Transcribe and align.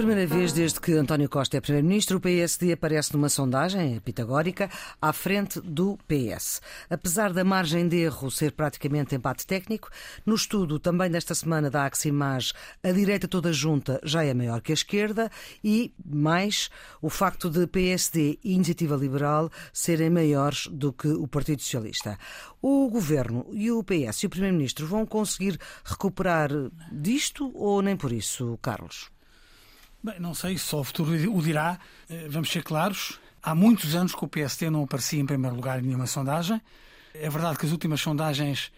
Primeira 0.00 0.26
vez 0.26 0.54
desde 0.54 0.80
que 0.80 0.94
António 0.94 1.28
Costa 1.28 1.58
é 1.58 1.60
Primeiro-Ministro, 1.60 2.16
o 2.16 2.20
PSD 2.22 2.72
aparece 2.72 3.12
numa 3.12 3.28
sondagem 3.28 4.00
pitagórica 4.00 4.70
à 4.98 5.12
frente 5.12 5.60
do 5.60 5.98
PS. 6.08 6.62
Apesar 6.88 7.34
da 7.34 7.44
margem 7.44 7.86
de 7.86 7.98
erro 7.98 8.30
ser 8.30 8.52
praticamente 8.52 9.14
empate 9.14 9.46
técnico, 9.46 9.90
no 10.24 10.34
estudo 10.34 10.78
também 10.78 11.10
desta 11.10 11.34
semana 11.34 11.68
da 11.68 11.84
Aximage, 11.84 12.54
a 12.82 12.90
direita 12.92 13.28
toda 13.28 13.52
junta 13.52 14.00
já 14.02 14.24
é 14.24 14.32
maior 14.32 14.62
que 14.62 14.72
a 14.72 14.74
esquerda 14.74 15.30
e, 15.62 15.92
mais, 16.02 16.70
o 17.02 17.10
facto 17.10 17.50
de 17.50 17.66
PSD 17.66 18.38
e 18.42 18.54
Iniciativa 18.54 18.96
Liberal 18.96 19.50
serem 19.70 20.08
maiores 20.08 20.66
do 20.68 20.94
que 20.94 21.08
o 21.08 21.28
Partido 21.28 21.60
Socialista. 21.60 22.18
O 22.62 22.88
Governo 22.88 23.46
e 23.52 23.70
o 23.70 23.84
PS 23.84 24.22
e 24.22 24.26
o 24.26 24.30
Primeiro-Ministro 24.30 24.86
vão 24.86 25.04
conseguir 25.04 25.60
recuperar 25.84 26.48
disto 26.90 27.52
ou 27.54 27.82
nem 27.82 27.98
por 27.98 28.10
isso, 28.10 28.58
Carlos? 28.62 29.10
Bem, 30.02 30.18
não 30.18 30.34
sei, 30.34 30.56
só 30.56 30.80
o 30.80 30.84
futuro 30.84 31.12
o 31.34 31.42
dirá. 31.42 31.78
Eh, 32.08 32.26
vamos 32.28 32.50
ser 32.50 32.62
claros. 32.62 33.18
Há 33.42 33.54
muitos 33.54 33.94
anos 33.94 34.14
que 34.14 34.24
o 34.24 34.28
PST 34.28 34.70
não 34.70 34.84
aparecia 34.84 35.20
em 35.20 35.26
primeiro 35.26 35.56
lugar 35.56 35.78
em 35.78 35.86
nenhuma 35.86 36.06
sondagem. 36.06 36.60
É 37.14 37.28
verdade 37.28 37.58
que 37.58 37.66
as 37.66 37.72
últimas 37.72 38.00
sondagens 38.00 38.72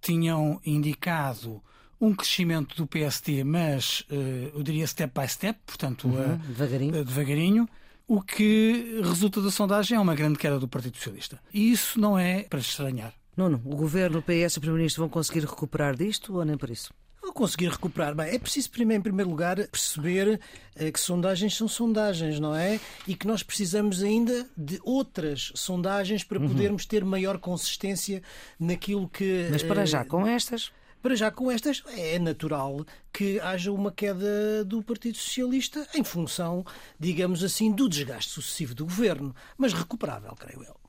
tinham 0.00 0.60
indicado 0.64 1.62
um 2.00 2.14
crescimento 2.14 2.76
do 2.76 2.86
PST, 2.86 3.42
mas 3.44 4.04
eh, 4.10 4.50
eu 4.54 4.62
diria 4.62 4.86
step 4.86 5.18
by 5.18 5.26
step, 5.28 5.58
portanto, 5.64 6.08
uhum, 6.08 6.36
devagarinho. 6.36 7.04
devagarinho. 7.04 7.68
O 8.06 8.20
que 8.20 9.00
resulta 9.02 9.40
da 9.40 9.50
sondagem 9.50 9.96
é 9.96 10.00
uma 10.00 10.14
grande 10.14 10.38
queda 10.38 10.60
do 10.60 10.68
Partido 10.68 10.96
Socialista. 10.96 11.40
E 11.52 11.72
isso 11.72 11.98
não 11.98 12.18
é 12.18 12.44
para 12.44 12.60
estranhar. 12.60 13.12
Nuno, 13.36 13.60
o 13.64 13.74
Governo, 13.74 14.18
o 14.18 14.22
PS 14.22 14.54
e 14.54 14.58
o 14.58 14.60
Primeiro-Ministro 14.60 15.02
vão 15.02 15.08
conseguir 15.08 15.40
recuperar 15.40 15.96
disto 15.96 16.34
ou 16.34 16.44
nem 16.44 16.56
por 16.56 16.70
isso? 16.70 16.92
Conseguir 17.32 17.68
recuperar. 17.68 18.14
Bem, 18.14 18.34
é 18.34 18.38
preciso, 18.38 18.70
primeiro, 18.70 19.00
em 19.00 19.02
primeiro 19.02 19.30
lugar, 19.30 19.56
perceber 19.68 20.40
eh, 20.74 20.90
que 20.90 21.00
sondagens 21.00 21.56
são 21.56 21.68
sondagens, 21.68 22.40
não 22.40 22.54
é? 22.54 22.80
E 23.06 23.14
que 23.14 23.26
nós 23.26 23.42
precisamos 23.42 24.02
ainda 24.02 24.48
de 24.56 24.80
outras 24.82 25.52
sondagens 25.54 26.24
para 26.24 26.38
uhum. 26.38 26.48
podermos 26.48 26.86
ter 26.86 27.04
maior 27.04 27.38
consistência 27.38 28.22
naquilo 28.58 29.08
que. 29.08 29.48
Mas 29.50 29.62
para 29.62 29.84
já, 29.86 30.00
eh, 30.00 30.04
com 30.04 30.26
estas? 30.26 30.72
Para 31.02 31.14
já, 31.14 31.30
com 31.30 31.50
estas, 31.50 31.84
é 31.96 32.18
natural 32.18 32.84
que 33.12 33.38
haja 33.38 33.70
uma 33.70 33.92
queda 33.92 34.64
do 34.64 34.82
Partido 34.82 35.16
Socialista 35.16 35.86
em 35.94 36.02
função, 36.02 36.64
digamos 36.98 37.44
assim, 37.44 37.70
do 37.70 37.88
desgaste 37.88 38.32
sucessivo 38.32 38.74
do 38.74 38.84
governo, 38.84 39.34
mas 39.56 39.72
recuperável, 39.72 40.34
creio 40.34 40.64
eu. 40.64 40.85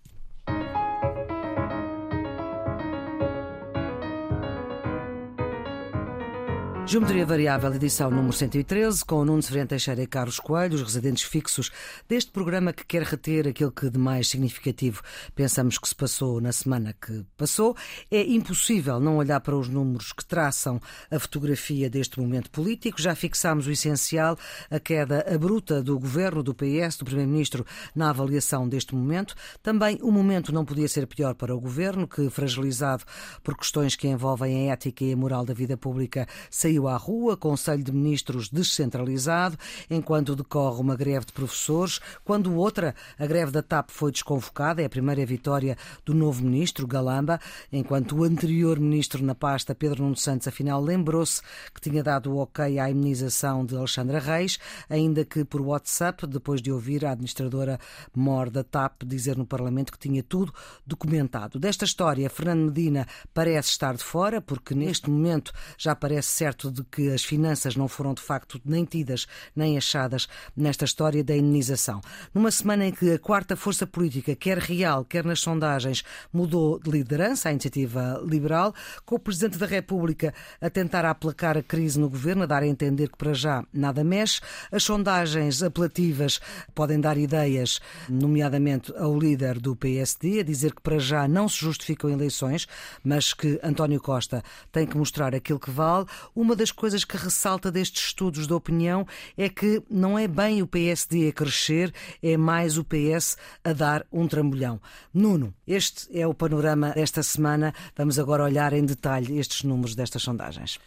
Geometria 6.90 7.26
Variável, 7.26 7.74
edição 7.76 8.10
número 8.10 8.32
113, 8.32 9.04
com 9.04 9.26
Nuno 9.26 9.42
Severino 9.42 9.68
Teixeira 9.68 10.02
e 10.02 10.08
Carlos 10.08 10.40
Coelho, 10.40 10.76
os 10.76 10.82
residentes 10.82 11.24
fixos 11.24 11.70
deste 12.08 12.32
programa 12.32 12.72
que 12.72 12.86
quer 12.86 13.04
reter 13.04 13.46
aquilo 13.46 13.74
que 13.74 13.90
de 13.90 14.00
mais 14.00 14.30
significativo 14.30 15.02
pensamos 15.36 15.78
que 15.78 15.86
se 15.86 15.94
passou 15.94 16.40
na 16.40 16.54
semana 16.54 16.94
que 16.94 17.26
passou. 17.36 17.76
É 18.10 18.22
impossível 18.22 19.02
não 19.02 19.18
olhar 19.18 19.42
para 19.42 19.58
os 19.58 19.68
números 19.68 20.14
que 20.14 20.24
traçam 20.24 20.80
a 21.12 21.20
fotografia 21.20 21.90
deste 21.90 22.22
momento 22.22 22.50
político. 22.50 23.02
Já 23.02 23.14
fixámos 23.14 23.68
o 23.68 23.72
essencial, 23.72 24.38
a 24.72 24.80
queda 24.80 25.26
abrupta 25.30 25.84
do 25.84 26.00
governo, 26.00 26.42
do 26.42 26.56
PS, 26.56 26.96
do 27.00 27.04
Primeiro-Ministro 27.04 27.66
na 27.94 28.12
avaliação 28.12 28.68
deste 28.68 28.96
momento. 28.96 29.36
Também 29.62 30.00
o 30.02 30.10
momento 30.10 30.54
não 30.54 30.64
podia 30.64 30.88
ser 30.88 31.06
pior 31.06 31.36
para 31.36 31.54
o 31.54 31.60
governo, 31.60 32.08
que, 32.08 32.30
fragilizado 32.30 33.04
por 33.44 33.58
questões 33.58 33.94
que 33.94 34.08
envolvem 34.08 34.70
a 34.70 34.74
ética 34.74 35.04
e 35.04 35.12
a 35.12 35.18
moral 35.18 35.44
da 35.44 35.54
vida 35.54 35.76
pública, 35.76 36.26
saiu 36.50 36.77
à 36.86 36.98
rua, 36.98 37.38
Conselho 37.38 37.82
de 37.82 37.94
Ministros 37.94 38.50
descentralizado, 38.50 39.58
enquanto 39.90 40.36
decorre 40.36 40.82
uma 40.82 40.98
greve 40.98 41.28
de 41.28 41.32
professores, 41.32 42.02
quando 42.26 42.54
outra, 42.54 42.94
a 43.18 43.26
greve 43.26 43.52
da 43.52 43.64
TAP, 43.64 43.90
foi 43.90 44.12
desconvocada, 44.12 44.82
é 44.82 44.86
a 44.86 44.90
primeira 44.90 45.26
vitória 45.26 45.78
do 46.06 46.14
novo 46.14 46.44
ministro, 46.44 46.86
Galamba, 46.86 47.40
enquanto 47.72 48.18
o 48.18 48.24
anterior 48.26 48.78
ministro 48.80 49.24
na 49.24 49.34
pasta, 49.34 49.74
Pedro 49.74 50.04
Nuno 50.04 50.18
Santos, 50.18 50.50
afinal 50.50 50.82
lembrou-se 50.82 51.42
que 51.74 51.80
tinha 51.80 52.04
dado 52.04 52.34
o 52.34 52.40
ok 52.40 52.80
à 52.80 52.90
imunização 52.90 53.66
de 53.66 53.78
Alexandra 53.78 54.20
Reis, 54.20 54.60
ainda 54.90 55.24
que 55.24 55.46
por 55.46 55.62
WhatsApp, 55.62 56.28
depois 56.28 56.62
de 56.62 56.72
ouvir 56.72 57.06
a 57.06 57.12
administradora 57.12 57.80
mor 58.14 58.50
da 58.50 58.64
TAP 58.64 59.04
dizer 59.06 59.38
no 59.38 59.46
Parlamento 59.46 59.92
que 59.92 60.00
tinha 60.00 60.24
tudo 60.24 60.54
documentado. 60.86 61.60
Desta 61.60 61.86
história, 61.86 62.30
Fernando 62.30 62.66
Medina 62.66 63.08
parece 63.34 63.70
estar 63.70 63.96
de 63.96 64.04
fora, 64.04 64.42
porque 64.42 64.74
neste 64.74 65.10
momento 65.10 65.54
já 65.78 65.96
parece 65.96 66.30
certo 66.30 66.67
facto 66.68 66.72
de 66.72 66.84
que 66.84 67.10
as 67.12 67.24
finanças 67.24 67.76
não 67.76 67.88
foram 67.88 68.14
de 68.14 68.22
facto 68.22 68.60
nem 68.66 68.86
tidas 68.86 69.28
nem 69.56 69.78
achadas 69.78 70.28
nesta 70.56 70.86
história 70.86 71.24
da 71.24 71.36
indenização. 71.36 72.02
Numa 72.34 72.52
semana 72.52 72.86
em 72.86 72.92
que 72.92 73.14
a 73.14 73.20
quarta 73.20 73.56
força 73.56 73.88
política, 73.88 74.36
quer 74.36 74.58
real, 74.58 75.06
quer 75.06 75.24
nas 75.24 75.40
sondagens, 75.40 76.04
mudou 76.32 76.80
de 76.80 76.90
liderança, 76.90 77.50
a 77.50 77.52
iniciativa 77.52 78.22
liberal, 78.26 78.74
com 79.06 79.16
o 79.16 79.20
Presidente 79.20 79.58
da 79.58 79.66
República 79.66 80.34
a 80.62 80.70
tentar 80.70 81.06
aplacar 81.06 81.58
a 81.58 81.64
crise 81.64 82.00
no 82.00 82.10
governo, 82.10 82.44
a 82.44 82.46
dar 82.46 82.64
a 82.64 82.68
entender 82.68 83.10
que 83.10 83.18
para 83.18 83.34
já 83.34 83.64
nada 83.74 84.04
mexe. 84.04 84.42
As 84.72 84.84
sondagens 84.84 85.64
apelativas 85.64 86.40
podem 86.74 87.00
dar 87.00 87.18
ideias, 87.18 87.80
nomeadamente 88.10 88.94
ao 88.98 89.18
líder 89.18 89.60
do 89.60 89.76
PSD, 89.76 90.42
a 90.42 90.44
dizer 90.44 90.74
que 90.74 90.82
para 90.82 91.00
já 91.00 91.28
não 91.28 91.48
se 91.48 91.58
justificam 91.58 92.10
eleições, 92.10 92.68
mas 93.04 93.34
que 93.34 93.60
António 93.64 94.02
Costa 94.02 94.44
tem 94.72 94.86
que 94.86 94.98
mostrar 94.98 95.34
aquilo 95.34 95.60
que 95.60 95.72
vale. 95.72 96.06
Uma 96.36 96.56
das 96.58 96.72
coisas 96.72 97.06
que 97.06 97.16
ressalta 97.16 97.72
destes 97.72 98.08
estudos 98.08 98.48
de 98.48 98.54
opinião 98.54 99.08
é 99.38 99.48
que 99.48 99.82
não 99.90 100.18
é 100.18 100.28
bem 100.28 100.62
o 100.62 100.68
PSD 100.68 101.30
a 101.30 101.34
crescer, 101.34 101.94
é 102.22 102.36
mais 102.36 102.78
o 102.78 102.84
PS 102.84 103.38
a 103.64 103.72
dar 103.72 104.06
um 104.12 104.28
trambolhão. 104.28 104.82
Nuno, 105.14 105.54
este 105.66 106.08
é 106.18 106.28
o 106.28 106.34
panorama 106.34 106.92
desta 106.92 107.24
semana. 107.24 107.74
Vamos 107.96 108.20
agora 108.20 108.44
olhar 108.44 108.74
em 108.74 108.86
detalhe 108.86 109.38
estes 109.38 109.64
números 109.64 109.96
destas 109.96 110.24
sondagens. 110.24 110.80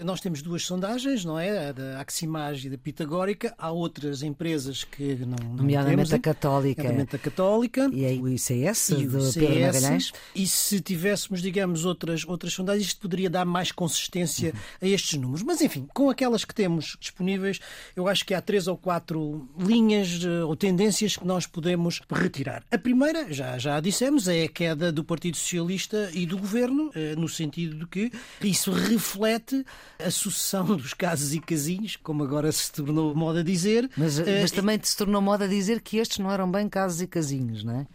Nós 0.00 0.20
temos 0.20 0.42
duas 0.42 0.62
sondagens, 0.62 1.24
não 1.24 1.38
é? 1.38 1.68
A 1.68 1.72
da 1.72 2.00
Aximage 2.00 2.66
e 2.66 2.70
da 2.70 2.76
Pitagórica. 2.76 3.54
Há 3.56 3.70
outras 3.70 4.22
empresas 4.22 4.84
que 4.84 5.14
não, 5.16 5.36
não 5.48 5.56
Nomeadamente 5.56 6.14
a 6.14 6.18
Católica. 6.18 6.82
Nomeadamente 6.82 7.16
a 7.16 7.18
Católica. 7.18 7.90
E 7.92 8.20
o 8.20 8.28
ICS, 8.28 8.90
e 8.90 9.06
do 9.06 9.18
ICS, 9.18 9.34
Pedro 9.34 9.60
Magalhães. 9.60 10.12
E 10.34 10.46
se 10.46 10.80
tivéssemos, 10.80 11.40
digamos, 11.40 11.84
outras, 11.84 12.24
outras 12.26 12.52
sondagens, 12.52 12.88
isto 12.88 13.00
poderia 13.00 13.30
dar 13.30 13.44
mais 13.44 13.72
consistência 13.72 14.52
uhum. 14.52 14.60
a 14.82 14.86
estes 14.86 15.18
números. 15.18 15.42
Mas, 15.42 15.60
enfim, 15.60 15.86
com 15.94 16.10
aquelas 16.10 16.44
que 16.44 16.54
temos 16.54 16.96
disponíveis, 17.00 17.58
eu 17.94 18.06
acho 18.06 18.24
que 18.24 18.34
há 18.34 18.40
três 18.40 18.66
ou 18.66 18.76
quatro 18.76 19.48
linhas 19.58 20.20
eh, 20.22 20.44
ou 20.44 20.54
tendências 20.54 21.16
que 21.16 21.26
nós 21.26 21.46
podemos 21.46 22.00
retirar. 22.10 22.62
A 22.70 22.78
primeira, 22.78 23.32
já, 23.32 23.58
já 23.58 23.80
dissemos, 23.80 24.28
é 24.28 24.44
a 24.44 24.48
queda 24.48 24.92
do 24.92 25.02
Partido 25.02 25.36
Socialista 25.36 26.10
e 26.12 26.26
do 26.26 26.38
Governo, 26.38 26.90
eh, 26.94 27.14
no 27.16 27.28
sentido 27.28 27.78
de 27.78 27.86
que 27.86 28.12
isso 28.42 28.70
reflete 28.70 29.64
a 29.98 30.10
sucessão 30.10 30.64
dos 30.76 30.94
casos 30.94 31.34
e 31.34 31.40
casinhos, 31.40 31.96
como 31.96 32.22
agora 32.22 32.50
se 32.52 32.70
tornou 32.72 33.14
moda 33.14 33.42
dizer. 33.42 33.90
Mas, 33.96 34.18
eh, 34.18 34.42
mas 34.42 34.50
também 34.50 34.78
se 34.82 34.96
tornou 34.96 35.20
moda 35.20 35.48
dizer 35.48 35.80
que 35.80 35.98
estes 35.98 36.18
não 36.18 36.30
eram 36.30 36.50
bem 36.50 36.68
casos 36.68 37.00
e 37.00 37.06
casinhos, 37.06 37.64
não 37.64 37.80
é? 37.80 37.86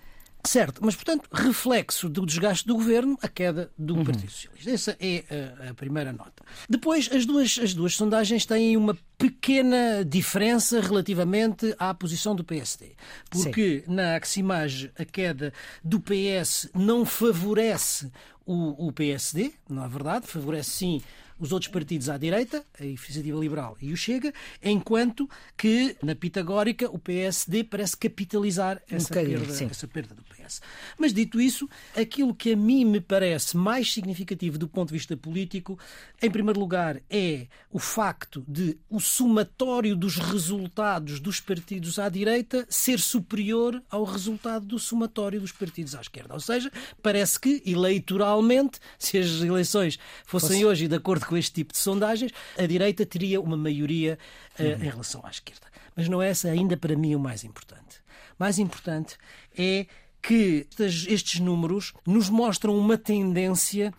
Certo, 0.44 0.82
mas 0.84 0.96
portanto, 0.96 1.30
reflexo 1.32 2.10
do 2.10 2.26
desgaste 2.26 2.66
do 2.66 2.74
governo, 2.74 3.18
a 3.22 3.28
queda 3.28 3.72
do 3.78 3.96
uhum. 3.96 4.04
Partido 4.04 4.32
Socialista. 4.32 4.72
Essa 4.72 4.98
é 5.00 5.24
a, 5.68 5.70
a, 5.70 5.74
primeira 5.74 6.12
nota. 6.12 6.44
Depois, 6.68 7.10
as 7.12 7.26
duas, 7.26 7.60
as 7.62 7.74
duas 7.74 7.96
sondagens 7.96 8.46
têm 8.46 8.76
uma 8.76 8.98
pequena 9.18 10.04
diferença 10.04 10.82
relativamente 10.82 11.76
à 11.78 11.94
posição 11.94 12.36
do 12.36 12.44
PSD. 12.44 12.94
Porque 13.30 13.84
Sim. 13.86 13.94
na 13.94 14.16
Aximage 14.16 14.92
a 14.98 15.06
queda 15.06 15.54
do 15.84 16.00
PS 16.00 16.70
não 16.74 17.06
favorece 17.06 18.12
o, 18.44 18.88
o 18.88 18.92
PSD, 18.92 19.54
não 19.70 19.86
é 19.86 19.88
verdade? 19.88 20.26
Favorece 20.26 20.72
sim 20.72 21.02
os 21.42 21.52
outros 21.52 21.72
partidos 21.72 22.08
à 22.08 22.18
direita, 22.18 22.64
a 22.80 22.86
Iniciativa 22.86 23.40
Liberal 23.40 23.76
e 23.82 23.92
o 23.92 23.98
Chega, 23.98 24.32
enquanto 24.62 25.28
que 25.58 25.98
na 26.04 26.14
Pitagórica 26.14 26.88
o 26.90 27.00
PSD 27.00 27.64
parece 27.64 27.98
capitalizar 27.98 28.80
essa, 28.90 29.12
um 29.12 29.26
perda, 29.26 29.66
essa 29.66 29.88
perda 29.88 30.14
do 30.14 30.24
PS. 30.24 30.62
Mas 31.00 31.12
dito 31.12 31.42
isso, 31.42 31.68
aquilo 31.98 32.36
que 32.36 32.54
a 32.54 32.56
mim 32.56 32.86
me 32.86 33.02
parece 33.02 33.58
mais 33.58 33.92
significativo 33.92 34.60
do 34.60 34.68
ponto 34.68 34.90
de 34.90 34.94
vista 34.94 35.18
político, 35.18 35.80
em 36.22 36.30
primeiro 36.30 36.60
lugar, 36.60 37.02
é 37.10 37.48
o 37.72 37.80
facto 37.80 38.46
de 38.48 38.78
o 38.88 39.00
somatório 39.00 39.96
dos 39.96 40.18
resultados 40.18 41.20
dos 41.20 41.40
partidos 41.40 41.98
à 41.98 42.08
direita 42.08 42.68
ser 42.70 43.00
superior 43.00 43.82
ao 43.90 44.04
resultado 44.04 44.66
do 44.66 44.78
somatório 44.78 45.42
dos 45.42 45.52
partidos 45.52 45.96
à 45.96 46.02
esquerda. 46.02 46.36
Ou 46.36 46.40
seja, 46.40 46.72
parece 47.02 47.40
que 47.40 47.64
eleitoralmente, 47.66 48.80
se 49.00 49.18
as 49.18 49.42
eleições 49.42 49.98
fossem 50.24 50.50
Fosse... 50.50 50.66
hoje 50.66 50.88
de 50.88 50.96
acordo 50.96 51.26
com 51.32 51.38
este 51.38 51.54
tipo 51.54 51.72
de 51.72 51.80
sondagens, 51.80 52.34
a 52.58 52.66
direita 52.66 53.06
teria 53.06 53.40
uma 53.40 53.56
maioria 53.56 54.20
uh, 54.60 54.64
uhum. 54.64 54.72
em 54.74 54.90
relação 54.90 55.26
à 55.26 55.30
esquerda. 55.30 55.66
Mas 55.96 56.10
não 56.10 56.22
é 56.22 56.30
essa 56.30 56.50
ainda 56.50 56.76
para 56.76 56.94
mim 56.94 57.16
o 57.16 57.20
mais 57.20 57.46
importante. 57.46 58.02
Mais 58.38 58.60
importante 58.60 59.18
é 59.58 59.88
que 60.22 60.68
estes 60.78 61.40
números 61.40 61.94
nos 62.06 62.30
mostram 62.30 62.78
uma 62.78 62.98
tendência 62.98 63.94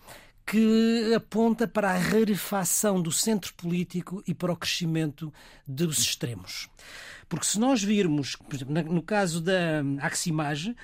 que 0.45 1.11
aponta 1.15 1.67
para 1.67 1.89
a 1.89 1.97
rarefação 1.97 3.01
do 3.01 3.11
centro 3.11 3.51
político 3.55 4.23
e 4.27 4.33
para 4.33 4.53
o 4.53 4.55
crescimento 4.55 5.33
dos 5.65 5.97
extremos. 5.97 6.69
Porque 7.27 7.47
se 7.47 7.59
nós 7.59 7.81
virmos, 7.81 8.35
por 8.35 8.53
exemplo, 8.53 8.93
no 8.93 9.01
caso 9.01 9.41
da 9.41 9.81
Aximage, 10.01 10.75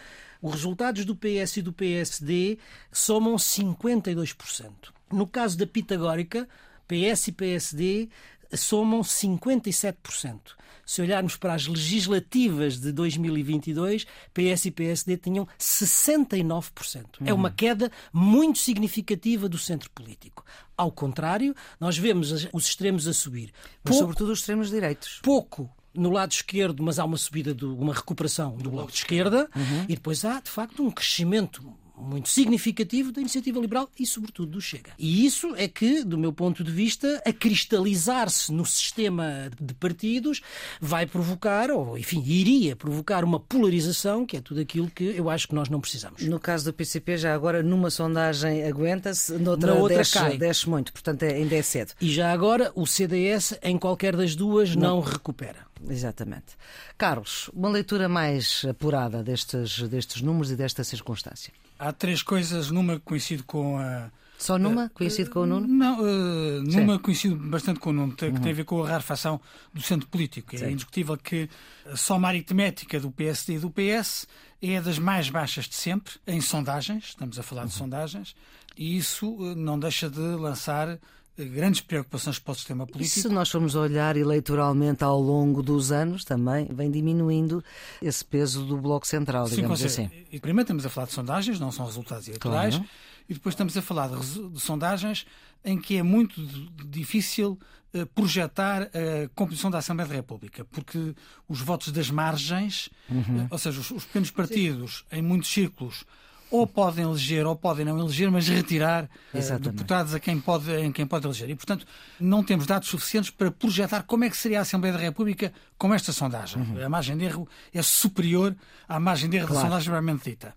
os 0.42 0.54
resultados 0.54 1.06
do 1.06 1.16
PS 1.16 1.58
e 1.58 1.62
do 1.62 1.74
PSD 1.74 2.58
somam 2.92 3.36
52%. 3.36 4.99
No 5.12 5.28
caso 5.28 5.58
da 5.58 5.68
Pitagórica, 5.68 6.48
PS 6.88 7.28
e 7.28 7.32
PSD 7.32 8.10
somam 8.54 9.02
57%. 9.02 10.40
Se 10.86 11.04
olharmos 11.04 11.36
para 11.36 11.54
as 11.54 11.68
legislativas 11.68 12.80
de 12.80 12.92
2022, 12.92 14.08
PS 14.34 14.66
e 14.66 14.72
PSD 14.72 15.18
tinham 15.18 15.48
69%. 15.60 17.22
Uhum. 17.22 17.28
É 17.28 17.34
uma 17.34 17.52
queda 17.52 17.92
muito 18.12 18.58
significativa 18.58 19.48
do 19.48 19.60
centro 19.60 19.90
político. 19.92 20.44
Ao 20.76 20.92
contrário, 20.92 21.56
nós 21.80 21.96
vemos 21.96 22.48
os 22.52 22.66
extremos 22.66 23.08
a 23.08 23.14
subir. 23.14 23.52
Mas, 23.84 23.92
pouco, 23.92 24.00
sobretudo, 24.00 24.32
os 24.32 24.40
extremos 24.40 24.72
direitos. 24.72 25.20
Pouco 25.22 25.70
no 25.94 26.12
lado 26.12 26.32
esquerdo, 26.32 26.82
mas 26.82 26.98
há 26.98 27.06
uma 27.06 27.18
subida, 27.18 27.54
de, 27.54 27.66
uma 27.66 27.94
recuperação 27.94 28.56
do 28.58 28.72
bloco 28.72 28.92
de 28.92 28.98
esquerda, 28.98 29.50
uhum. 29.56 29.84
e 29.84 29.96
depois 29.96 30.24
há, 30.24 30.40
de 30.40 30.50
facto, 30.50 30.84
um 30.84 30.90
crescimento 30.90 31.62
muito 32.00 32.30
significativo 32.30 33.12
da 33.12 33.22
iniciativa 33.22 33.60
liberal 33.60 33.90
e, 34.00 34.06
sobretudo, 34.06 34.52
do 34.52 34.62
Chega. 34.62 34.92
E 34.98 35.26
isso 35.26 35.54
é 35.56 35.68
que, 35.68 36.04
do 36.04 36.18
meu 36.18 36.32
ponto 36.32 36.64
de 36.64 36.72
vista, 36.72 37.22
a 37.26 37.34
cristalizar-se 37.34 38.52
no 38.52 38.66
sistema 38.66 39.50
de 39.60 39.74
partidos 39.74 40.42
vai 40.80 41.06
provocar, 41.06 41.70
ou 41.72 41.98
enfim, 41.98 42.24
iria 42.26 42.76
provocar 42.76 43.24
uma 43.24 43.40
polarização, 43.40 44.26
que 44.26 44.38
é 44.38 44.42
tudo 44.42 44.62
aquilo 44.62 44.90
que 44.90 45.04
eu 45.04 45.30
acho 45.30 45.48
que 45.48 45.56
nós 45.56 45.70
não 45.70 45.80
precisamos. 45.82 46.24
No 46.24 46.40
caso 46.40 46.66
do 46.66 46.74
PCP, 46.74 47.18
já 47.18 47.34
agora, 47.34 47.62
numa 47.62 47.90
sondagem 47.90 48.64
aguenta-se, 48.64 49.34
noutra 49.34 49.74
Na 49.74 49.80
outra 49.80 49.98
desce, 49.98 50.14
cai. 50.14 50.38
desce 50.38 50.70
muito, 50.70 50.94
portanto 50.94 51.24
é, 51.24 51.34
ainda 51.34 51.56
é 51.56 51.62
cedo. 51.62 51.94
E 52.00 52.12
já 52.12 52.32
agora, 52.32 52.72
o 52.76 52.86
CDS, 52.86 53.58
em 53.62 53.78
qualquer 53.78 54.16
das 54.16 54.36
duas, 54.36 54.76
não, 54.76 54.98
não 54.98 55.00
recupera. 55.02 55.68
Exatamente. 55.88 56.58
Carlos, 56.98 57.50
uma 57.54 57.70
leitura 57.70 58.10
mais 58.10 58.66
apurada 58.70 59.24
destes, 59.24 59.82
destes 59.88 60.22
números 60.22 60.52
e 60.52 60.56
desta 60.56 60.84
circunstância. 60.84 61.54
Há 61.80 61.94
três 61.94 62.22
coisas, 62.22 62.70
numa 62.70 63.00
coincido 63.00 63.44
com 63.46 63.80
a. 63.80 64.12
Só 64.38 64.58
numa? 64.58 64.86
Uh, 64.86 64.90
coincido 64.90 65.30
com 65.30 65.40
o 65.40 65.46
Nuno? 65.46 65.68
Não, 65.68 66.00
uh, 66.00 66.62
numa 66.62 66.94
Sim. 66.94 67.00
coincido 67.00 67.36
bastante 67.36 67.80
com 67.80 67.90
o 67.90 67.94
Nuno, 67.94 68.14
que 68.14 68.26
uhum. 68.26 68.34
tem 68.42 68.52
a 68.52 68.56
ver 68.56 68.66
com 68.66 68.84
a 68.84 68.88
rarefação 68.88 69.40
do 69.74 69.82
centro 69.82 70.08
político. 70.08 70.56
É 70.56 70.60
Sim. 70.60 70.72
indiscutível 70.72 71.18
que 71.18 71.50
a 71.90 71.96
soma 71.96 72.28
aritmética 72.28 73.00
do 73.00 73.10
PSD 73.12 73.56
e 73.56 73.60
do 73.60 73.70
PS 73.70 74.28
é 74.62 74.82
das 74.82 75.00
mais 75.00 75.30
baixas 75.30 75.66
de 75.66 75.76
sempre, 75.76 76.14
em 76.28 76.42
sondagens, 76.42 77.06
estamos 77.06 77.40
a 77.40 77.44
falar 77.44 77.62
uhum. 77.62 77.68
de 77.68 77.74
sondagens, 77.74 78.36
e 78.78 78.98
isso 78.98 79.38
não 79.56 79.80
deixa 79.80 80.10
de 80.10 80.20
lançar 80.20 81.00
grandes 81.46 81.82
preocupações 81.82 82.40
para 82.40 82.52
o 82.52 82.56
sistema 82.56 82.86
político. 82.86 83.20
E 83.20 83.22
se 83.22 83.30
nós 83.30 83.50
formos 83.50 83.76
olhar 83.76 84.18
eleitoralmente 84.18 85.04
ao 85.04 85.20
longo 85.20 85.62
dos 85.62 85.92
anos, 85.92 86.24
também 86.24 86.68
vem 86.72 86.90
diminuindo 86.92 87.64
esse 88.02 88.24
peso 88.24 88.66
do 88.66 88.78
Bloco 88.78 89.08
Central, 89.08 89.48
Sim, 89.48 89.56
digamos 89.56 89.84
assim. 89.84 90.10
E 90.32 90.40
primeiro 90.40 90.66
estamos 90.66 90.86
a 90.86 90.90
falar 90.90 91.08
de 91.08 91.14
sondagens, 91.14 91.60
não 91.60 91.72
são 91.72 91.86
resultados 91.86 92.28
eleitorais, 92.28 92.76
claro. 92.76 92.90
e 93.28 93.34
depois 93.34 93.54
estamos 93.54 93.76
a 93.78 93.82
falar 93.82 94.10
de, 94.10 94.50
de 94.50 94.60
sondagens 94.60 95.26
em 95.64 95.80
que 95.80 95.98
é 95.98 96.04
muito 96.04 96.42
difícil 96.88 97.60
uh, 97.94 98.06
projetar 98.08 98.84
a 98.84 99.30
composição 99.36 99.70
da 99.70 99.80
Assembleia 99.80 100.08
da 100.08 100.16
República, 100.16 100.66
porque 100.66 101.14
os 101.48 101.62
votos 101.62 101.92
das 101.92 102.10
margens, 102.10 102.90
uhum. 103.10 103.44
uh, 103.44 103.48
ou 103.52 103.58
seja, 103.58 103.80
os, 103.80 103.92
os 103.92 104.06
pequenos 104.06 104.32
partidos 104.32 105.06
Sim. 105.10 105.18
em 105.18 105.22
muitos 105.22 105.50
círculos 105.50 106.06
ou 106.52 106.66
podem 106.66 107.06
eleger 107.06 107.46
ou 107.46 107.56
podem 107.56 107.86
não 107.86 108.00
eleger, 108.00 108.32
mas 108.32 108.48
retirar 108.48 109.10
uh, 109.34 109.60
deputados 109.60 110.14
a 110.14 110.20
quem 110.20 110.40
pode, 110.40 110.72
em 110.72 110.92
quem 110.92 111.06
pode 111.06 111.26
eleger. 111.26 111.50
E, 111.50 111.56
portanto, 111.56 111.86
não 112.20 112.44
temos 112.44 112.66
dados 112.66 112.88
suficientes 112.88 113.30
para 113.30 113.52
projetar 113.52 114.04
como 114.04 114.24
é 114.24 114.30
que 114.30 114.38
seria 114.38 114.60
a 114.60 114.62
Assembleia 114.62 114.94
da 114.94 115.00
República 115.00 115.54
com 115.78 115.94
esta 115.94 116.12
sondagem. 116.12 116.62
Uhum. 116.62 116.86
A 116.86 116.90
margem 116.90 117.18
de 117.18 117.26
erro 117.26 117.48
é 117.74 117.82
superior 117.82 118.56
à 118.88 119.00
margem 119.00 119.30
de 119.30 119.38
erro 119.38 119.48
claro. 119.48 119.62
da 119.62 119.68
sondagem 119.68 119.92
propriamente 119.92 120.30
dita. 120.30 120.54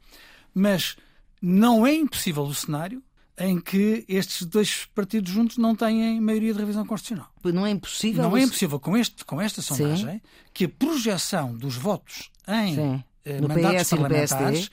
Mas 0.54 0.96
não 1.40 1.86
é 1.86 1.94
impossível 1.94 2.44
o 2.44 2.54
cenário 2.54 3.02
em 3.38 3.58
que 3.58 4.04
estes 4.08 4.46
dois 4.46 4.86
partidos 4.94 5.32
juntos 5.32 5.56
não 5.56 5.74
têm 5.74 6.20
maioria 6.20 6.52
de 6.52 6.60
revisão 6.60 6.86
constitucional. 6.86 7.30
Não 7.44 7.66
é 7.66 7.70
impossível? 7.70 8.22
Não 8.22 8.36
é 8.36 8.42
impossível 8.42 8.78
com, 8.78 8.96
este, 8.96 9.24
com 9.24 9.40
esta 9.40 9.62
sondagem 9.62 10.14
Sim. 10.14 10.20
que 10.52 10.64
a 10.66 10.68
projeção 10.68 11.56
dos 11.56 11.76
votos 11.76 12.30
em 12.46 12.74
Sim. 12.74 13.04
Eh, 13.24 13.40
mandatos 13.40 13.90
parlamentares 13.90 14.70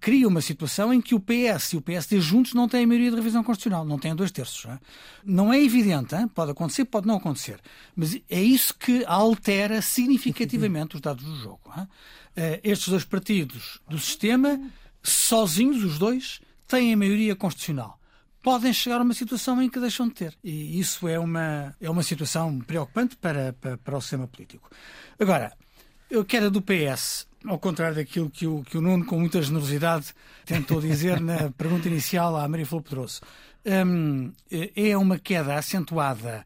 cria 0.00 0.26
uma 0.26 0.40
situação 0.40 0.92
em 0.92 1.00
que 1.00 1.14
o 1.14 1.20
PS 1.20 1.72
e 1.72 1.76
o 1.76 1.82
PSD 1.82 2.20
juntos 2.20 2.54
não 2.54 2.68
têm 2.68 2.84
a 2.84 2.86
maioria 2.86 3.10
de 3.10 3.16
revisão 3.16 3.42
constitucional, 3.42 3.84
não 3.84 3.98
têm 3.98 4.14
dois 4.14 4.30
terços. 4.30 4.64
Não 4.64 4.72
é, 4.72 4.80
não 5.24 5.52
é 5.52 5.62
evidente, 5.62 6.14
hein? 6.14 6.28
pode 6.28 6.52
acontecer, 6.52 6.84
pode 6.84 7.06
não 7.06 7.16
acontecer, 7.16 7.60
mas 7.94 8.18
é 8.28 8.40
isso 8.40 8.74
que 8.74 9.04
altera 9.06 9.82
significativamente 9.82 10.96
os 10.96 11.00
dados 11.00 11.24
do 11.24 11.36
jogo. 11.36 11.60
Uh, 11.76 11.86
estes 12.62 12.88
dois 12.88 13.04
partidos 13.04 13.80
do 13.88 13.98
sistema, 13.98 14.60
sozinhos, 15.02 15.82
os 15.82 15.98
dois, 15.98 16.40
têm 16.66 16.92
a 16.92 16.96
maioria 16.96 17.34
constitucional 17.34 17.98
podem 18.40 18.72
chegar 18.72 19.00
a 19.00 19.02
uma 19.02 19.12
situação 19.12 19.60
em 19.60 19.68
que 19.68 19.78
deixam 19.78 20.08
de 20.08 20.14
ter. 20.14 20.38
E 20.42 20.78
isso 20.80 21.06
é 21.06 21.18
uma, 21.18 21.76
é 21.78 21.90
uma 21.90 22.02
situação 22.02 22.58
preocupante 22.60 23.14
para, 23.16 23.52
para, 23.52 23.76
para 23.76 23.96
o 23.96 24.00
sistema 24.00 24.26
político. 24.26 24.70
Agora, 25.18 25.52
eu 26.10 26.24
quero 26.24 26.50
do 26.50 26.62
PS 26.62 27.28
ao 27.44 27.58
contrário 27.58 27.96
daquilo 27.96 28.30
que 28.30 28.46
o, 28.46 28.62
que 28.62 28.76
o 28.76 28.80
Nuno, 28.80 29.04
com 29.04 29.18
muita 29.18 29.40
generosidade, 29.42 30.12
tentou 30.44 30.80
dizer 30.80 31.20
na 31.20 31.50
pergunta 31.56 31.88
inicial 31.88 32.36
à 32.36 32.48
Maria 32.48 32.66
Flor 32.66 32.82
Pedroso. 32.82 33.20
Um, 33.64 34.32
é 34.74 34.96
uma 34.96 35.18
queda 35.18 35.54
acentuada 35.54 36.44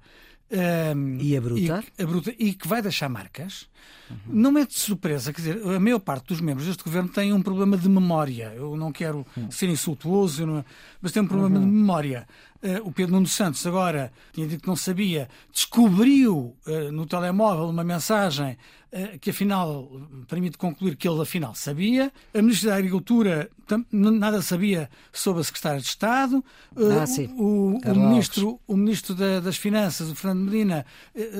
um, 0.51 1.19
e, 1.21 1.37
a 1.37 1.41
bruta? 1.41 1.85
E, 1.99 2.03
a 2.03 2.07
bruta 2.07 2.35
e 2.39 2.55
que 2.55 2.69
vai 2.69 2.83
deixar 2.83 3.09
marcas. 3.09 3.69
Uhum. 4.11 4.17
Não 4.27 4.59
é 4.59 4.67
de 4.67 4.75
surpresa, 4.75 5.33
quer 5.33 5.41
dizer, 5.41 5.63
a 5.67 5.81
maior 5.81 5.99
parte 5.99 6.29
dos 6.29 6.41
membros 6.41 6.67
deste 6.67 6.85
governo 6.85 7.09
tem 7.09 7.33
um 7.33 7.43
problema 7.43 7.77
de 7.77 7.89
memória. 7.89 8.53
Eu 8.55 8.77
não 8.77 8.93
quero 8.93 9.27
uhum. 9.37 9.51
ser 9.51 9.69
insultuoso, 9.69 10.47
não, 10.47 10.65
mas 11.01 11.13
tem 11.13 11.23
um 11.23 11.27
problema 11.27 11.59
uhum. 11.59 11.65
de 11.65 11.71
memória. 11.71 12.27
Uh, 12.63 12.87
o 12.87 12.93
Pedro 12.93 13.15
Nuno 13.15 13.27
Santos 13.27 13.67
agora 13.67 14.13
tinha 14.33 14.47
dito 14.47 14.63
que 14.63 14.69
não 14.69 14.77
sabia, 14.77 15.29
descobriu 15.53 16.57
uh, 16.65 16.93
no 16.93 17.05
telemóvel 17.07 17.69
uma 17.69 17.83
mensagem 17.83 18.57
uh, 18.93 19.19
que 19.19 19.31
afinal 19.31 19.91
permite 20.29 20.57
concluir 20.57 20.95
que 20.95 21.09
ele 21.09 21.21
afinal 21.21 21.57
sabia. 21.57 22.13
A 22.33 22.41
Ministra 22.41 22.71
da 22.71 22.77
Agricultura 22.77 23.51
nada 23.91 24.41
sabia 24.43 24.89
sobre 25.13 25.41
a 25.41 25.45
Secretária 25.45 25.81
de 25.81 25.87
Estado. 25.87 26.45
Ah, 26.77 27.05
o, 27.37 27.81
o, 27.85 27.95
ministro, 27.97 28.61
o 28.65 28.77
Ministro 28.77 29.15
da, 29.17 29.41
das 29.41 29.57
Finanças, 29.57 30.09
o 30.09 30.15
Fernando 30.15 30.45
Medina, 30.45 30.87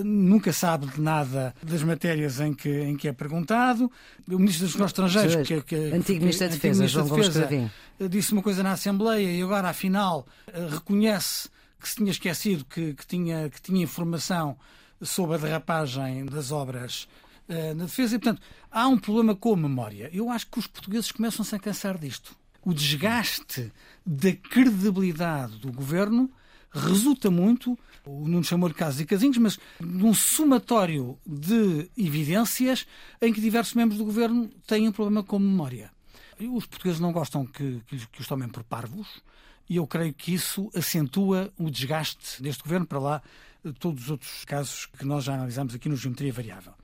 nunca 0.03 0.53
sabe 0.53 0.87
de 0.87 1.01
nada 1.01 1.55
das 1.63 1.83
matérias 1.83 2.32
em 2.41 2.55
que, 2.55 2.69
em 2.69 2.97
que 2.97 3.09
é 3.09 3.13
perguntado. 3.13 3.91
O 4.29 4.39
Ministro 4.39 4.67
dos 4.67 4.75
Negócios 4.75 4.99
Estrangeiros, 4.99 5.49
que, 5.49 5.63
que, 5.63 5.77
antigo 5.95 6.21
Ministro 6.21 6.49
da 6.49 6.55
Defesa, 6.55 6.87
João 6.87 7.09
Gomes 7.09 7.31
disse 8.11 8.33
uma 8.33 8.43
coisa 8.43 8.63
na 8.63 8.73
Assembleia 8.73 9.31
e 9.31 9.43
agora, 9.43 9.69
afinal, 9.69 10.27
eh, 10.47 10.69
reconhece 10.71 11.49
que 11.81 11.89
se 11.89 11.97
tinha 11.97 12.11
esquecido 12.11 12.65
que, 12.65 12.95
que, 12.95 13.07
tinha, 13.07 13.51
que 13.51 13.61
tinha 13.61 13.83
informação 13.83 14.57
sobre 15.01 15.37
a 15.37 15.39
derrapagem 15.39 16.25
das 16.27 16.53
obras 16.53 17.09
uh, 17.49 17.75
na 17.75 17.85
defesa. 17.85 18.15
E, 18.15 18.19
portanto, 18.19 18.41
há 18.71 18.87
um 18.87 18.97
problema 18.97 19.35
com 19.35 19.55
a 19.55 19.57
memória. 19.57 20.09
Eu 20.13 20.31
acho 20.31 20.47
que 20.49 20.59
os 20.59 20.67
portugueses 20.67 21.11
começam-se 21.11 21.55
a 21.55 21.59
cansar 21.59 21.99
disto. 21.99 22.37
O 22.65 22.73
desgaste 22.73 23.73
da 24.07 24.33
credibilidade 24.33 25.59
do 25.59 25.73
governo 25.73 26.31
resulta 26.73 27.31
muito, 27.31 27.79
o 28.05 28.27
Nuno 28.27 28.45
chamou 28.45 28.69
de 28.69 28.75
casos 28.75 29.01
e 29.01 29.07
casinhos, 29.07 29.39
mas 29.39 29.59
num 29.81 30.15
somatório 30.15 31.19
de 31.27 31.91
evidências 31.97 32.87
em 33.21 33.33
que 33.33 33.41
diversos 33.41 33.75
membros 33.75 33.99
do 33.99 34.05
governo 34.05 34.49
têm 34.67 34.89
um 34.89 34.93
problema 34.93 35.23
com 35.23 35.39
memória. 35.39 35.91
Os 36.41 36.67
portugueses 36.67 37.01
não 37.01 37.13
gostam 37.13 37.47
que, 37.47 37.81
que, 37.87 38.07
que 38.09 38.21
os 38.21 38.27
tomem 38.27 38.49
por 38.49 38.65
parvos 38.65 39.23
e 39.69 39.77
eu 39.77 39.87
creio 39.87 40.13
que 40.13 40.35
isso 40.35 40.71
acentua 40.75 41.53
o 41.59 41.71
desgaste 41.71 42.43
deste 42.43 42.63
governo 42.63 42.87
para 42.87 42.99
lá 42.99 43.23
de 43.65 43.73
todos 43.73 44.05
os 44.05 44.11
outros 44.11 44.45
casos 44.45 44.87
que 44.87 45.05
nós 45.05 45.25
já 45.25 45.35
analisamos 45.35 45.75
aqui 45.75 45.89
no 45.89 45.97
Geometria 45.97 46.33
Variável. 46.33 46.75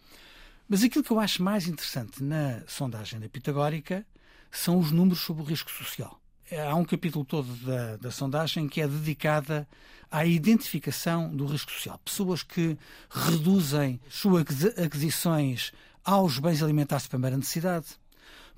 Mas 0.68 0.84
aquilo 0.84 1.02
que 1.02 1.10
eu 1.10 1.18
acho 1.18 1.42
mais 1.42 1.66
interessante 1.66 2.22
na 2.22 2.62
sondagem 2.66 3.18
da 3.18 3.28
Pitagórica 3.28 4.06
são 4.50 4.78
os 4.78 4.92
números 4.92 5.20
sobre 5.20 5.42
o 5.42 5.46
risco 5.46 5.70
social. 5.70 6.20
Há 6.50 6.74
um 6.74 6.84
capítulo 6.84 7.24
todo 7.24 7.46
da, 7.56 7.96
da 7.96 8.10
sondagem 8.10 8.68
que 8.68 8.80
é 8.80 8.88
dedicada 8.88 9.68
à 10.10 10.24
identificação 10.24 11.28
do 11.34 11.44
risco 11.44 11.70
social. 11.70 12.00
Pessoas 12.04 12.42
que 12.42 12.78
reduzem 13.10 14.00
suas 14.08 14.44
aquisições 14.82 15.72
aos 16.02 16.38
bens 16.38 16.62
alimentares 16.62 17.02
de 17.02 17.10
primeira 17.10 17.36
necessidade, 17.36 17.86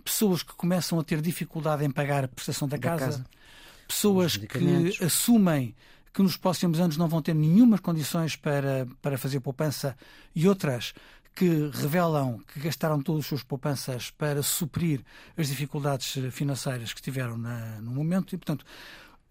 pessoas 0.05 0.43
que 0.43 0.55
começam 0.55 1.01
a 1.01 1.05
ter 1.05 1.21
dificuldade 1.21 1.85
em 1.85 1.91
pagar 1.91 2.25
a 2.25 2.29
prestação 2.29 2.69
da, 2.69 2.77
da 2.77 2.83
casa, 2.83 3.05
casa, 3.07 3.27
pessoas 3.89 4.37
que 4.37 5.05
assumem 5.05 5.75
que 6.13 6.23
nos 6.23 6.37
próximos 6.37 6.81
anos 6.81 6.97
não 6.97 7.09
vão 7.09 7.23
ter 7.23 7.35
nenhuma 7.35 7.79
condições 7.79 8.37
para, 8.37 8.87
para 9.01 9.17
fazer 9.17 9.41
poupança 9.41 9.97
e 10.35 10.49
outras 10.49 10.93
que 11.35 11.71
revelam 11.73 12.39
que 12.53 12.61
gastaram 12.61 13.01
todas 13.03 13.21
as 13.21 13.27
suas 13.27 13.43
poupanças 13.43 14.11
para 14.11 14.43
suprir 14.43 15.03
as 15.37 15.49
dificuldades 15.49 16.19
financeiras 16.33 16.93
que 16.93 17.01
tiveram 17.01 17.39
na, 17.39 17.81
no 17.81 17.91
momento 17.91 18.35
e, 18.35 18.39
portanto, 18.39 18.65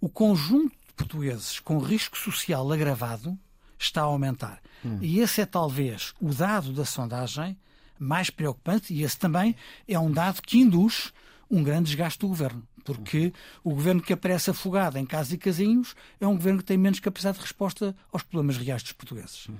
o 0.01 0.09
conjunto 0.09 0.75
de 0.87 0.93
portugueses 0.95 1.59
com 1.59 1.77
risco 1.77 2.17
social 2.17 2.71
agravado 2.71 3.37
está 3.77 4.01
a 4.01 4.05
aumentar. 4.05 4.61
Hum. 4.83 4.97
E 5.01 5.19
esse 5.19 5.41
é 5.41 5.45
talvez 5.45 6.13
o 6.19 6.33
dado 6.33 6.73
da 6.73 6.85
sondagem 6.85 7.57
mais 7.97 8.29
preocupante, 8.29 8.93
e 8.93 9.03
esse 9.03 9.19
também 9.19 9.55
é 9.87 9.99
um 9.99 10.11
dado 10.11 10.41
que 10.41 10.57
induz 10.57 11.11
um 11.49 11.61
grande 11.61 11.87
desgaste 11.87 12.19
do 12.19 12.27
governo. 12.27 12.63
Porque 12.83 13.33
o 13.63 13.71
governo 13.71 14.01
que 14.01 14.13
aparece 14.13 14.49
afogado 14.49 14.97
em 14.97 15.05
casas 15.05 15.33
e 15.33 15.37
casinhos 15.37 15.95
é 16.19 16.25
um 16.25 16.35
governo 16.35 16.59
que 16.59 16.65
tem 16.65 16.77
menos 16.77 16.99
capacidade 16.99 17.37
de 17.37 17.43
resposta 17.43 17.95
aos 18.11 18.23
problemas 18.23 18.57
reais 18.57 18.81
dos 18.81 18.93
portugueses. 18.93 19.47
Uhum. 19.47 19.55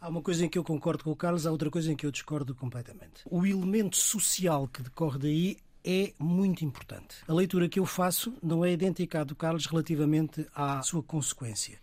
Há 0.00 0.08
uma 0.08 0.22
coisa 0.22 0.46
em 0.46 0.48
que 0.48 0.56
eu 0.56 0.64
concordo 0.64 1.04
com 1.04 1.10
o 1.10 1.16
Carlos, 1.16 1.46
há 1.46 1.50
outra 1.50 1.70
coisa 1.70 1.92
em 1.92 1.96
que 1.96 2.06
eu 2.06 2.10
discordo 2.10 2.54
completamente. 2.54 3.22
O 3.26 3.44
elemento 3.44 3.98
social 3.98 4.66
que 4.66 4.82
decorre 4.82 5.18
daí 5.18 5.56
é 5.84 6.14
muito 6.18 6.64
importante. 6.64 7.16
A 7.28 7.34
leitura 7.34 7.68
que 7.68 7.78
eu 7.78 7.84
faço 7.84 8.32
não 8.42 8.64
é 8.64 8.72
idêntica 8.72 9.20
à 9.20 9.24
do 9.24 9.36
Carlos 9.36 9.66
relativamente 9.66 10.46
à 10.54 10.82
sua 10.82 11.02
consequência. 11.02 11.78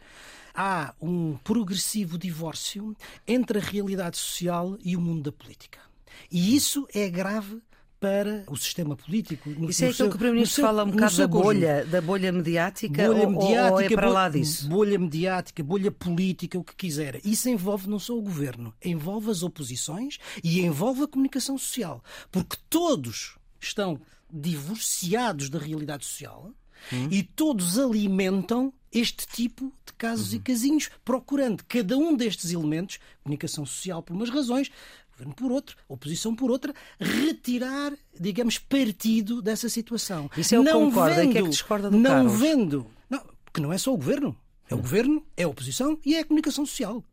Há 0.52 0.96
um 1.00 1.38
progressivo 1.44 2.18
divórcio 2.18 2.98
entre 3.28 3.60
a 3.60 3.62
realidade 3.62 4.18
social 4.18 4.76
e 4.84 4.98
o 4.98 5.02
mundo 5.02 5.30
da 5.30 5.32
política. 5.32 5.80
E 6.32 6.56
isso 6.56 6.88
é 6.96 7.08
grave 7.10 7.62
para 8.00 8.44
o 8.48 8.56
sistema 8.56 8.96
político. 8.96 9.50
No, 9.50 9.70
Isso 9.70 9.84
é 9.84 9.90
aquilo 9.90 10.10
que 10.10 10.16
o 10.16 10.18
Primeiro-Ministro 10.18 10.62
fala 10.62 10.84
um 10.84 10.92
bocado 10.92 11.18
da 11.18 11.28
bolha, 11.28 11.86
da 11.86 12.02
bolha 12.02 12.32
mediática, 12.32 13.08
bolha 13.08 13.28
ou, 13.28 13.32
mediática, 13.32 13.74
ou 13.74 13.82
é 13.82 13.90
para 13.90 14.10
lá 14.10 14.30
disso? 14.30 14.68
Bolha 14.68 15.00
mediática, 15.00 15.64
bolha 15.64 15.92
política, 15.92 16.60
o 16.60 16.64
que 16.64 16.76
quiser. 16.76 17.20
Isso 17.26 17.50
envolve 17.50 17.90
não 17.90 18.00
só 18.00 18.18
o 18.18 18.22
governo, 18.22 18.74
envolve 18.84 19.32
as 19.32 19.42
oposições 19.42 20.20
e 20.44 20.62
envolve 20.62 21.04
a 21.04 21.08
comunicação 21.08 21.58
social. 21.58 22.04
Porque 22.32 22.58
todos 22.70 23.36
estão 23.60 24.00
divorciados 24.32 25.50
da 25.50 25.58
realidade 25.58 26.06
social 26.06 26.52
hum. 26.92 27.08
e 27.10 27.24
todos 27.24 27.80
alimentam 27.80 28.74
este 28.92 29.28
tipo 29.28 29.74
de 29.86 29.94
casos 29.94 30.32
uhum. 30.32 30.38
e 30.38 30.40
casinhos, 30.40 30.90
procurando 31.04 31.64
cada 31.68 31.98
um 31.98 32.16
destes 32.16 32.52
elementos, 32.52 33.00
comunicação 33.24 33.66
social 33.66 34.02
por 34.02 34.16
umas 34.16 34.30
razões, 34.30 34.72
governo 35.18 35.34
por 35.34 35.52
outro, 35.52 35.76
oposição 35.90 36.36
por 36.36 36.52
outra, 36.52 36.74
retirar, 37.00 37.94
digamos, 38.20 38.60
partido 38.60 39.42
dessa 39.42 39.68
situação. 39.68 40.30
Isso 40.38 40.54
é 40.54 40.60
o 40.60 40.64
não 40.64 40.86
concorda, 40.90 41.16
vendo, 41.16 41.32
que 41.32 41.38
é 41.40 41.42
que 41.42 41.50
discorda 41.50 41.90
do 41.90 41.98
Não 41.98 42.10
Carlos? 42.12 42.40
vendo, 42.40 42.88
não, 43.10 43.22
porque 43.44 43.60
não 43.60 43.74
é 43.74 43.78
só 43.78 43.94
o 43.94 43.98
governo. 43.98 44.38
É 44.70 44.76
o 44.76 44.80
governo, 44.80 45.26
é 45.36 45.44
a 45.44 45.48
oposição 45.48 45.98
e 46.06 46.16
é 46.16 46.20
a 46.20 46.26
comunicação 46.26 46.66
social. 46.66 47.04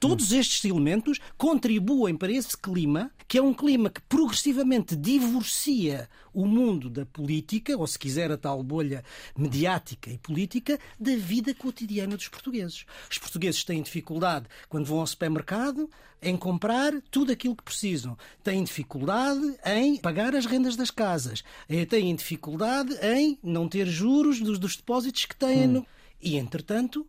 Todos 0.00 0.30
estes 0.30 0.64
elementos 0.64 1.18
contribuem 1.36 2.16
para 2.16 2.30
esse 2.30 2.56
clima, 2.56 3.10
que 3.26 3.36
é 3.36 3.42
um 3.42 3.52
clima 3.52 3.90
que 3.90 4.00
progressivamente 4.02 4.94
divorcia 4.94 6.08
o 6.32 6.46
mundo 6.46 6.88
da 6.88 7.04
política, 7.04 7.76
ou 7.76 7.84
se 7.84 7.98
quiser 7.98 8.30
a 8.30 8.36
tal 8.36 8.62
bolha 8.62 9.04
mediática 9.36 10.08
e 10.08 10.18
política, 10.18 10.78
da 11.00 11.16
vida 11.16 11.52
cotidiana 11.52 12.16
dos 12.16 12.28
portugueses. 12.28 12.84
Os 13.10 13.18
portugueses 13.18 13.64
têm 13.64 13.82
dificuldade 13.82 14.46
quando 14.68 14.86
vão 14.86 15.00
ao 15.00 15.06
supermercado 15.06 15.90
em 16.22 16.36
comprar 16.36 16.92
tudo 17.10 17.32
aquilo 17.32 17.56
que 17.56 17.64
precisam. 17.64 18.16
Têm 18.44 18.62
dificuldade 18.62 19.58
em 19.66 19.96
pagar 19.96 20.34
as 20.36 20.46
rendas 20.46 20.76
das 20.76 20.92
casas. 20.92 21.42
Eh, 21.68 21.84
têm 21.84 22.14
dificuldade 22.14 22.94
em 23.02 23.36
não 23.42 23.68
ter 23.68 23.86
juros 23.86 24.40
dos, 24.40 24.60
dos 24.60 24.76
depósitos 24.76 25.24
que 25.24 25.36
têm. 25.36 25.68
Hum. 25.68 25.72
No... 25.72 25.86
E, 26.20 26.36
entretanto, 26.36 27.06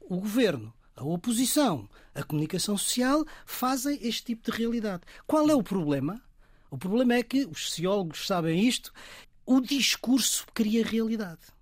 o 0.00 0.16
governo 0.16 0.72
a 0.96 1.04
oposição, 1.04 1.88
a 2.14 2.22
comunicação 2.22 2.76
social 2.76 3.24
fazem 3.44 3.98
este 4.02 4.24
tipo 4.24 4.50
de 4.50 4.56
realidade. 4.56 5.02
Qual 5.26 5.48
é 5.48 5.54
o 5.54 5.62
problema? 5.62 6.22
O 6.70 6.78
problema 6.78 7.14
é 7.14 7.22
que 7.22 7.44
os 7.44 7.68
sociólogos 7.70 8.26
sabem 8.26 8.66
isto. 8.66 8.92
O 9.46 9.60
discurso 9.60 10.46
cria 10.54 10.84
realidade. 10.84 11.53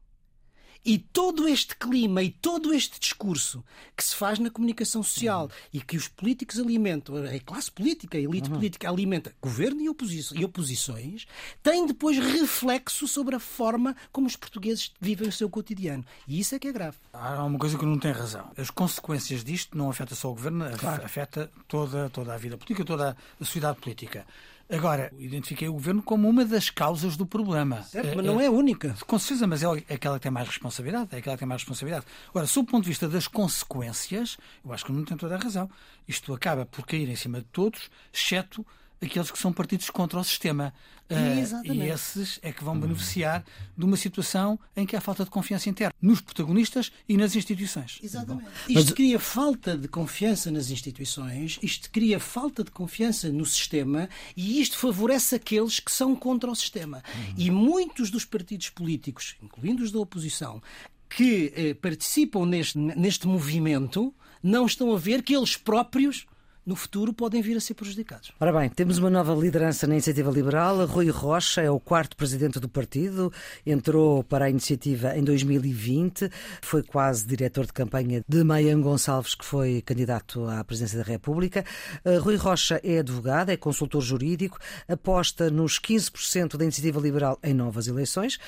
E 0.85 0.99
todo 0.99 1.47
este 1.47 1.77
clima 1.77 2.23
e 2.23 2.31
todo 2.31 2.75
este 2.75 2.99
discurso 2.99 3.65
que 3.97 4.03
se 4.03 4.17
faz 4.17 4.39
na 4.39 4.51
comunicação 4.51 5.03
social 5.03 5.45
uhum. 5.45 5.51
e 5.73 5.81
que 5.81 5.97
os 5.97 6.09
políticos 6.09 6.59
alimentam, 6.59 7.17
a 7.17 7.41
classe 7.41 7.71
política, 7.71 8.19
a 8.19 8.21
elite 8.21 8.49
uhum. 8.49 8.57
política 8.57 8.89
alimenta 8.89 9.35
governo 9.41 9.81
e, 9.81 9.89
oposição, 9.89 10.37
e 10.37 10.45
oposições, 10.45 11.27
tem 11.63 11.87
depois 11.87 12.19
reflexo 12.19 13.07
sobre 13.07 13.37
a 13.37 13.41
forma 13.41 13.97
como 14.11 14.27
os 14.27 14.35
portugueses 14.35 14.93
vivem 15.01 15.29
o 15.29 15.33
seu 15.33 15.49
cotidiano. 15.49 16.05
E 16.27 16.41
isso 16.41 16.55
é 16.55 16.59
que 16.59 16.69
é 16.69 16.73
grave. 16.73 16.97
Há 17.13 17.45
uma 17.45 17.59
coisa 17.59 17.79
que 17.79 17.85
não 17.85 17.99
tem 17.99 18.13
razão. 18.13 18.51
As 18.57 18.71
consequências 18.71 19.45
disto 19.45 19.77
não 19.77 19.91
afetam 19.91 20.17
só 20.17 20.31
o 20.31 20.35
governo, 20.35 20.65
claro. 20.79 21.05
afeta 21.05 21.51
toda, 21.69 22.11
toda 22.11 22.35
a 22.35 22.37
vida 22.37 22.57
política, 22.57 22.85
toda 22.85 23.17
a 23.41 23.45
sociedade 23.45 23.79
política. 23.81 24.27
Agora, 24.73 25.13
identifiquei 25.19 25.69
o 25.69 25.75
governo 25.75 26.03
como 26.03 26.27
uma 26.27 26.47
das 26.47 26.71
causas 26.71 27.15
do 27.15 27.27
problema. 27.27 27.83
Certo, 27.83 28.17
mas 28.17 28.25
não 28.25 28.41
é 28.41 28.47
a 28.47 28.51
única. 28.51 28.97
Com 29.07 29.19
certeza, 29.19 29.47
mas 29.47 29.63
é 29.63 29.67
aquela 29.93 30.19
que 30.19 30.23
tem 30.23 30.33
mais 30.33 30.49
responsabilidade. 30.49 31.11
É 31.13 31.19
aquela 31.19 31.37
que 31.37 31.41
tem 31.41 31.49
mais 31.49 31.61
responsabilidade. 31.61 32.07
Agora, 32.31 32.47
sob 32.47 32.67
o 32.67 32.71
ponto 32.71 32.85
de 32.85 32.89
vista 32.89 33.07
das 33.07 33.29
consequências, 33.29 34.39
eu 34.65 34.73
acho 34.73 34.87
que 34.87 34.93
não 34.93 35.05
tem 35.05 35.15
toda 35.15 35.35
a 35.35 35.39
razão. 35.39 35.71
Isto 36.09 36.33
acaba 36.33 36.65
por 36.65 36.87
cair 36.87 37.07
em 37.07 37.17
cima 37.17 37.41
de 37.41 37.47
todos, 37.53 37.91
exceto 38.11 38.67
aqueles 39.03 39.31
que 39.31 39.39
são 39.39 39.53
partidos 39.53 39.91
contra 39.91 40.19
o 40.19 40.25
sistema. 40.25 40.73
Uh, 41.11 41.73
e 41.75 41.83
esses 41.91 42.39
é 42.43 42.53
que 42.53 42.65
vão 42.65 42.79
beneficiar 42.79 43.45
de 43.77 43.85
uma 43.85 43.99
situação 43.99 44.59
em 44.75 44.87
que 44.87 44.97
há 44.97 45.01
falta 45.01 45.25
de 45.25 45.31
confiança 45.31 45.69
interna 45.69 45.93
nos 46.01 46.23
protagonistas 46.23 46.91
e 47.07 47.19
nas 47.19 47.37
instituições. 47.37 47.99
Exatamente. 48.03 48.49
Isto 48.69 48.87
Mas... 48.87 48.91
cria 48.93 49.19
falta 49.19 49.77
de 49.77 49.89
confiança 49.89 50.51
nas 50.51 50.71
instituições, 50.71 51.59
isto 51.63 51.91
cria 51.91 52.19
falta 52.19 52.65
de 52.65 52.71
confiança 52.71 53.31
no 53.31 53.45
sistema 53.45 54.09
e 54.35 54.63
isto 54.63 54.79
favorece 54.79 55.35
aqueles 55.35 55.81
que 55.81 55.93
são 55.93 56.17
contra 56.17 56.51
o 56.51 56.55
sistema. 56.55 57.03
Uhum. 57.15 57.35
E 57.37 57.51
muitos 57.51 58.11
dos 58.11 58.25
partidos 58.25 58.71
políticos, 58.71 59.37
incluindo 59.43 59.83
os 59.83 59.93
da 59.93 59.99
oposição, 59.99 60.63
que 61.11 61.53
eh, 61.55 61.75
participam 61.75 62.47
neste, 62.47 62.79
neste 62.79 63.27
movimento, 63.27 64.15
não 64.43 64.65
estão 64.65 64.95
a 64.95 64.99
ver 64.99 65.23
que 65.23 65.37
eles 65.37 65.57
próprios 65.57 66.27
no 66.65 66.77
futuro 66.77 67.13
podem 67.13 67.43
vir 67.43 67.57
a 67.57 67.61
ser 67.61 67.75
prejudicados. 67.75 68.33
Ora 68.39 68.53
bem, 68.53 68.69
temos 68.69 68.99
uma 68.99 69.11
nova 69.11 69.35
liderança 69.35 69.87
na 69.87 69.95
Iniciativa 69.95 70.31
Liberal. 70.31 70.87
Rui 70.87 71.11
Rocha 71.11 71.61
é 71.61 71.71
o 71.71 71.81
quarto 71.81 72.17
presidente 72.17 72.61
do 72.61 72.69
partido, 72.69 73.33
entrou 73.67 74.23
para 74.23 74.45
a 74.45 74.51
iniciativa 74.51 75.17
em 75.17 75.25
2020, 75.25 76.31
foi 76.61 76.83
quase 76.83 77.27
diretor 77.27 77.67
de 77.67 77.73
campanha 77.73 78.23
de 78.29 78.45
Maian 78.45 78.81
Gonçalves, 78.81 79.35
que 79.35 79.45
foi 79.45 79.83
candidato 79.83 80.47
à 80.49 80.63
presidência 80.63 80.99
da 80.99 81.05
República. 81.05 81.65
Uh, 82.05 82.21
Rui 82.21 82.37
Rocha 82.37 82.81
é 82.85 82.99
advogado, 82.99 83.51
é 83.51 83.57
consultor 83.57 84.01
jurídico, 84.01 84.59
aposta 84.89 85.51
nos 85.51 85.81
15% 85.81 86.57
da 86.57 86.65
Iniciativa 86.65 87.01
Liberal 87.01 87.39
em 87.43 87.55
novas 87.55 87.89
eleições, 87.89 88.39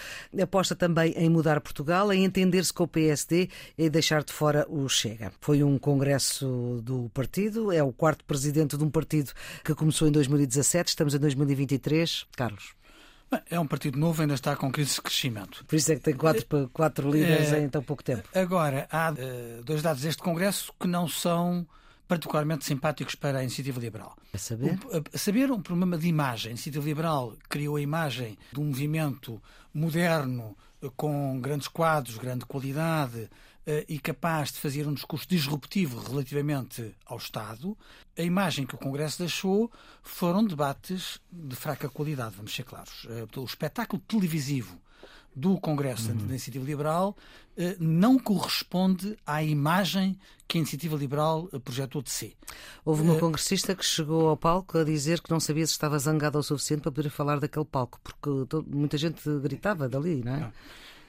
aposta 0.40 0.75
também 0.76 1.12
em 1.16 1.28
mudar 1.28 1.61
Portugal, 1.61 2.12
em 2.12 2.25
entender-se 2.25 2.73
com 2.73 2.85
o 2.85 2.88
PSD 2.88 3.49
e 3.76 3.90
deixar 3.90 4.23
de 4.23 4.33
fora 4.33 4.66
o 4.68 4.88
Chega. 4.88 5.33
Foi 5.40 5.64
um 5.64 5.78
congresso 5.78 6.80
do 6.83 7.11
partido, 7.12 7.73
é 7.73 7.83
o 7.83 7.92
quarto 8.04 8.23
presidente 8.26 8.76
de 8.76 8.84
um 8.84 8.90
partido 8.90 9.32
que 9.64 9.75
começou 9.75 10.06
em 10.06 10.12
2017, 10.12 10.90
estamos 10.90 11.14
em 11.14 11.18
2023. 11.18 12.26
Carlos. 12.37 12.75
É 13.49 13.58
um 13.58 13.66
partido 13.66 13.99
novo, 13.99 14.20
ainda 14.20 14.34
está 14.34 14.54
com 14.54 14.70
crise 14.70 14.96
de 14.96 15.00
crescimento. 15.00 15.64
Por 15.64 15.75
isso 15.75 15.90
é 15.90 15.96
que 15.96 16.02
tem 16.02 16.14
quatro, 16.14 16.68
quatro 16.70 17.11
líderes 17.11 17.50
é, 17.50 17.61
em 17.61 17.68
tão 17.70 17.82
pouco 17.82 18.04
tempo. 18.04 18.28
Agora, 18.34 18.87
há 18.92 19.11
uh, 19.11 19.64
dois 19.64 19.80
dados 19.80 20.02
deste 20.02 20.23
Congresso 20.23 20.70
que 20.78 20.87
não 20.87 21.08
são 21.08 21.66
particularmente 22.06 22.66
simpáticos 22.66 23.14
para 23.14 23.38
a 23.38 23.42
Iniciativa 23.42 23.80
Liberal. 23.80 24.14
A 24.34 24.37
saber? 24.37 24.78
a 25.11 25.18
saber, 25.18 25.50
um 25.50 25.62
problema 25.62 25.96
de 25.96 26.06
imagem. 26.06 26.49
A 26.49 26.50
Iniciativa 26.50 26.84
Liberal 26.84 27.32
criou 27.49 27.76
a 27.76 27.80
imagem 27.80 28.37
de 28.52 28.61
um 28.61 28.64
movimento 28.64 29.40
moderno, 29.73 30.54
com 30.94 31.40
grandes 31.40 31.68
quadros, 31.68 32.18
grande 32.18 32.44
qualidade, 32.44 33.18
eh, 33.23 33.28
e 33.88 33.99
capaz 33.99 34.52
de 34.52 34.59
fazer 34.59 34.87
um 34.87 34.92
discurso 34.92 35.26
disruptivo 35.28 35.99
relativamente 35.99 36.94
ao 37.06 37.16
Estado, 37.16 37.76
a 38.16 38.23
imagem 38.23 38.66
que 38.66 38.75
o 38.75 38.78
Congresso 38.78 39.18
deixou 39.18 39.71
foram 40.02 40.44
debates 40.44 41.21
de 41.30 41.56
fraca 41.56 41.88
qualidade, 41.88 42.37
vamos 42.37 42.54
ser 42.54 42.64
claros. 42.64 43.06
Eh, 43.09 43.26
o 43.38 43.44
espetáculo 43.44 44.02
televisivo 44.06 44.78
do 45.35 45.59
Congresso 45.59 46.11
uhum. 46.11 46.16
da 46.18 46.25
Iniciativa 46.25 46.64
Liberal 46.64 47.16
eh, 47.56 47.76
não 47.80 48.18
corresponde 48.18 49.18
à 49.26 49.42
imagem 49.42 50.16
que 50.47 50.59
a 50.59 50.61
Iniciativa 50.61 50.97
Liberal 50.97 51.49
projetou 51.64 52.02
de 52.02 52.11
si. 52.11 52.37
Houve 52.85 53.02
uma 53.02 53.18
congressista 53.18 53.75
que 53.75 53.85
chegou 53.85 54.28
ao 54.28 54.37
palco 54.37 54.78
a 54.78 54.85
dizer 54.85 55.21
que 55.21 55.30
não 55.30 55.40
sabia 55.40 55.66
se 55.66 55.73
estava 55.73 55.99
zangada 55.99 56.38
o 56.38 56.42
suficiente 56.42 56.83
para 56.83 56.92
poder 56.92 57.09
falar 57.09 57.40
daquele 57.40 57.64
palco, 57.64 57.99
porque 58.04 58.30
muita 58.68 58.97
gente 58.97 59.23
gritava 59.40 59.88
dali, 59.88 60.23
não 60.23 60.35
é? 60.35 60.40
Não. 60.40 60.52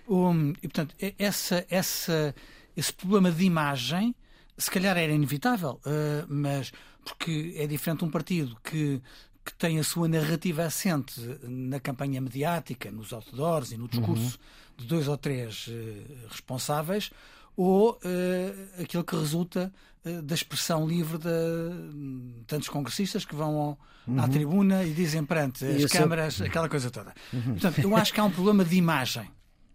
Um, 0.07 0.51
e, 0.62 0.67
portanto, 0.67 0.95
essa, 1.17 1.65
essa, 1.69 2.35
esse 2.75 2.93
problema 2.93 3.31
de 3.31 3.43
imagem, 3.43 4.15
se 4.57 4.69
calhar 4.69 4.97
era 4.97 5.12
inevitável, 5.12 5.79
uh, 5.85 6.25
mas 6.27 6.71
porque 7.05 7.53
é 7.57 7.67
diferente 7.67 8.03
um 8.03 8.09
partido 8.09 8.57
que, 8.63 9.01
que 9.45 9.53
tem 9.53 9.79
a 9.79 9.83
sua 9.83 10.07
narrativa 10.07 10.63
assente 10.63 11.21
na 11.43 11.79
campanha 11.79 12.19
mediática, 12.19 12.91
nos 12.91 13.13
outdoors 13.13 13.71
e 13.71 13.77
no 13.77 13.88
discurso 13.88 14.39
uhum. 14.39 14.77
de 14.77 14.85
dois 14.88 15.07
ou 15.07 15.17
três 15.17 15.67
uh, 15.67 16.27
responsáveis, 16.29 17.12
ou 17.55 17.91
uh, 17.91 18.81
aquilo 18.81 19.03
que 19.03 19.15
resulta 19.15 19.71
uh, 20.03 20.21
da 20.24 20.33
expressão 20.33 20.88
livre 20.88 21.19
de 21.19 22.43
tantos 22.47 22.69
congressistas 22.69 23.24
que 23.24 23.35
vão 23.35 23.55
ao, 23.55 23.79
uhum. 24.07 24.19
à 24.19 24.27
tribuna 24.27 24.83
e 24.83 24.93
dizem 24.93 25.24
perante 25.24 25.63
as 25.63 25.91
câmaras, 25.91 26.33
seu... 26.35 26.47
aquela 26.47 26.67
coisa 26.67 26.89
toda. 26.89 27.13
Uhum. 27.31 27.53
Portanto, 27.53 27.79
eu 27.79 27.95
acho 27.95 28.13
que 28.13 28.19
há 28.19 28.24
um 28.24 28.31
problema 28.31 28.65
de 28.65 28.75
imagem 28.75 29.29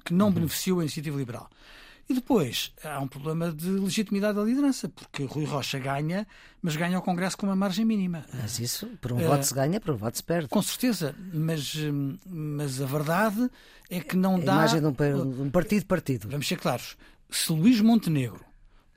que 0.04 0.14
não 0.14 0.26
uhum. 0.26 0.32
beneficiou 0.32 0.80
a 0.80 0.82
iniciativa 0.82 1.16
liberal. 1.16 1.48
E 2.08 2.14
depois 2.14 2.72
há 2.82 2.98
um 2.98 3.06
problema 3.06 3.52
de 3.52 3.68
legitimidade 3.68 4.34
da 4.34 4.42
liderança, 4.42 4.88
porque 4.88 5.22
Rui 5.24 5.44
Rocha 5.44 5.78
ganha, 5.78 6.26
mas 6.60 6.74
ganha 6.74 6.96
ao 6.96 7.02
Congresso 7.02 7.38
com 7.38 7.46
uma 7.46 7.54
margem 7.54 7.84
mínima. 7.84 8.24
Mas 8.34 8.58
isso, 8.58 8.88
por 9.00 9.12
um 9.12 9.16
uh, 9.16 9.28
voto 9.28 9.44
se 9.44 9.54
ganha, 9.54 9.80
por 9.80 9.94
um 9.94 9.96
voto 9.96 10.16
se 10.16 10.24
perde. 10.24 10.48
Com 10.48 10.60
certeza, 10.60 11.14
mas, 11.32 11.72
mas 12.26 12.82
a 12.82 12.86
verdade 12.86 13.48
é 13.88 14.00
que 14.00 14.16
não 14.16 14.36
a 14.36 14.40
dá. 14.40 14.52
A 14.52 14.56
imagem 14.56 14.80
de 14.80 14.86
um, 14.86 15.42
um 15.42 15.50
partido-partido. 15.50 16.28
Vamos 16.28 16.48
ser 16.48 16.56
claros. 16.56 16.96
Se 17.30 17.52
Luís 17.52 17.80
Montenegro 17.80 18.44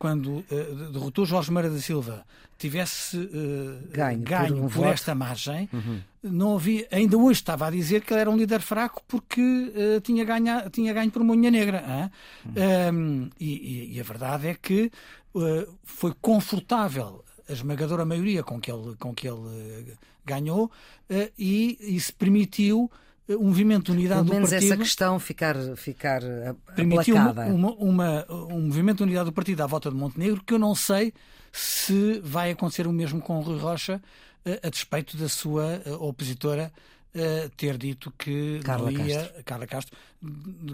quando 0.03 0.43
uh, 0.51 0.91
derrotou 0.91 1.25
Jorge 1.25 1.49
Meira 1.49 1.69
da 1.69 1.79
Silva, 1.79 2.25
tivesse 2.57 3.15
uh, 3.15 3.87
ganho, 3.89 4.19
ganho, 4.19 4.55
por, 4.55 4.63
um 4.65 4.67
por 4.67 4.87
esta 4.87 5.15
margem, 5.15 5.69
uhum. 5.71 6.01
não 6.21 6.57
havia, 6.57 6.85
ainda 6.91 7.17
hoje 7.17 7.39
estava 7.39 7.67
a 7.67 7.71
dizer 7.71 8.01
que 8.01 8.11
ele 8.11 8.19
era 8.19 8.29
um 8.29 8.35
líder 8.35 8.59
fraco 8.59 9.01
porque 9.07 9.39
uh, 9.39 10.01
tinha, 10.01 10.25
ganha, 10.25 10.69
tinha 10.69 10.91
ganho 10.91 11.09
por 11.09 11.21
uma 11.21 11.33
unha 11.33 11.49
negra. 11.49 12.11
Uhum. 12.45 12.51
Um, 12.93 13.29
e, 13.39 13.95
e, 13.95 13.99
a 14.01 14.03
verdade 14.03 14.49
é 14.49 14.55
que 14.55 14.91
foi 15.85 16.13
confortável 16.21 17.23
a 17.47 17.53
esmagadora 17.53 18.03
maioria 18.03 18.43
com 18.43 18.59
que 18.59 18.69
ele, 18.69 18.97
com 18.99 19.15
que 19.15 19.25
ele 19.25 19.95
ganhou 20.25 20.69
e, 21.39 21.77
e 21.79 21.97
se 21.97 22.11
permitiu 22.11 22.91
um 23.29 23.45
movimento 23.45 23.85
de 23.85 23.91
unidade 23.91 24.23
Pelo 24.23 24.33
menos 24.35 24.49
do 24.49 24.53
partido. 24.53 24.73
essa 24.73 24.81
questão 24.81 25.19
ficar, 25.19 25.55
ficar 25.75 26.21
permitiu. 26.75 27.15
Uma, 27.15 27.71
uma, 27.73 28.25
um 28.29 28.61
movimento 28.61 28.97
de 28.97 29.03
unidade 29.03 29.25
do 29.25 29.33
partido 29.33 29.61
à 29.61 29.67
volta 29.67 29.89
de 29.89 29.95
Montenegro 29.95 30.43
que 30.43 30.53
eu 30.53 30.59
não 30.59 30.75
sei 30.75 31.13
se 31.51 32.19
vai 32.23 32.51
acontecer 32.51 32.87
o 32.87 32.91
mesmo 32.91 33.21
com 33.21 33.37
o 33.37 33.41
Rui 33.41 33.59
Rocha, 33.59 34.01
a, 34.45 34.67
a 34.67 34.69
despeito 34.69 35.15
da 35.17 35.29
sua 35.29 35.81
opositora 35.99 36.71
ter 37.55 37.77
dito 37.77 38.11
que 38.17 38.59
Carla 38.63 38.91
não 38.91 39.05
ia, 39.05 39.19
Castro. 39.19 39.43
Carla 39.43 39.67
Castro, 39.67 39.97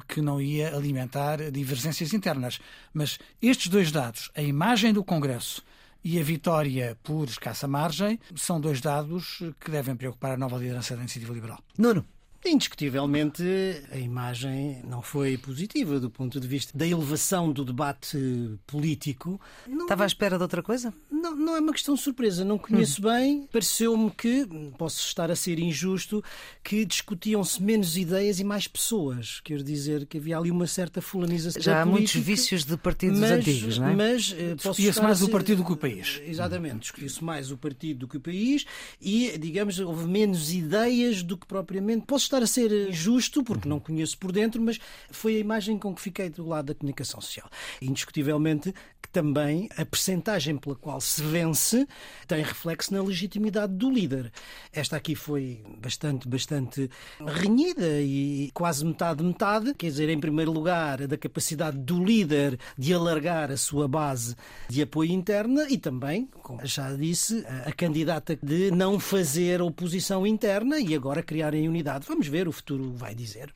que 0.07 0.21
não 0.21 0.41
ia 0.41 0.75
alimentar 0.75 1.51
divergências 1.51 2.13
internas. 2.13 2.59
Mas 2.93 3.19
estes 3.41 3.67
dois 3.67 3.91
dados, 3.91 4.31
a 4.33 4.41
imagem 4.41 4.93
do 4.93 5.03
Congresso 5.03 5.61
e 6.03 6.17
a 6.17 6.23
vitória 6.23 6.97
por 7.03 7.27
escassa 7.27 7.67
margem, 7.67 8.17
são 8.35 8.59
dois 8.59 8.79
dados 8.79 9.43
que 9.59 9.69
devem 9.69 9.95
preocupar 9.95 10.31
a 10.31 10.37
nova 10.37 10.57
liderança 10.57 10.95
da 10.95 11.01
Iniciativa 11.01 11.33
Liberal. 11.33 11.59
Nuno. 11.77 12.05
Indiscutivelmente, 12.45 13.43
a 13.91 13.97
imagem 13.97 14.81
não 14.87 15.01
foi 15.01 15.37
positiva 15.37 15.99
do 15.99 16.09
ponto 16.09 16.39
de 16.39 16.47
vista 16.47 16.75
da 16.77 16.87
elevação 16.87 17.51
do 17.51 17.65
debate 17.65 18.17
político. 18.65 19.39
Não, 19.67 19.81
Estava 19.81 20.03
à 20.03 20.07
espera 20.07 20.37
de 20.37 20.43
outra 20.43 20.63
coisa? 20.63 20.93
Não, 21.11 21.35
não 21.35 21.55
é 21.57 21.59
uma 21.59 21.73
questão 21.73 21.95
de 21.95 22.01
surpresa. 22.01 22.45
Não 22.45 22.57
conheço 22.57 23.01
hum. 23.01 23.11
bem. 23.11 23.47
Pareceu-me 23.51 24.09
que, 24.11 24.47
posso 24.77 25.05
estar 25.05 25.29
a 25.29 25.35
ser 25.35 25.59
injusto, 25.59 26.23
que 26.63 26.85
discutiam-se 26.85 27.61
menos 27.61 27.97
ideias 27.97 28.39
e 28.39 28.43
mais 28.45 28.67
pessoas. 28.67 29.41
Quer 29.41 29.61
dizer 29.61 30.05
que 30.05 30.17
havia 30.17 30.37
ali 30.37 30.49
uma 30.49 30.65
certa 30.65 31.01
fulanização. 31.01 31.61
Já 31.61 31.81
há 31.81 31.85
política, 31.85 32.17
muitos 32.17 32.27
vícios 32.27 32.63
de 32.63 32.77
partidos 32.77 33.19
mas, 33.19 33.31
antigos, 33.31 33.77
não 33.77 33.89
é? 33.89 33.95
Mas 33.95 34.33
eh, 34.37 34.55
discutia-se 34.55 35.01
mais 35.01 35.17
ser... 35.17 35.25
o 35.25 35.29
partido 35.29 35.57
do 35.57 35.65
que 35.65 35.73
o 35.73 35.77
país. 35.77 36.21
Exatamente, 36.25 36.79
discutia-se 36.79 37.21
mais 37.21 37.51
o 37.51 37.57
partido 37.57 37.99
do 37.99 38.07
que 38.07 38.15
o 38.15 38.21
país 38.21 38.65
e, 39.01 39.37
digamos, 39.37 39.77
houve 39.79 40.07
menos 40.07 40.53
ideias 40.53 41.21
do 41.21 41.37
que 41.37 41.45
propriamente. 41.45 42.05
Posso 42.05 42.28
estar 42.29 42.43
a 42.43 42.47
ser 42.47 42.89
injusto, 42.89 43.43
porque 43.43 43.67
não 43.67 43.79
conheço 43.79 44.17
por 44.17 44.31
dentro, 44.31 44.61
mas 44.61 44.79
foi 45.11 45.35
a 45.35 45.39
imagem 45.39 45.77
com 45.77 45.93
que 45.93 46.01
fiquei 46.01 46.29
do 46.29 46.47
lado 46.47 46.67
da 46.67 46.75
comunicação 46.75 47.19
social. 47.19 47.49
Indiscutivelmente 47.81 48.73
que 49.01 49.09
também 49.09 49.69
a 49.77 49.85
percentagem 49.85 50.57
pela 50.57 50.75
qual 50.75 51.01
se 51.01 51.21
vence 51.21 51.87
tem 52.27 52.43
reflexo 52.43 52.93
na 52.93 53.01
legitimidade 53.01 53.73
do 53.73 53.89
líder. 53.89 54.31
Esta 54.71 54.97
aqui 54.97 55.15
foi 55.15 55.63
bastante, 55.79 56.27
bastante 56.27 56.89
renhida 57.19 58.01
e 58.01 58.51
quase 58.53 58.85
metade-metade. 58.85 59.73
Quer 59.73 59.87
dizer, 59.87 60.09
em 60.09 60.19
primeiro 60.19 60.51
lugar, 60.51 61.07
da 61.07 61.17
capacidade 61.17 61.77
do 61.77 62.03
líder 62.03 62.59
de 62.77 62.93
alargar 62.93 63.51
a 63.51 63.57
sua 63.57 63.87
base 63.87 64.35
de 64.69 64.81
apoio 64.81 65.11
interna 65.11 65.67
e 65.69 65.77
também, 65.77 66.29
como 66.43 66.65
já 66.65 66.93
disse, 66.93 67.43
a 67.65 67.71
candidata 67.71 68.37
de 68.41 68.69
não 68.71 68.99
fazer 68.99 69.61
oposição 69.61 70.27
interna 70.27 70.79
e 70.79 70.93
agora 70.93 71.23
criarem 71.23 71.67
unidade. 71.67 72.05
Vamos 72.07 72.18
ver, 72.27 72.47
o 72.47 72.51
futuro 72.51 72.91
vai 72.91 73.15
dizer. 73.15 73.53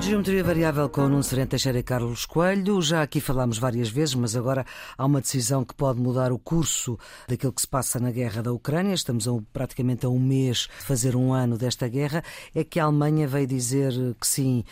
Geometria 0.00 0.42
variável 0.42 0.88
com 0.88 1.02
Nuno 1.02 1.22
Sereno 1.22 1.48
Teixeira 1.48 1.78
e 1.78 1.82
Carlos 1.82 2.24
Coelho. 2.24 2.80
Já 2.80 3.02
aqui 3.02 3.20
falámos 3.20 3.58
várias 3.58 3.90
vezes, 3.90 4.14
mas 4.14 4.34
agora 4.34 4.64
há 4.96 5.04
uma 5.04 5.20
decisão 5.20 5.62
que 5.62 5.74
pode 5.74 6.00
mudar 6.00 6.32
o 6.32 6.38
curso 6.38 6.98
daquilo 7.28 7.52
que 7.52 7.60
se 7.60 7.68
passa 7.68 8.00
na 8.00 8.10
guerra 8.10 8.42
da 8.42 8.50
Ucrânia. 8.50 8.94
Estamos 8.94 9.28
a, 9.28 9.32
praticamente 9.52 10.06
a 10.06 10.08
um 10.08 10.18
mês 10.18 10.68
de 10.78 10.84
fazer 10.84 11.14
um 11.14 11.34
ano 11.34 11.58
desta 11.58 11.86
guerra. 11.86 12.24
É 12.54 12.64
que 12.64 12.80
a 12.80 12.84
Alemanha 12.84 13.28
veio 13.28 13.46
dizer 13.46 13.92
que 14.18 14.26
sim 14.26 14.64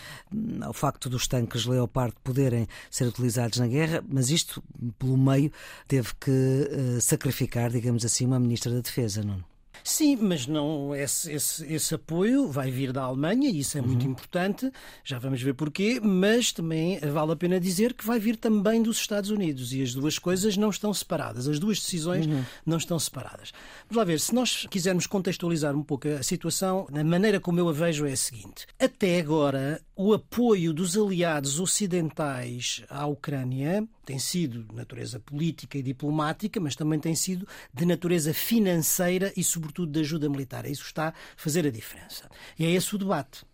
ao 0.62 0.72
facto 0.72 1.10
dos 1.10 1.28
tanques 1.28 1.66
Leopard 1.66 2.14
poderem 2.24 2.66
ser 2.90 3.06
utilizados 3.06 3.58
na 3.58 3.66
guerra, 3.66 4.02
mas 4.08 4.30
isto, 4.30 4.62
pelo 4.98 5.18
meio, 5.18 5.52
teve 5.86 6.08
que 6.18 6.30
uh, 6.30 7.00
sacrificar, 7.00 7.70
digamos 7.70 8.04
assim, 8.04 8.24
uma 8.24 8.40
ministra 8.40 8.72
da 8.72 8.80
Defesa, 8.80 9.22
Nuno. 9.22 9.47
Sim, 9.82 10.16
mas 10.16 10.46
não 10.46 10.94
esse, 10.94 11.32
esse, 11.32 11.72
esse, 11.72 11.94
apoio 11.94 12.48
vai 12.48 12.70
vir 12.70 12.92
da 12.92 13.02
Alemanha 13.02 13.48
e 13.48 13.60
isso 13.60 13.78
é 13.78 13.80
muito 13.80 14.04
uhum. 14.04 14.12
importante, 14.12 14.70
já 15.04 15.18
vamos 15.18 15.42
ver 15.42 15.54
porquê, 15.54 16.00
mas 16.02 16.52
também 16.52 16.98
vale 17.00 17.32
a 17.32 17.36
pena 17.36 17.60
dizer 17.60 17.94
que 17.94 18.06
vai 18.06 18.18
vir 18.18 18.36
também 18.36 18.82
dos 18.82 18.98
Estados 18.98 19.30
Unidos 19.30 19.72
e 19.72 19.82
as 19.82 19.94
duas 19.94 20.18
coisas 20.18 20.56
não 20.56 20.70
estão 20.70 20.92
separadas, 20.92 21.48
as 21.48 21.58
duas 21.58 21.78
decisões 21.78 22.26
uhum. 22.26 22.44
não 22.64 22.76
estão 22.76 22.98
separadas. 22.98 23.52
Vamos 23.88 23.96
lá 23.96 24.04
ver, 24.04 24.20
se 24.20 24.34
nós 24.34 24.66
quisermos 24.70 25.06
contextualizar 25.06 25.74
um 25.74 25.82
pouco 25.82 26.08
a 26.08 26.22
situação, 26.22 26.86
a 26.92 27.04
maneira 27.04 27.40
como 27.40 27.58
eu 27.58 27.68
a 27.68 27.72
vejo 27.72 28.06
é 28.06 28.12
a 28.12 28.16
seguinte: 28.16 28.66
até 28.78 29.20
agora, 29.20 29.80
o 29.96 30.12
apoio 30.12 30.72
dos 30.72 30.96
aliados 30.96 31.58
ocidentais 31.58 32.82
à 32.88 33.06
Ucrânia 33.06 33.86
tem 34.08 34.18
sido 34.18 34.64
de 34.64 34.74
natureza 34.74 35.20
política 35.20 35.76
e 35.76 35.82
diplomática, 35.82 36.58
mas 36.58 36.74
também 36.74 36.98
tem 36.98 37.14
sido 37.14 37.46
de 37.74 37.84
natureza 37.84 38.32
financeira 38.32 39.30
e, 39.36 39.44
sobretudo, 39.44 39.67
de 39.72 40.00
ajuda 40.00 40.28
militar. 40.28 40.66
Isso 40.66 40.84
está 40.84 41.08
a 41.08 41.14
fazer 41.36 41.66
a 41.66 41.70
diferença. 41.70 42.28
E 42.58 42.64
é 42.64 42.70
esse 42.70 42.94
o 42.94 42.98
debate. 42.98 43.44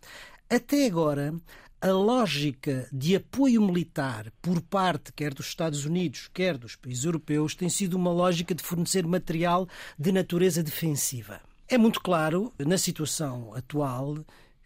Até 0.49 0.85
agora, 0.85 1.33
a 1.81 1.91
lógica 1.91 2.87
de 2.91 3.15
apoio 3.15 3.61
militar 3.61 4.31
por 4.41 4.61
parte 4.61 5.13
quer 5.13 5.33
dos 5.33 5.47
Estados 5.47 5.85
Unidos, 5.85 6.29
quer 6.33 6.57
dos 6.57 6.75
países 6.75 7.05
europeus, 7.05 7.53
tem 7.53 7.69
sido 7.69 7.95
uma 7.95 8.11
lógica 8.11 8.55
de 8.55 8.63
fornecer 8.63 9.05
material 9.05 9.67
de 9.97 10.11
natureza 10.11 10.63
defensiva. 10.63 11.41
É 11.67 11.77
muito 11.77 11.99
claro, 11.99 12.53
na 12.59 12.77
situação 12.77 13.53
atual, 13.53 14.17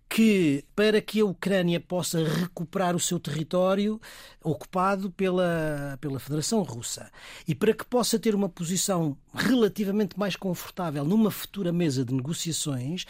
que 0.10 0.66
para 0.76 1.00
que 1.00 1.20
a 1.20 1.26
Ucrânia 1.26 1.80
possa 1.80 2.24
recuperar 2.24 2.96
o 2.96 3.00
seu 3.00 3.20
território 3.20 4.02
ocupado 4.44 5.12
pela, 5.12 6.00
pela 6.02 6.20
Federação 6.20 6.64
Russa 6.64 7.12
e 7.48 7.54
para 7.54 7.76
que 7.76 7.86
possa 7.86 8.18
ter 8.18 8.34
uma 8.34 8.50
posição 8.50 9.16
relativamente 9.36 10.18
mais 10.18 10.36
confortável 10.36 11.06
numa 11.06 11.30
futura 11.30 11.72
mesa 11.72 12.04
de 12.04 12.12
negociações, 12.12 13.06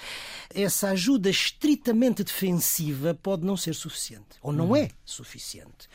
essa 0.54 0.90
ajuda 0.90 1.30
estritamente 1.30 2.22
defensiva 2.22 3.18
pode 3.24 3.46
não 3.46 3.56
ser 3.56 3.74
suficiente 3.74 4.38
ou 4.42 4.52
não 4.52 4.76
é 4.76 4.90
suficiente. 5.06 5.88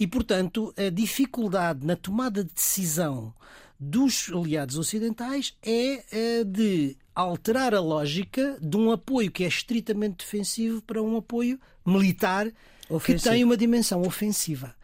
E, 0.00 0.06
portanto, 0.06 0.72
a 0.74 0.88
dificuldade 0.88 1.84
na 1.84 1.96
tomada 1.96 2.42
de 2.42 2.52
decisão 2.54 3.34
dos 3.78 4.30
aliados 4.32 4.78
ocidentais 4.78 5.54
é 5.62 6.42
de 6.44 6.96
alterar 7.16 7.74
a 7.74 7.80
lógica 7.80 8.58
de 8.60 8.76
um 8.76 8.92
apoio 8.92 9.30
que 9.32 9.42
é 9.42 9.48
estritamente 9.48 10.18
defensivo 10.18 10.82
para 10.82 11.02
um 11.02 11.16
apoio 11.16 11.58
militar 11.84 12.52
Ofensivo. 12.90 13.22
que 13.24 13.30
tem 13.30 13.42
uma 13.42 13.56
dimensão 13.56 14.02
ofensiva. 14.02 14.76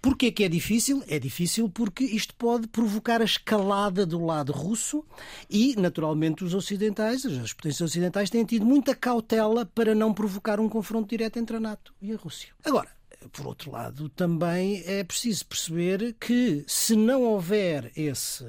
Porquê 0.00 0.30
que 0.30 0.44
é 0.44 0.48
difícil? 0.48 1.02
É 1.08 1.18
difícil 1.18 1.68
porque 1.68 2.04
isto 2.04 2.34
pode 2.36 2.66
provocar 2.68 3.20
a 3.20 3.24
escalada 3.24 4.06
do 4.06 4.24
lado 4.24 4.52
russo 4.52 5.04
e, 5.50 5.74
naturalmente, 5.76 6.44
os 6.44 6.54
ocidentais, 6.54 7.26
as 7.26 7.52
potências 7.52 7.90
ocidentais, 7.90 8.30
têm 8.30 8.44
tido 8.44 8.64
muita 8.64 8.94
cautela 8.94 9.66
para 9.66 9.94
não 9.94 10.14
provocar 10.14 10.60
um 10.60 10.68
confronto 10.68 11.08
direto 11.08 11.38
entre 11.38 11.56
a 11.56 11.60
NATO 11.60 11.92
e 12.00 12.12
a 12.12 12.16
Rússia. 12.16 12.50
Agora, 12.64 12.88
por 13.32 13.46
outro 13.46 13.70
lado, 13.70 14.08
também 14.08 14.82
é 14.86 15.02
preciso 15.02 15.46
perceber 15.46 16.14
que 16.20 16.64
se 16.66 16.94
não 16.94 17.22
houver 17.22 17.90
esse, 17.96 18.44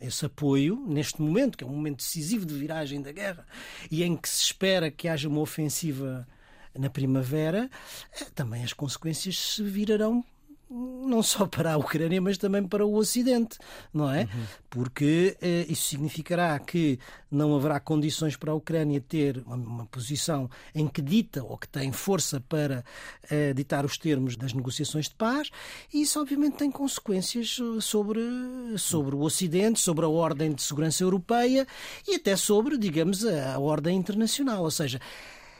esse 0.00 0.26
apoio, 0.26 0.84
neste 0.86 1.20
momento, 1.20 1.56
que 1.56 1.64
é 1.64 1.66
um 1.66 1.70
momento 1.70 1.98
decisivo 1.98 2.44
de 2.44 2.54
viragem 2.54 3.00
da 3.00 3.12
guerra, 3.12 3.46
e 3.90 4.02
em 4.02 4.16
que 4.16 4.28
se 4.28 4.42
espera 4.42 4.90
que 4.90 5.08
haja 5.08 5.28
uma 5.28 5.40
ofensiva 5.40 6.26
na 6.74 6.90
primavera, 6.90 7.70
eh, 8.20 8.26
também 8.34 8.62
as 8.62 8.72
consequências 8.72 9.38
se 9.38 9.62
virarão 9.62 10.24
não 10.68 11.22
só 11.22 11.46
para 11.46 11.74
a 11.74 11.76
Ucrânia, 11.76 12.20
mas 12.20 12.38
também 12.38 12.66
para 12.66 12.84
o 12.84 12.94
Ocidente, 12.94 13.58
não 13.92 14.12
é? 14.12 14.22
Uhum. 14.22 14.44
Porque 14.68 15.36
eh, 15.40 15.66
isso 15.68 15.88
significará 15.88 16.58
que 16.58 16.98
não 17.30 17.54
haverá 17.54 17.78
condições 17.80 18.36
para 18.36 18.52
a 18.52 18.54
Ucrânia 18.54 19.00
ter 19.00 19.42
uma, 19.46 19.56
uma 19.56 19.86
posição 19.86 20.50
em 20.74 20.86
que 20.86 21.00
dita 21.00 21.42
ou 21.42 21.56
que 21.56 21.68
tem 21.68 21.92
força 21.92 22.40
para 22.40 22.84
eh, 23.30 23.52
ditar 23.52 23.84
os 23.84 23.96
termos 23.96 24.36
das 24.36 24.52
negociações 24.52 25.08
de 25.08 25.14
paz, 25.14 25.50
e 25.92 26.02
isso 26.02 26.20
obviamente 26.20 26.56
tem 26.56 26.70
consequências 26.70 27.58
eh, 27.60 27.80
sobre, 27.80 28.20
sobre 28.76 29.14
o 29.14 29.20
Ocidente, 29.20 29.80
sobre 29.80 30.04
a 30.04 30.08
ordem 30.08 30.52
de 30.52 30.62
segurança 30.62 31.02
europeia 31.02 31.66
e 32.06 32.16
até 32.16 32.36
sobre, 32.36 32.76
digamos, 32.76 33.24
a, 33.24 33.54
a 33.54 33.58
ordem 33.58 33.96
internacional. 33.96 34.62
Ou 34.62 34.70
seja, 34.70 35.00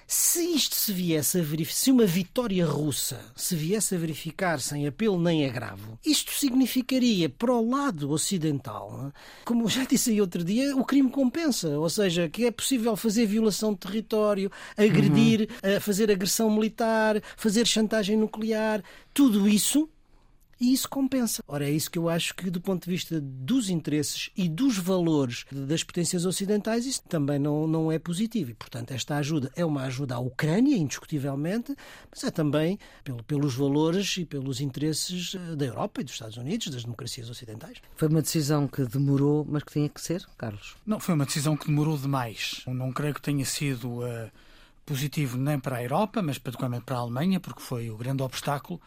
se 0.07 0.41
isto 0.41 0.77
se 0.77 0.93
viesse 0.93 1.41
a 1.41 1.43
verificar, 1.43 1.79
se 1.79 1.91
uma 1.91 2.07
vitória 2.07 2.65
russa 2.65 3.21
se 3.35 3.57
viesse 3.57 3.95
a 3.95 3.99
verificar 3.99 4.61
sem 4.61 4.87
apelo 4.87 5.21
nem 5.21 5.45
agravo, 5.45 5.99
isto 6.05 6.33
significaria 6.33 7.29
para 7.29 7.53
o 7.53 7.69
lado 7.69 8.11
ocidental, 8.11 9.13
como 9.45 9.69
já 9.69 9.85
disse 9.85 10.11
aí 10.11 10.21
outro 10.21 10.45
dia, 10.45 10.77
o 10.77 10.85
crime 10.85 11.11
compensa, 11.11 11.79
ou 11.79 11.91
seja, 11.91 12.29
que 12.29 12.47
é 12.47 12.51
possível 12.51 12.95
fazer 12.97 13.27
violação 13.27 13.73
de 13.73 13.81
território, 13.81 14.51
agredir, 14.77 15.49
uhum. 15.51 15.81
fazer 15.81 16.11
agressão 16.11 16.51
militar, 16.51 17.21
fazer 17.37 17.67
chantagem 17.67 18.17
nuclear, 18.17 18.83
tudo 19.13 19.49
isso 19.49 19.89
e 20.61 20.73
isso 20.73 20.89
compensa. 20.89 21.43
Ora, 21.47 21.67
é 21.67 21.71
isso 21.71 21.91
que 21.91 21.99
eu 21.99 22.09
acho 22.09 22.35
que, 22.35 22.51
do 22.51 22.61
ponto 22.61 22.85
de 22.85 22.91
vista 22.91 23.21
dos 23.21 23.69
interesses 23.69 24.31
e 24.37 24.49
dos 24.49 24.79
valores 24.79 25.45
das 25.53 25.83
potências 25.83 26.25
ocidentais, 26.25 26.87
isso 26.87 27.03
também 27.09 27.39
não, 27.39 27.67
não 27.67 27.93
é 27.93 27.99
positivo. 27.99 28.51
E, 28.51 28.55
portanto, 28.55 28.93
esta 28.93 29.17
ajuda 29.17 29.51
é 29.55 29.65
uma 29.65 29.83
ajuda 29.83 30.15
à 30.15 30.19
Ucrânia, 30.19 30.77
indiscutivelmente, 30.77 31.75
mas 32.11 32.25
é 32.25 32.31
também 32.31 32.79
pelo, 33.05 33.23
pelos 33.23 33.55
valores 33.55 34.17
e 34.17 34.25
pelos 34.25 34.61
interesses 34.61 35.35
eh, 35.35 35.57
da 35.57 35.67
Europa 35.67 36.01
e 36.01 36.05
dos 36.05 36.15
Estados 36.15 36.37
Unidos, 36.37 36.69
das 36.69 36.85
democracias 36.85 37.29
ocidentais. 37.29 37.79
Foi 37.95 38.09
uma 38.09 38.23
decisão 38.23 38.67
que 38.67 38.85
demorou, 38.85 39.47
mas 39.49 39.63
que 39.63 39.73
tinha 39.73 39.89
que 39.89 40.01
ser, 40.01 40.27
Carlos? 40.39 40.75
Não, 40.87 40.99
foi 40.99 41.15
uma 41.15 41.27
decisão 41.27 41.57
que 41.57 41.67
demorou 41.67 41.99
demais. 41.99 42.63
Eu 42.67 42.75
não 42.75 42.93
creio 42.93 43.15
que 43.15 43.23
tenha 43.23 43.45
sido. 43.45 44.01
Uh 44.01 44.31
positivo 44.87 45.37
nem 45.37 45.59
para 45.59 45.79
a 45.79 45.83
Europa, 45.83 46.23
mas 46.23 46.39
particularmente 46.39 46.85
para 46.85 46.97
a 46.97 47.01
Alemanha, 47.01 47.41
porque 47.41 47.61
foi 47.61 47.91
o 47.91 47.97
grande 47.97 48.23
obstáculo 48.23 48.81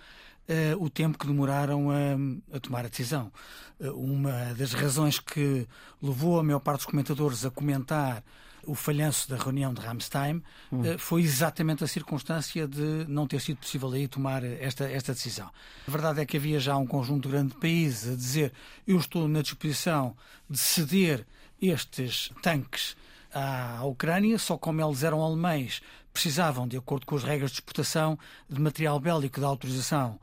uh, 0.50 0.84
o 0.84 0.90
tempo 0.90 1.18
que 1.18 1.28
demoraram 1.28 1.90
a, 1.92 2.56
a 2.56 2.60
tomar 2.60 2.86
a 2.86 2.90
decisão. 2.90 3.32
Uh, 3.80 3.92
uma 3.92 4.54
das 4.56 4.74
razões 4.74 5.20
que 5.20 5.68
levou 6.02 6.40
a 6.40 6.44
maior 6.44 6.60
parte 6.60 6.80
dos 6.80 6.86
comentadores 6.88 7.46
a 7.46 7.52
comentar 7.52 8.24
o 8.66 8.76
falhanço 8.76 9.30
da 9.30 9.38
reunião 9.38 9.74
de 9.74 9.82
Ramstein 9.82 10.44
hum. 10.72 10.82
uh, 10.82 11.00
foi 11.00 11.22
exatamente 11.22 11.84
a 11.84 11.88
circunstância 11.88 12.68
de 12.68 13.06
não 13.08 13.28
ter 13.28 13.40
sido 13.40 13.58
possível 13.58 13.92
aí 13.92 14.08
tomar 14.08 14.44
esta, 14.44 14.90
esta 14.90 15.14
decisão. 15.14 15.50
A 15.88 15.92
verdade 15.92 16.22
é 16.22 16.26
que 16.26 16.38
havia 16.38 16.60
já 16.60 16.76
um 16.76 16.88
conjunto 16.88 17.30
grande 17.30 17.54
de 17.54 17.60
países 17.60 18.14
a 18.14 18.16
dizer 18.16 18.52
eu 18.88 18.98
estou 18.98 19.28
na 19.28 19.42
disposição 19.42 20.16
de 20.50 20.58
ceder 20.58 21.26
estes 21.62 22.32
tanques 22.42 22.96
à 23.34 23.84
Ucrânia, 23.84 24.40
só 24.40 24.58
como 24.58 24.82
eles 24.82 25.04
eram 25.04 25.22
alemães, 25.22 25.82
precisavam, 26.12 26.68
de 26.68 26.78
acordo 26.78 27.06
com 27.06 27.16
as 27.16 27.24
regras 27.24 27.52
de 27.52 27.58
exportação 27.58 28.18
de 28.50 28.60
material 28.60 29.00
bélico 29.00 29.40
da 29.40 29.48
autorização 29.48 30.20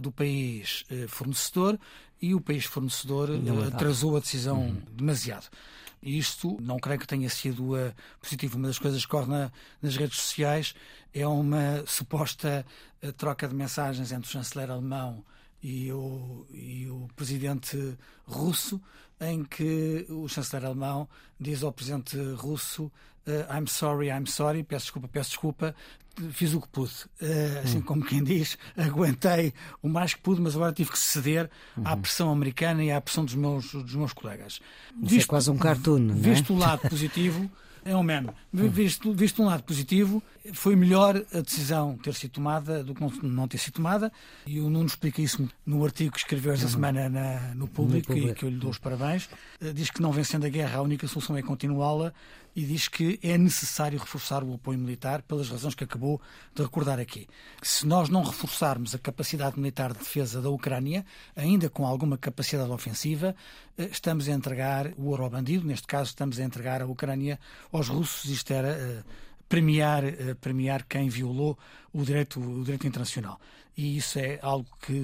do 0.00 0.10
país 0.10 0.84
uh, 0.90 1.08
fornecedor 1.08 1.78
e 2.20 2.34
o 2.34 2.40
país 2.40 2.64
fornecedor 2.64 3.30
uh, 3.30 3.68
atrasou 3.68 4.16
a 4.16 4.20
decisão 4.20 4.60
uhum. 4.60 4.82
demasiado. 4.92 5.48
Isto 6.02 6.56
não 6.60 6.78
creio 6.78 7.00
que 7.00 7.06
tenha 7.06 7.28
sido 7.28 7.72
positivo. 8.20 8.56
Uma 8.56 8.68
das 8.68 8.78
coisas 8.78 9.04
que 9.04 9.10
corre 9.10 9.28
na, 9.28 9.50
nas 9.82 9.96
redes 9.96 10.18
sociais 10.18 10.74
é 11.12 11.26
uma 11.26 11.84
suposta 11.86 12.64
troca 13.16 13.48
de 13.48 13.54
mensagens 13.54 14.12
entre 14.12 14.28
o 14.28 14.32
chanceler 14.32 14.70
alemão 14.70 15.24
e 15.62 15.90
o, 15.90 16.46
e 16.52 16.88
o 16.88 17.08
presidente 17.16 17.96
russo, 18.24 18.80
em 19.20 19.44
que 19.44 20.06
o 20.08 20.28
chanceler 20.28 20.66
alemão 20.66 21.08
diz 21.38 21.62
ao 21.62 21.72
presidente 21.72 22.16
russo 22.36 22.90
uh, 23.26 23.52
I'm 23.52 23.66
sorry, 23.66 24.08
I'm 24.08 24.26
sorry, 24.26 24.62
peço 24.62 24.86
desculpa, 24.86 25.08
peço 25.08 25.30
desculpa, 25.30 25.74
fiz 26.30 26.54
o 26.54 26.60
que 26.60 26.68
pude. 26.68 26.92
Uh, 27.20 27.58
assim 27.64 27.78
hum. 27.78 27.82
como 27.82 28.04
quem 28.04 28.22
diz, 28.22 28.56
aguentei 28.76 29.52
o 29.82 29.88
mais 29.88 30.14
que 30.14 30.20
pude, 30.20 30.40
mas 30.40 30.54
agora 30.54 30.72
tive 30.72 30.90
que 30.90 30.98
ceder 30.98 31.50
uhum. 31.76 31.82
à 31.86 31.96
pressão 31.96 32.30
americana 32.30 32.82
e 32.84 32.90
à 32.90 33.00
pressão 33.00 33.24
dos 33.24 33.34
meus, 33.34 33.72
dos 33.72 33.94
meus 33.94 34.12
colegas. 34.12 34.54
Isso 34.54 35.04
é 35.04 35.08
visto, 35.08 35.28
é 35.28 35.28
quase 35.28 35.50
um 35.50 35.58
cartoon, 35.58 36.14
Visto 36.14 36.52
o 36.52 36.58
lado 36.58 36.82
positivo, 36.88 37.50
é 37.86 37.96
um 37.96 38.02
meme. 38.02 38.30
Visto, 38.52 39.12
visto 39.12 39.40
um 39.40 39.46
lado 39.46 39.62
positivo, 39.62 40.20
foi 40.52 40.74
melhor 40.74 41.24
a 41.32 41.40
decisão 41.40 41.96
ter 41.96 42.14
sido 42.14 42.32
tomada 42.32 42.82
do 42.82 42.94
que 42.94 43.26
não, 43.26 43.46
ter 43.46 43.58
sido 43.58 43.74
tomada. 43.74 44.12
E 44.44 44.58
o 44.58 44.68
Nuno 44.68 44.86
explica 44.86 45.22
isso 45.22 45.48
no 45.64 45.84
artigo 45.84 46.12
que 46.12 46.18
escreveu 46.18 46.52
esta 46.52 46.66
uhum. 46.66 46.72
semana 46.72 47.08
na, 47.08 47.54
no, 47.54 47.68
público, 47.68 48.12
no 48.12 48.18
público, 48.18 48.28
e 48.28 48.34
que 48.34 48.44
eu 48.44 48.50
lhe 48.50 48.56
dou 48.56 48.70
os 48.70 48.78
parabéns. 48.78 49.28
Eh, 49.60 49.72
diz 49.72 49.90
que 49.90 50.02
não 50.02 50.10
vencendo 50.10 50.44
a 50.44 50.48
guerra, 50.48 50.78
a 50.78 50.82
única 50.82 51.06
solução 51.06 51.36
é 51.36 51.42
continuá-la 51.42 52.12
e 52.56 52.64
diz 52.64 52.88
que 52.88 53.20
é 53.22 53.36
necessário 53.36 53.98
reforçar 53.98 54.42
o 54.42 54.54
apoio 54.54 54.78
militar 54.78 55.20
pelas 55.20 55.50
razões 55.50 55.74
que 55.74 55.84
acabou 55.84 56.18
de 56.54 56.62
recordar 56.62 56.98
aqui. 56.98 57.28
Se 57.60 57.86
nós 57.86 58.08
não 58.08 58.22
reforçarmos 58.22 58.94
a 58.94 58.98
capacidade 58.98 59.58
militar 59.58 59.92
de 59.92 59.98
defesa 59.98 60.40
da 60.40 60.48
Ucrânia, 60.48 61.04
ainda 61.36 61.68
com 61.68 61.86
alguma 61.86 62.16
capacidade 62.16 62.70
ofensiva, 62.70 63.36
eh, 63.76 63.90
estamos 63.92 64.26
a 64.26 64.32
entregar 64.32 64.90
o 64.96 65.08
ouro 65.08 65.24
ao 65.24 65.30
bandido, 65.30 65.66
neste 65.66 65.86
caso 65.86 66.08
estamos 66.08 66.40
a 66.40 66.44
entregar 66.44 66.80
a 66.80 66.86
Ucrânia 66.86 67.38
aos 67.70 67.88
russos. 67.88 68.30
Isto 68.30 68.54
era 68.54 68.72
uh, 68.72 69.04
premiar, 69.50 70.02
uh, 70.04 70.34
premiar 70.40 70.86
quem 70.88 71.10
violou 71.10 71.58
o 71.92 72.02
direito, 72.04 72.40
o 72.40 72.64
direito 72.64 72.86
internacional. 72.86 73.38
E 73.76 73.98
isso 73.98 74.18
é 74.18 74.38
algo 74.40 74.66
que 74.80 75.02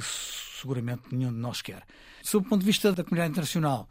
seguramente 0.58 1.02
nenhum 1.12 1.30
de 1.30 1.38
nós 1.38 1.60
quer. 1.60 1.82
Sob 2.22 2.46
o 2.46 2.48
ponto 2.48 2.60
de 2.60 2.66
vista 2.66 2.92
da 2.92 3.04
comunidade 3.04 3.32
internacional, 3.32 3.86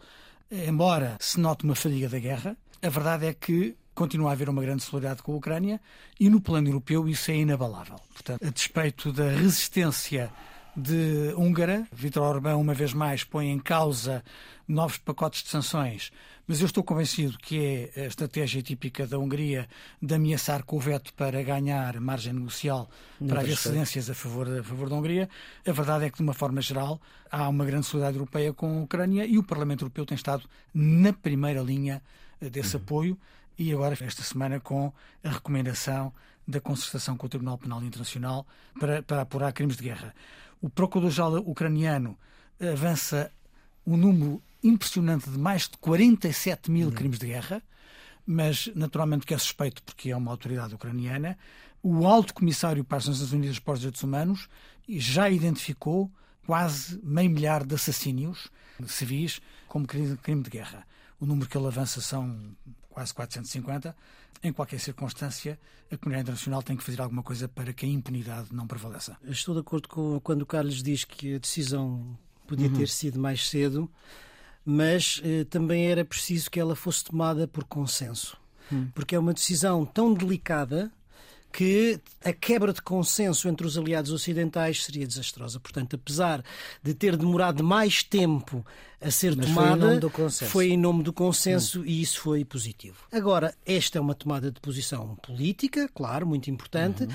embora 0.50 1.16
se 1.20 1.40
note 1.40 1.64
uma 1.64 1.76
fadiga 1.76 2.10
da 2.10 2.18
guerra, 2.18 2.58
a 2.82 2.90
verdade 2.90 3.28
é 3.28 3.34
que 3.34 3.76
continua 3.94 4.30
a 4.30 4.34
haver 4.34 4.50
uma 4.50 4.62
grande 4.62 4.84
solidariedade 4.84 5.24
com 5.24 5.34
a 5.34 5.36
Ucrânia 5.36 5.80
e 6.20 6.30
no 6.30 6.42
plano 6.42 6.70
europeu 6.70 7.08
isso 7.08 7.30
é 7.32 7.36
inabalável. 7.36 8.00
Portanto, 8.14 8.46
a 8.46 8.50
despeito 8.50 9.12
da 9.12 9.30
resistência 9.30 10.32
de 10.76 11.34
húngara, 11.36 11.86
Vítor 11.92 12.24
Orbán 12.24 12.56
uma 12.56 12.74
vez 12.74 12.94
mais 12.94 13.24
põe 13.24 13.50
em 13.50 13.60
causa 13.60 14.24
novos 14.68 14.98
pacotes 14.98 15.44
de 15.44 15.50
sanções, 15.50 16.12
mas 16.48 16.62
eu 16.62 16.66
estou 16.66 16.84
convencido 16.84 17.38
que 17.38 17.92
é 17.96 18.04
a 18.04 18.06
estratégia 18.08 18.62
típica 18.62 19.06
da 19.06 19.20
Hungria 19.20 19.68
de 20.02 20.16
ameaçar 20.16 20.64
com 20.64 20.78
o 20.78 20.80
veto 20.80 21.14
para 21.14 21.44
ganhar 21.44 22.00
margem 22.00 22.34
negocial 22.34 22.90
para 23.28 23.42
haver 23.42 23.58
cedências 23.58 24.10
a 24.10 24.14
favor, 24.14 24.48
a 24.60 24.64
favor 24.64 24.90
da 24.90 24.96
Hungria. 24.96 25.30
A 25.68 25.72
verdade 25.72 26.06
é 26.06 26.10
que, 26.10 26.18
de 26.18 26.24
uma 26.24 26.34
forma 26.34 26.62
geral, 26.62 27.02
há 27.30 27.48
uma 27.48 27.66
grande 27.66 27.86
solidariedade 27.86 28.18
europeia 28.18 28.54
com 28.54 28.80
a 28.80 28.84
Ucrânia 28.84 29.26
e 29.26 29.38
o 29.38 29.44
Parlamento 29.44 29.82
Europeu 29.82 30.06
tem 30.06 30.16
estado 30.16 30.44
na 30.74 31.12
primeira 31.14 31.62
linha 31.62 32.02
desse 32.50 32.76
uhum. 32.76 32.82
apoio 32.82 33.18
e 33.58 33.72
agora, 33.72 33.96
esta 34.02 34.24
semana, 34.24 34.60
com 34.60 34.92
a 35.24 35.30
recomendação 35.30 36.12
da 36.48 36.60
concertação 36.60 37.16
com 37.16 37.28
o 37.28 37.30
Tribunal 37.30 37.58
Penal 37.58 37.84
Internacional 37.84 38.46
para, 38.80 39.04
para 39.04 39.22
apurar 39.22 39.54
crimes 39.54 39.78
de 39.78 39.84
guerra. 39.84 40.16
O 40.60 40.70
procurador-geral 40.70 41.38
ucraniano 41.38 42.18
avança 42.60 43.32
um 43.86 43.96
número 43.96 44.42
impressionante 44.64 45.30
de 45.30 45.38
mais 45.38 45.70
de 45.70 45.78
47 45.78 46.72
mil 46.72 46.88
uhum. 46.88 46.94
crimes 46.94 47.20
de 47.20 47.28
guerra, 47.28 47.62
mas 48.26 48.70
naturalmente 48.76 49.26
que 49.26 49.34
é 49.34 49.38
suspeito 49.38 49.84
porque 49.84 50.10
é 50.12 50.18
uma 50.18 50.32
autoridade 50.32 50.74
ucraniana. 50.74 51.38
O 51.84 52.08
Alto 52.08 52.34
Comissário 52.34 52.84
para 52.84 52.98
as 52.98 53.08
Nações 53.08 53.32
Unidas 53.32 53.60
para 53.60 53.74
os 53.74 53.80
Direitos 53.80 54.04
Humanos 54.04 54.48
já 54.90 55.30
identificou 55.30 56.12
quase 56.46 57.00
meio 57.04 57.30
milhar 57.30 57.64
de 57.64 57.76
assassínios 57.76 58.50
civis 58.88 59.40
como 59.68 59.86
crime 59.86 60.42
de 60.44 60.50
guerra 60.50 60.86
o 61.22 61.26
número 61.26 61.48
que 61.48 61.56
ele 61.56 61.68
avança 61.68 62.02
são 62.02 62.36
quase 62.90 63.14
450. 63.14 63.96
Em 64.44 64.52
qualquer 64.52 64.80
circunstância, 64.80 65.58
a 65.92 65.96
comunidade 65.96 66.24
internacional 66.24 66.64
tem 66.64 66.76
que 66.76 66.84
fazer 66.84 67.00
alguma 67.00 67.22
coisa 67.22 67.48
para 67.48 67.72
que 67.72 67.86
a 67.86 67.90
impunidade 67.90 68.48
não 68.52 68.66
prevaleça. 68.66 69.16
Estou 69.24 69.54
de 69.54 69.62
acordo 69.62 69.88
com 69.88 70.20
quando 70.20 70.42
o 70.42 70.46
Carlos 70.48 70.82
diz 70.82 71.06
que 71.06 71.36
a 71.36 71.38
decisão 71.38 72.18
podia 72.48 72.68
uhum. 72.68 72.74
ter 72.74 72.90
sido 72.90 73.20
mais 73.20 73.48
cedo, 73.48 73.90
mas 74.66 75.22
eh, 75.24 75.44
também 75.44 75.92
era 75.92 76.04
preciso 76.04 76.50
que 76.50 76.60
ela 76.60 76.76
fosse 76.76 77.04
tomada 77.04 77.48
por 77.48 77.64
consenso. 77.66 78.36
Uhum. 78.72 78.90
Porque 78.96 79.14
é 79.16 79.20
uma 79.20 79.34
decisão 79.34 79.86
tão 79.86 80.12
delicada 80.12 80.92
que 81.52 82.00
a 82.24 82.32
quebra 82.32 82.72
de 82.72 82.82
consenso 82.82 83.48
entre 83.48 83.66
os 83.66 83.78
aliados 83.78 84.12
ocidentais 84.12 84.84
seria 84.84 85.06
desastrosa. 85.06 85.60
Portanto, 85.60 85.96
apesar 85.96 86.44
de 86.82 86.94
ter 86.94 87.18
demorado 87.18 87.64
mais 87.64 88.04
tempo 88.04 88.66
a 89.02 89.10
ser 89.10 89.36
Mas 89.36 89.48
tomada, 89.48 90.00
foi 90.48 90.70
em 90.70 90.78
nome 90.78 91.04
do 91.04 91.12
consenso, 91.12 91.82
hum. 91.82 91.86
e 91.86 92.02
isso 92.02 92.22
foi 92.22 92.46
positivo. 92.46 92.98
Agora, 93.12 93.54
esta 93.66 93.98
é 93.98 94.02
uma 94.02 94.14
tomada 94.14 94.52
de 94.52 94.60
posição 94.60 95.16
política, 95.16 95.90
claro, 95.94 96.26
muito 96.26 96.50
importante. 96.50 97.04
Uhum 97.04 97.10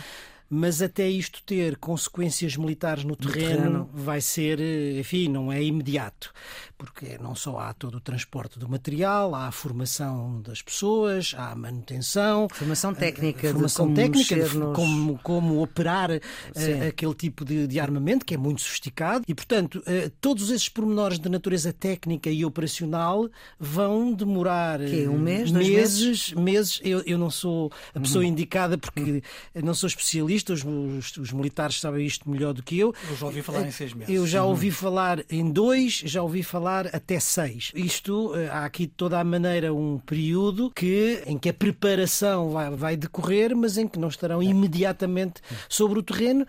mas 0.48 0.80
até 0.80 1.08
isto 1.08 1.42
ter 1.42 1.76
consequências 1.76 2.56
militares 2.56 3.04
no 3.04 3.16
terreno, 3.16 3.50
no 3.50 3.56
terreno, 3.56 3.90
vai 3.92 4.20
ser, 4.20 4.60
enfim, 4.98 5.28
não 5.28 5.52
é 5.52 5.62
imediato, 5.62 6.32
porque 6.78 7.18
não 7.18 7.34
só 7.34 7.58
há 7.58 7.72
todo 7.72 7.96
o 7.96 8.00
transporte 8.00 8.58
do 8.58 8.68
material, 8.68 9.34
há 9.34 9.48
a 9.48 9.52
formação 9.52 10.40
das 10.42 10.62
pessoas, 10.62 11.34
há 11.36 11.52
a 11.52 11.54
manutenção, 11.56 12.48
formação 12.52 12.94
técnica, 12.94 13.50
formação 13.50 13.92
de 13.92 13.94
como 13.94 14.12
técnica, 14.12 14.48
de 14.48 14.74
como, 14.74 15.18
como 15.22 15.62
operar 15.62 16.10
uh, 16.10 16.88
aquele 16.88 17.14
tipo 17.14 17.44
de, 17.44 17.66
de, 17.66 17.80
armamento 17.80 18.24
que 18.24 18.34
é 18.34 18.36
muito 18.36 18.60
sofisticado 18.60 19.24
e, 19.26 19.34
portanto, 19.34 19.82
todos 20.20 20.50
esses 20.50 20.68
pormenores 20.68 21.18
de 21.18 21.28
natureza 21.28 21.72
técnica 21.72 22.30
e 22.30 22.44
operacional 22.44 23.28
vão 23.58 24.12
demorar 24.12 24.80
que 24.80 25.08
um 25.08 25.18
mês, 25.18 25.50
meses, 25.50 26.32
meses. 26.32 26.32
meses. 26.32 26.80
Eu, 26.84 27.02
eu 27.06 27.18
não 27.18 27.30
sou 27.30 27.70
a 27.94 28.00
pessoa 28.00 28.24
uhum. 28.24 28.30
indicada 28.30 28.76
porque 28.78 29.22
não 29.54 29.74
sou 29.74 29.86
especialista, 29.86 30.35
os, 30.52 30.64
os, 30.64 31.16
os, 31.16 31.32
militares 31.32 31.80
sabem 31.80 32.06
isto 32.06 32.28
melhor 32.28 32.52
do 32.52 32.62
que 32.62 32.78
eu. 32.78 32.94
Eu 33.08 33.16
já 33.16 33.26
ouvi 33.26 33.42
falar 33.42 33.66
em 33.66 33.70
seis 33.70 33.92
meses. 33.92 34.14
Eu 34.14 34.26
já 34.26 34.44
ouvi 34.44 34.68
uhum. 34.68 34.72
falar 34.72 35.24
em 35.30 35.50
dois, 35.50 36.02
já 36.04 36.22
ouvi 36.22 36.42
falar 36.42 36.88
até 36.94 37.18
seis. 37.20 37.72
Isto, 37.74 38.34
eh, 38.34 38.48
há 38.48 38.64
aqui 38.64 38.86
de 38.86 38.92
toda 38.92 39.18
a 39.18 39.24
maneira 39.24 39.72
um 39.72 39.98
período 39.98 40.70
que, 40.70 41.22
em 41.26 41.38
que 41.38 41.48
a 41.48 41.54
preparação 41.54 42.50
vai, 42.50 42.70
vai 42.70 42.96
decorrer, 42.96 43.56
mas 43.56 43.78
em 43.78 43.86
que 43.86 43.98
não 43.98 44.08
estarão 44.08 44.42
imediatamente 44.42 45.40
sobre 45.68 45.98
o 45.98 46.02
terreno. 46.02 46.46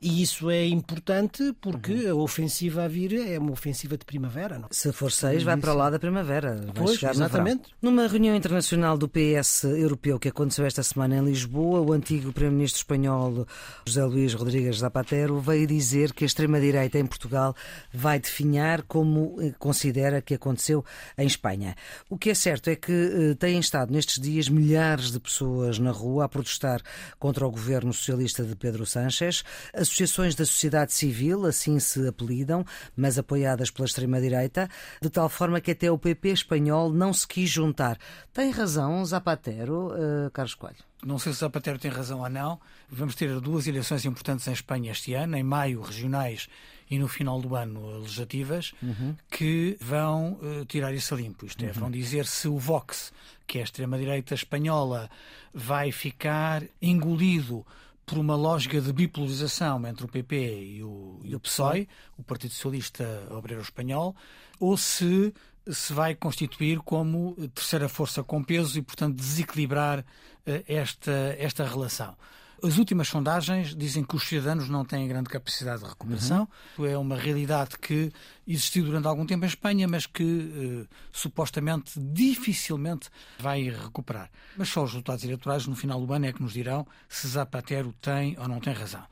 E 0.00 0.22
isso 0.22 0.48
é 0.48 0.64
importante 0.64 1.52
porque 1.60 1.92
uhum. 1.92 2.20
a 2.20 2.22
ofensiva 2.22 2.84
a 2.84 2.88
vir 2.88 3.14
é 3.14 3.36
uma 3.36 3.50
ofensiva 3.50 3.96
de 3.96 4.04
primavera. 4.04 4.56
Não? 4.56 4.68
Se 4.70 4.92
for 4.92 5.10
seis, 5.10 5.42
vai 5.42 5.56
para 5.56 5.72
lá 5.72 5.90
da 5.90 5.98
primavera. 5.98 6.60
Vai 6.66 6.84
pois, 6.84 6.98
chegar 6.98 7.12
exatamente. 7.12 7.70
Numa 7.82 8.06
reunião 8.06 8.36
internacional 8.36 8.96
do 8.96 9.08
PS 9.08 9.64
europeu 9.64 10.18
que 10.18 10.28
aconteceu 10.28 10.64
esta 10.64 10.84
semana 10.84 11.16
em 11.16 11.24
Lisboa, 11.24 11.80
o 11.80 11.92
antigo 11.92 12.32
primeiro-ministro 12.32 12.78
espanhol 12.78 13.46
José 13.84 14.04
Luís 14.04 14.34
Rodrigues 14.34 14.78
Zapatero 14.78 15.40
veio 15.40 15.66
dizer 15.66 16.12
que 16.12 16.22
a 16.22 16.26
extrema-direita 16.26 16.96
em 16.96 17.06
Portugal 17.06 17.54
vai 17.92 18.20
definhar 18.20 18.82
como 18.82 19.36
eh, 19.40 19.52
considera 19.58 20.22
que 20.22 20.34
aconteceu 20.34 20.84
em 21.16 21.26
Espanha. 21.26 21.74
O 22.08 22.16
que 22.16 22.30
é 22.30 22.34
certo 22.34 22.70
é 22.70 22.76
que 22.76 22.92
eh, 22.92 23.34
têm 23.34 23.58
estado 23.58 23.92
nestes 23.92 24.20
dias 24.20 24.48
milhares 24.48 25.10
de 25.10 25.18
pessoas 25.18 25.80
na 25.80 25.90
rua 25.90 26.26
a 26.26 26.28
protestar 26.28 26.80
contra 27.18 27.44
o 27.44 27.50
governo 27.50 27.92
socialista 27.92 28.44
de 28.44 28.54
Pedro 28.54 28.86
Sánchez 28.86 29.42
associações 29.88 30.34
da 30.34 30.44
sociedade 30.44 30.92
civil, 30.92 31.46
assim 31.46 31.80
se 31.80 32.06
apelidam, 32.06 32.64
mas 32.96 33.18
apoiadas 33.18 33.70
pela 33.70 33.86
extrema-direita, 33.86 34.68
de 35.00 35.10
tal 35.10 35.28
forma 35.28 35.60
que 35.60 35.70
até 35.70 35.90
o 35.90 35.98
PP 35.98 36.28
espanhol 36.28 36.92
não 36.92 37.12
se 37.12 37.26
quis 37.26 37.50
juntar. 37.50 37.98
Tem 38.32 38.50
razão 38.50 39.04
Zapatero, 39.04 39.88
uh, 39.88 40.30
Carlos 40.32 40.54
Coelho? 40.54 40.76
Não 41.04 41.18
sei 41.18 41.32
se 41.32 41.40
Zapatero 41.40 41.78
tem 41.78 41.90
razão 41.90 42.20
ou 42.20 42.28
não. 42.28 42.60
Vamos 42.90 43.14
ter 43.14 43.40
duas 43.40 43.66
eleições 43.66 44.04
importantes 44.04 44.46
em 44.48 44.52
Espanha 44.52 44.92
este 44.92 45.14
ano, 45.14 45.36
em 45.36 45.42
maio, 45.42 45.80
regionais 45.80 46.48
e 46.90 46.98
no 46.98 47.06
final 47.06 47.40
do 47.40 47.54
ano 47.54 47.98
legislativas, 48.00 48.72
uhum. 48.82 49.14
que 49.30 49.76
vão 49.80 50.38
uh, 50.42 50.64
tirar 50.64 50.92
isso 50.94 51.14
a 51.14 51.16
limpo. 51.16 51.46
Isto 51.46 51.64
é, 51.64 51.68
uhum. 51.68 51.72
vão 51.74 51.90
dizer 51.90 52.26
se 52.26 52.48
o 52.48 52.58
Vox, 52.58 53.12
que 53.46 53.58
é 53.58 53.60
a 53.60 53.64
extrema-direita 53.64 54.34
espanhola, 54.34 55.10
vai 55.52 55.92
ficar 55.92 56.62
engolido 56.80 57.64
por 58.08 58.18
uma 58.18 58.34
lógica 58.34 58.80
de 58.80 58.92
bipolarização 58.92 59.86
entre 59.86 60.04
o 60.04 60.08
PP 60.08 60.36
e 60.62 60.82
o, 60.82 61.20
e 61.22 61.36
o 61.36 61.40
PSOE, 61.40 61.86
o 62.16 62.22
Partido 62.22 62.54
Socialista 62.54 63.04
Obreiro 63.30 63.62
Espanhol, 63.62 64.16
ou 64.58 64.76
se 64.76 65.32
se 65.70 65.92
vai 65.92 66.14
constituir 66.14 66.78
como 66.78 67.34
terceira 67.54 67.90
força 67.90 68.24
com 68.24 68.42
peso 68.42 68.78
e, 68.78 68.82
portanto, 68.82 69.16
desequilibrar 69.16 70.02
eh, 70.46 70.64
esta, 70.66 71.36
esta 71.38 71.62
relação. 71.66 72.16
As 72.62 72.76
últimas 72.76 73.08
sondagens 73.08 73.74
dizem 73.74 74.02
que 74.02 74.16
os 74.16 74.24
cidadãos 74.26 74.68
não 74.68 74.84
têm 74.84 75.06
grande 75.06 75.28
capacidade 75.28 75.82
de 75.82 75.88
recuperação. 75.88 76.48
Uhum. 76.76 76.86
É 76.86 76.98
uma 76.98 77.16
realidade 77.16 77.78
que 77.78 78.10
existiu 78.46 78.84
durante 78.84 79.06
algum 79.06 79.24
tempo 79.24 79.44
em 79.44 79.48
Espanha, 79.48 79.86
mas 79.86 80.06
que 80.06 80.84
eh, 80.84 80.94
supostamente 81.12 81.92
dificilmente 82.00 83.08
vai 83.38 83.62
recuperar. 83.62 84.30
Mas 84.56 84.68
só 84.68 84.82
os 84.82 84.90
resultados 84.90 85.22
eleitorais 85.24 85.66
no 85.66 85.76
final 85.76 86.04
do 86.04 86.12
ano 86.12 86.26
é 86.26 86.32
que 86.32 86.42
nos 86.42 86.52
dirão 86.52 86.86
se 87.08 87.28
Zapatero 87.28 87.94
tem 88.00 88.36
ou 88.38 88.48
não 88.48 88.58
tem 88.60 88.72
razão. 88.72 89.04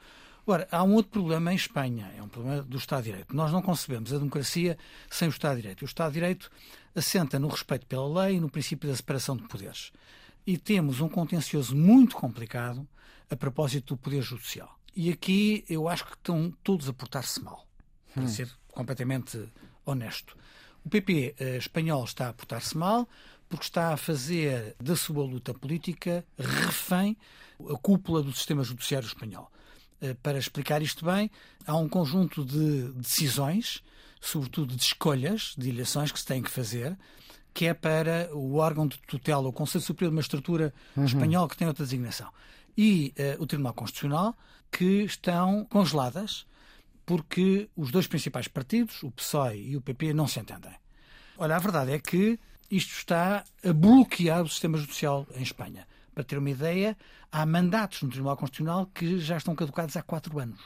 Agora, 0.43 0.69
há 0.71 0.83
um 0.85 0.95
outro 0.95 1.11
problema 1.11 1.53
em 1.53 1.57
Espanha, 1.57 2.13
é 2.17 2.23
um 2.23 2.29
problema 2.29 2.63
do 2.63 2.77
Estado 2.77 3.03
de 3.03 3.11
Direito. 3.11 3.35
Nós 3.35 3.51
não 3.51 3.61
concebemos 3.61 4.13
a 4.13 4.19
democracia 4.19 4.79
sem 5.11 5.27
o 5.27 5.31
Estado 5.31 5.57
de 5.57 5.63
Direito. 5.63 5.83
O 5.83 5.85
Estado 5.87 6.09
de 6.09 6.15
Direito 6.15 6.51
assenta 6.95 7.39
no 7.39 7.49
respeito 7.49 7.85
pela 7.87 8.23
lei 8.23 8.37
e 8.37 8.41
no 8.41 8.49
princípio 8.49 8.89
da 8.89 8.95
separação 8.95 9.37
de 9.37 9.43
poderes. 9.43 9.91
E 10.47 10.57
temos 10.57 11.01
um 11.01 11.09
contencioso 11.09 11.75
muito 11.75 12.17
complicado 12.17 12.87
a 13.29 13.37
propósito 13.37 13.95
do 13.95 13.99
Poder 13.99 14.23
Judicial. 14.23 14.79
E 14.95 15.11
aqui 15.11 15.65
eu 15.69 15.89
acho 15.89 16.05
que 16.07 16.15
estão 16.15 16.53
todos 16.63 16.89
a 16.89 16.93
portar-se 16.93 17.43
mal, 17.43 17.67
para 18.15 18.23
hum. 18.23 18.29
ser 18.29 18.51
completamente 18.69 19.49
honesto. 19.85 20.37
O 20.85 20.89
PP 20.89 21.35
eh, 21.39 21.57
espanhol 21.57 22.05
está 22.05 22.29
a 22.29 22.33
portar-se 22.33 22.77
mal 22.77 23.09
porque 23.49 23.65
está 23.65 23.93
a 23.93 23.97
fazer 23.97 24.75
da 24.81 24.97
sua 24.97 25.25
luta 25.25 25.53
política 25.53 26.25
refém 26.39 27.17
a 27.69 27.77
cúpula 27.77 28.23
do 28.23 28.33
sistema 28.33 28.63
judiciário 28.63 29.07
espanhol. 29.07 29.51
Eh, 30.01 30.15
para 30.15 30.39
explicar 30.39 30.83
isto 30.83 31.05
bem, 31.05 31.31
há 31.67 31.77
um 31.77 31.89
conjunto 31.89 32.45
de 32.45 32.93
decisões, 32.93 33.83
sobretudo 34.21 34.77
de 34.77 34.83
escolhas, 34.83 35.55
de 35.57 35.71
eleições 35.71 36.13
que 36.13 36.19
se 36.19 36.27
têm 36.27 36.43
que 36.43 36.51
fazer, 36.51 36.97
que 37.57 37.65
é 37.65 37.73
para 37.73 38.29
o 38.35 38.57
órgão 38.57 38.87
de 38.87 38.99
tutela, 38.99 39.49
o 39.49 39.53
Conselho 39.53 39.83
Superior 39.83 40.11
de 40.11 40.17
Magistratura 40.17 40.75
uhum. 40.95 41.07
espanhol, 41.07 41.49
que 41.49 41.57
tem 41.57 41.67
outra 41.67 41.87
designação 41.87 42.31
e 42.77 43.15
uh, 43.19 43.43
o 43.43 43.47
Tribunal 43.47 43.73
Constitucional, 43.73 44.37
que 44.71 45.05
estão 45.05 45.65
congeladas 45.65 46.47
porque 47.07 47.71
os 47.75 47.91
dois 47.91 48.07
principais 48.07 48.47
partidos, 48.47 49.03
o 49.03 49.11
PSOE 49.11 49.71
e 49.71 49.75
o 49.75 49.81
PP, 49.81 50.13
não 50.13 50.29
se 50.29 50.39
entendem. 50.39 50.75
Olha, 51.39 51.57
a 51.57 51.59
verdade 51.59 51.93
é 51.93 51.99
que 51.99 52.39
isto 52.71 52.91
está 52.91 53.43
a 53.65 53.73
bloquear 53.73 54.43
o 54.43 54.49
sistema 54.51 54.77
judicial 54.77 55.27
em 55.35 55.43
Espanha. 55.43 55.87
Para 56.15 56.25
ter 56.25 56.37
uma 56.37 56.51
ideia, 56.51 56.95
há 57.33 57.47
mandatos 57.47 58.03
no 58.03 58.11
Tribunal 58.11 58.37
Constitucional 58.37 58.85
que 58.93 59.19
já 59.19 59.39
estão 59.39 59.55
caducados 59.55 59.97
há 59.97 60.03
quatro 60.03 60.39
anos 60.39 60.61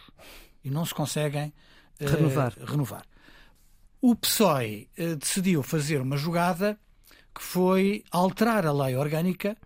e 0.64 0.70
não 0.70 0.84
se 0.84 0.92
conseguem 0.92 1.52
uh, 2.00 2.04
renovar. 2.04 2.52
renovar. 2.66 3.04
O 4.00 4.14
PSOE 4.14 4.88
uh, 4.98 5.16
decidiu 5.16 5.62
fazer 5.62 6.00
uma 6.00 6.16
jogada 6.16 6.78
que 7.34 7.42
foi 7.42 8.02
alterar 8.10 8.66
a 8.66 8.72
lei 8.72 8.96
orgânica 8.96 9.56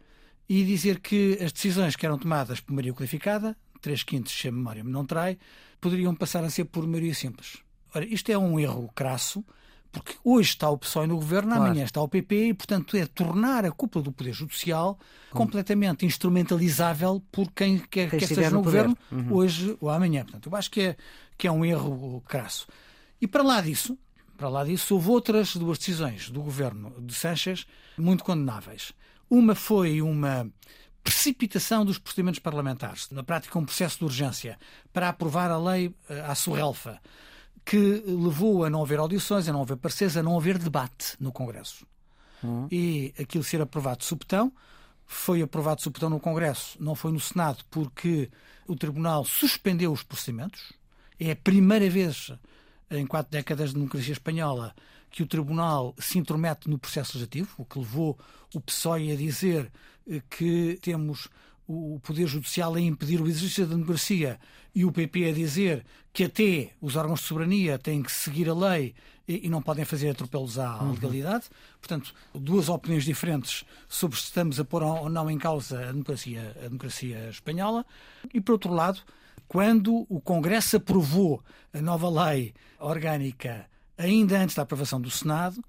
e 0.48 0.64
dizer 0.64 1.00
que 1.00 1.38
as 1.40 1.52
decisões 1.52 1.96
que 1.96 2.04
eram 2.04 2.18
tomadas 2.18 2.60
por 2.60 2.72
maioria 2.72 2.92
qualificada, 2.92 3.56
3 3.80 4.02
quintos 4.02 4.32
se 4.32 4.48
a 4.48 4.52
memória 4.52 4.84
me 4.84 4.90
não 4.90 5.06
trai, 5.06 5.38
poderiam 5.80 6.14
passar 6.14 6.44
a 6.44 6.50
ser 6.50 6.64
por 6.64 6.86
maioria 6.86 7.14
simples. 7.14 7.58
Ora, 7.94 8.04
isto 8.04 8.30
é 8.30 8.36
um 8.36 8.58
erro 8.58 8.90
crasso, 8.94 9.44
porque 9.92 10.16
hoje 10.24 10.50
está 10.50 10.68
o 10.68 10.76
PSOE 10.76 11.06
no 11.06 11.14
governo, 11.14 11.50
claro. 11.50 11.64
amanhã 11.66 11.84
está 11.84 12.02
o 12.02 12.08
PP, 12.08 12.48
e, 12.48 12.54
portanto, 12.54 12.96
é 12.96 13.06
tornar 13.06 13.64
a 13.64 13.70
cúpula 13.70 14.02
do 14.02 14.10
Poder 14.10 14.32
Judicial 14.32 14.98
Como? 15.30 15.44
completamente 15.44 16.04
instrumentalizável 16.04 17.22
por 17.30 17.52
quem 17.52 17.78
quer 17.78 18.10
que 18.10 18.16
esteja 18.16 18.50
no, 18.50 18.56
no 18.56 18.62
governo, 18.62 18.98
uhum. 19.12 19.32
hoje 19.34 19.76
ou 19.80 19.88
amanhã. 19.88 20.24
Portanto, 20.24 20.48
eu 20.48 20.56
acho 20.56 20.70
que 20.70 20.80
é, 20.80 20.96
que 21.38 21.46
é 21.46 21.52
um 21.52 21.64
erro 21.64 22.20
crasso. 22.26 22.66
E 23.20 23.28
para 23.28 23.44
lá 23.44 23.60
disso, 23.60 23.96
para 24.36 24.48
lá 24.48 24.64
disso, 24.64 24.94
houve 24.94 25.08
outras 25.10 25.56
duas 25.56 25.78
decisões 25.78 26.30
do 26.30 26.42
governo 26.42 26.94
de 27.00 27.14
Sanchez 27.14 27.66
muito 27.96 28.24
condenáveis. 28.24 28.92
Uma 29.30 29.54
foi 29.54 30.02
uma 30.02 30.50
precipitação 31.02 31.84
dos 31.84 31.98
procedimentos 31.98 32.40
parlamentares, 32.40 33.10
na 33.10 33.22
prática 33.22 33.58
um 33.58 33.64
processo 33.64 33.98
de 33.98 34.04
urgência, 34.04 34.58
para 34.92 35.10
aprovar 35.10 35.50
a 35.50 35.58
lei 35.58 35.94
eh, 36.08 36.20
à 36.20 36.34
surrelfa, 36.34 36.98
que 37.64 38.02
levou 38.06 38.64
a 38.64 38.70
não 38.70 38.82
haver 38.82 38.98
audições, 38.98 39.48
a 39.48 39.52
não 39.52 39.62
haver 39.62 39.76
pareceres, 39.76 40.16
a 40.16 40.22
não 40.22 40.36
haver 40.36 40.58
debate 40.58 41.14
no 41.20 41.30
Congresso. 41.30 41.86
Uhum. 42.42 42.68
E 42.70 43.14
aquilo 43.18 43.44
ser 43.44 43.60
aprovado 43.60 43.98
de 43.98 44.04
subtão, 44.04 44.52
foi 45.06 45.42
aprovado 45.42 45.76
de 45.76 45.82
subtão 45.82 46.08
no 46.08 46.18
Congresso, 46.18 46.76
não 46.80 46.94
foi 46.94 47.12
no 47.12 47.20
Senado, 47.20 47.64
porque 47.70 48.30
o 48.66 48.74
Tribunal 48.74 49.24
suspendeu 49.24 49.92
os 49.92 50.02
procedimentos. 50.02 50.72
É 51.18 51.32
a 51.32 51.36
primeira 51.36 51.88
vez 51.88 52.32
em 52.90 53.06
quatro 53.06 53.30
décadas 53.30 53.70
de 53.70 53.76
democracia 53.76 54.12
espanhola 54.12 54.74
que 55.10 55.22
o 55.22 55.26
Tribunal 55.26 55.94
se 55.98 56.18
intromete 56.18 56.68
no 56.68 56.78
processo 56.78 57.16
legislativo, 57.16 57.54
o 57.56 57.64
que 57.64 57.78
levou 57.78 58.18
o 58.52 58.60
PSOE 58.60 59.12
a 59.12 59.16
dizer 59.16 59.70
eh, 60.10 60.20
que 60.28 60.78
temos 60.82 61.28
o 61.66 61.98
Poder 62.02 62.26
Judicial 62.26 62.74
a 62.74 62.80
impedir 62.80 63.20
o 63.20 63.26
exercício 63.26 63.66
da 63.66 63.74
democracia 63.74 64.38
e 64.74 64.84
o 64.84 64.92
PP 64.92 65.30
a 65.30 65.32
dizer 65.32 65.84
que 66.12 66.24
até 66.24 66.72
os 66.80 66.96
órgãos 66.96 67.20
de 67.20 67.26
soberania 67.26 67.78
têm 67.78 68.02
que 68.02 68.12
seguir 68.12 68.48
a 68.50 68.54
lei 68.54 68.94
e 69.26 69.48
não 69.48 69.62
podem 69.62 69.84
fazer 69.84 70.10
atropelos 70.10 70.58
à 70.58 70.82
uhum. 70.82 70.92
legalidade. 70.92 71.44
Portanto, 71.80 72.14
duas 72.34 72.68
opiniões 72.68 73.04
diferentes 73.04 73.64
sobre 73.88 74.18
se 74.18 74.24
estamos 74.24 74.60
a 74.60 74.64
pôr 74.64 74.82
ou 74.82 75.08
não 75.08 75.30
em 75.30 75.38
causa 75.38 75.80
a 75.80 75.92
democracia, 75.92 76.54
a 76.58 76.64
democracia 76.64 77.30
espanhola. 77.30 77.86
E, 78.34 78.40
por 78.40 78.52
outro 78.52 78.72
lado, 78.72 79.00
quando 79.54 80.04
o 80.08 80.20
Congresso 80.20 80.78
aprovou 80.78 81.40
a 81.72 81.80
nova 81.80 82.10
lei 82.24 82.52
orgânica 82.80 83.70
ainda 83.96 84.40
antes 84.40 84.56
da 84.56 84.62
aprovação 84.62 85.00
do 85.00 85.08
Senado, 85.08 85.62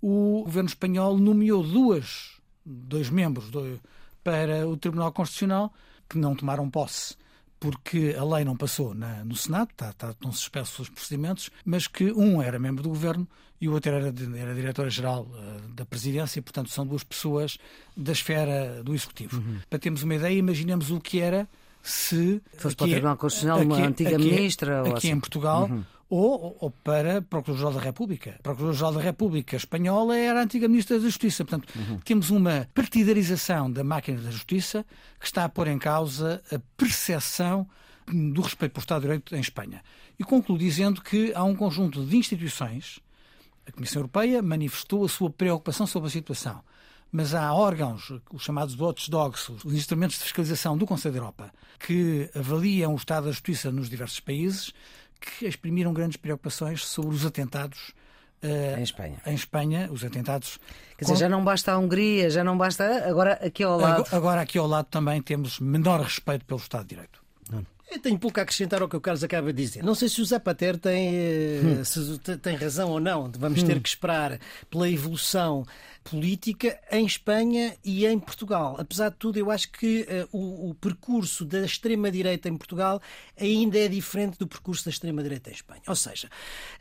o 0.00 0.44
governo 0.44 0.68
espanhol 0.68 1.18
nomeou 1.18 1.60
duas, 1.64 2.40
dois 2.64 3.10
membros 3.10 3.50
do, 3.50 3.80
para 4.22 4.68
o 4.68 4.76
Tribunal 4.76 5.10
Constitucional 5.10 5.74
que 6.08 6.18
não 6.18 6.36
tomaram 6.36 6.70
posse 6.70 7.16
porque 7.58 8.14
a 8.16 8.24
lei 8.24 8.44
não 8.44 8.56
passou 8.56 8.94
na, 8.94 9.24
no 9.24 9.34
Senado, 9.34 9.70
está, 9.72 9.90
está, 9.90 10.10
estão 10.10 10.30
suspensos 10.30 10.78
os 10.78 10.88
procedimentos, 10.88 11.50
mas 11.64 11.88
que 11.88 12.12
um 12.12 12.40
era 12.40 12.60
membro 12.60 12.84
do 12.84 12.90
governo 12.90 13.26
e 13.60 13.68
o 13.68 13.72
outro 13.72 13.90
era, 13.90 14.14
era 14.36 14.54
diretora-geral 14.54 15.22
uh, 15.22 15.68
da 15.72 15.84
presidência, 15.84 16.38
e, 16.38 16.42
portanto, 16.42 16.70
são 16.70 16.84
duas 16.84 17.04
pessoas 17.04 17.58
da 17.96 18.10
esfera 18.10 18.82
do 18.84 18.94
executivo. 18.94 19.38
Uhum. 19.38 19.58
Para 19.68 19.78
termos 19.78 20.02
uma 20.02 20.14
ideia, 20.14 20.36
imaginemos 20.36 20.90
o 20.90 21.00
que 21.00 21.20
era 21.20 21.48
se. 21.82 22.40
Fosse 22.56 22.76
para 22.76 22.84
o 22.84 22.88
Tribunal 22.88 23.16
Constitucional 23.16 23.58
aqui, 23.58 23.66
uma 23.66 23.76
antiga 23.86 24.16
aqui, 24.16 24.24
ministra. 24.24 24.80
Aqui, 24.80 24.90
ou 24.90 24.96
assim. 24.96 25.10
em 25.10 25.20
Portugal. 25.20 25.64
Uhum 25.64 25.84
ou, 26.14 26.58
ou 26.60 26.70
para 26.70 27.22
Procurador-Geral 27.22 27.72
da 27.72 27.80
República. 27.80 28.38
Procurador-Geral 28.42 28.92
da 28.92 29.00
República 29.00 29.56
espanhola 29.56 30.14
era 30.14 30.40
a 30.40 30.42
antiga 30.42 30.68
Ministra 30.68 30.98
da 30.98 31.04
Justiça. 31.06 31.42
Portanto, 31.42 31.72
uhum. 31.74 32.00
temos 32.00 32.28
uma 32.28 32.68
partidarização 32.74 33.72
da 33.72 33.82
máquina 33.82 34.20
da 34.20 34.30
Justiça 34.30 34.84
que 35.18 35.24
está 35.24 35.46
a 35.46 35.48
pôr 35.48 35.68
em 35.68 35.78
causa 35.78 36.42
a 36.52 36.58
percepção 36.76 37.66
do 38.06 38.42
respeito 38.42 38.72
por 38.72 38.80
Estado 38.80 39.00
de 39.00 39.06
Direito 39.06 39.34
em 39.34 39.40
Espanha. 39.40 39.82
E 40.18 40.22
concluo 40.22 40.58
dizendo 40.58 41.00
que 41.00 41.32
há 41.34 41.44
um 41.44 41.56
conjunto 41.56 42.04
de 42.04 42.14
instituições, 42.14 43.00
a 43.66 43.72
Comissão 43.72 44.00
Europeia 44.00 44.42
manifestou 44.42 45.06
a 45.06 45.08
sua 45.08 45.30
preocupação 45.30 45.86
sobre 45.86 46.08
a 46.08 46.12
situação 46.12 46.62
mas 47.12 47.34
há 47.34 47.52
órgãos, 47.52 48.10
os 48.32 48.42
chamados 48.42 48.74
watchdogs, 48.74 49.50
os 49.64 49.74
instrumentos 49.74 50.16
de 50.16 50.24
fiscalização 50.24 50.76
do 50.78 50.86
Conselho 50.86 51.12
da 51.12 51.18
Europa, 51.18 51.52
que 51.78 52.30
avaliam 52.34 52.94
o 52.94 52.96
estado 52.96 53.24
da 53.24 53.30
justiça 53.30 53.70
nos 53.70 53.90
diversos 53.90 54.18
países 54.18 54.72
que 55.20 55.46
exprimiram 55.46 55.92
grandes 55.92 56.16
preocupações 56.16 56.84
sobre 56.84 57.14
os 57.14 57.24
atentados 57.26 57.92
Uh, 58.42 58.76
em 58.76 58.82
Espanha. 58.82 59.18
Em 59.24 59.34
Espanha, 59.34 59.88
os 59.92 60.02
atentados. 60.02 60.58
Quer 60.98 61.04
dizer, 61.04 61.14
com... 61.14 61.20
já 61.20 61.28
não 61.28 61.44
basta 61.44 61.70
a 61.70 61.78
Hungria, 61.78 62.28
já 62.28 62.42
não 62.42 62.58
basta. 62.58 63.08
Agora 63.08 63.34
aqui 63.34 63.62
ao 63.62 63.78
lado. 63.78 64.04
Agora 64.10 64.40
aqui 64.40 64.58
ao 64.58 64.66
lado 64.66 64.86
também 64.86 65.22
temos 65.22 65.60
menor 65.60 66.00
respeito 66.00 66.44
pelo 66.44 66.58
Estado 66.58 66.82
de 66.82 66.88
Direito. 66.88 67.22
Não. 67.48 67.64
Eu 67.88 68.00
tenho 68.00 68.18
pouco 68.18 68.40
a 68.40 68.42
acrescentar 68.42 68.82
ao 68.82 68.88
que 68.88 68.96
o 68.96 69.00
Carlos 69.00 69.22
acaba 69.22 69.52
de 69.52 69.62
dizer. 69.62 69.84
Não 69.84 69.94
sei 69.94 70.08
se 70.08 70.20
o 70.20 70.24
Zapatero 70.24 70.76
tem, 70.76 71.14
eh, 71.14 71.60
hum. 71.62 71.84
se 71.84 72.18
tem 72.38 72.56
razão 72.56 72.90
ou 72.90 72.98
não. 72.98 73.30
Vamos 73.38 73.62
hum. 73.62 73.66
ter 73.66 73.78
que 73.80 73.88
esperar 73.88 74.40
pela 74.68 74.90
evolução 74.90 75.64
política 76.04 76.78
em 76.90 77.06
Espanha 77.06 77.76
e 77.84 78.06
em 78.06 78.18
Portugal. 78.18 78.76
Apesar 78.78 79.10
de 79.10 79.16
tudo, 79.16 79.38
eu 79.38 79.50
acho 79.50 79.70
que 79.70 80.02
uh, 80.02 80.36
o, 80.36 80.70
o, 80.70 80.74
percurso 80.74 81.44
da 81.44 81.64
extrema-direita 81.64 82.48
em 82.48 82.56
Portugal 82.56 83.00
ainda 83.38 83.78
é 83.78 83.88
diferente 83.88 84.38
do 84.38 84.46
percurso 84.46 84.84
da 84.84 84.90
extrema-direita 84.90 85.50
em 85.50 85.52
Espanha. 85.52 85.82
Ou 85.86 85.96
seja, 85.96 86.28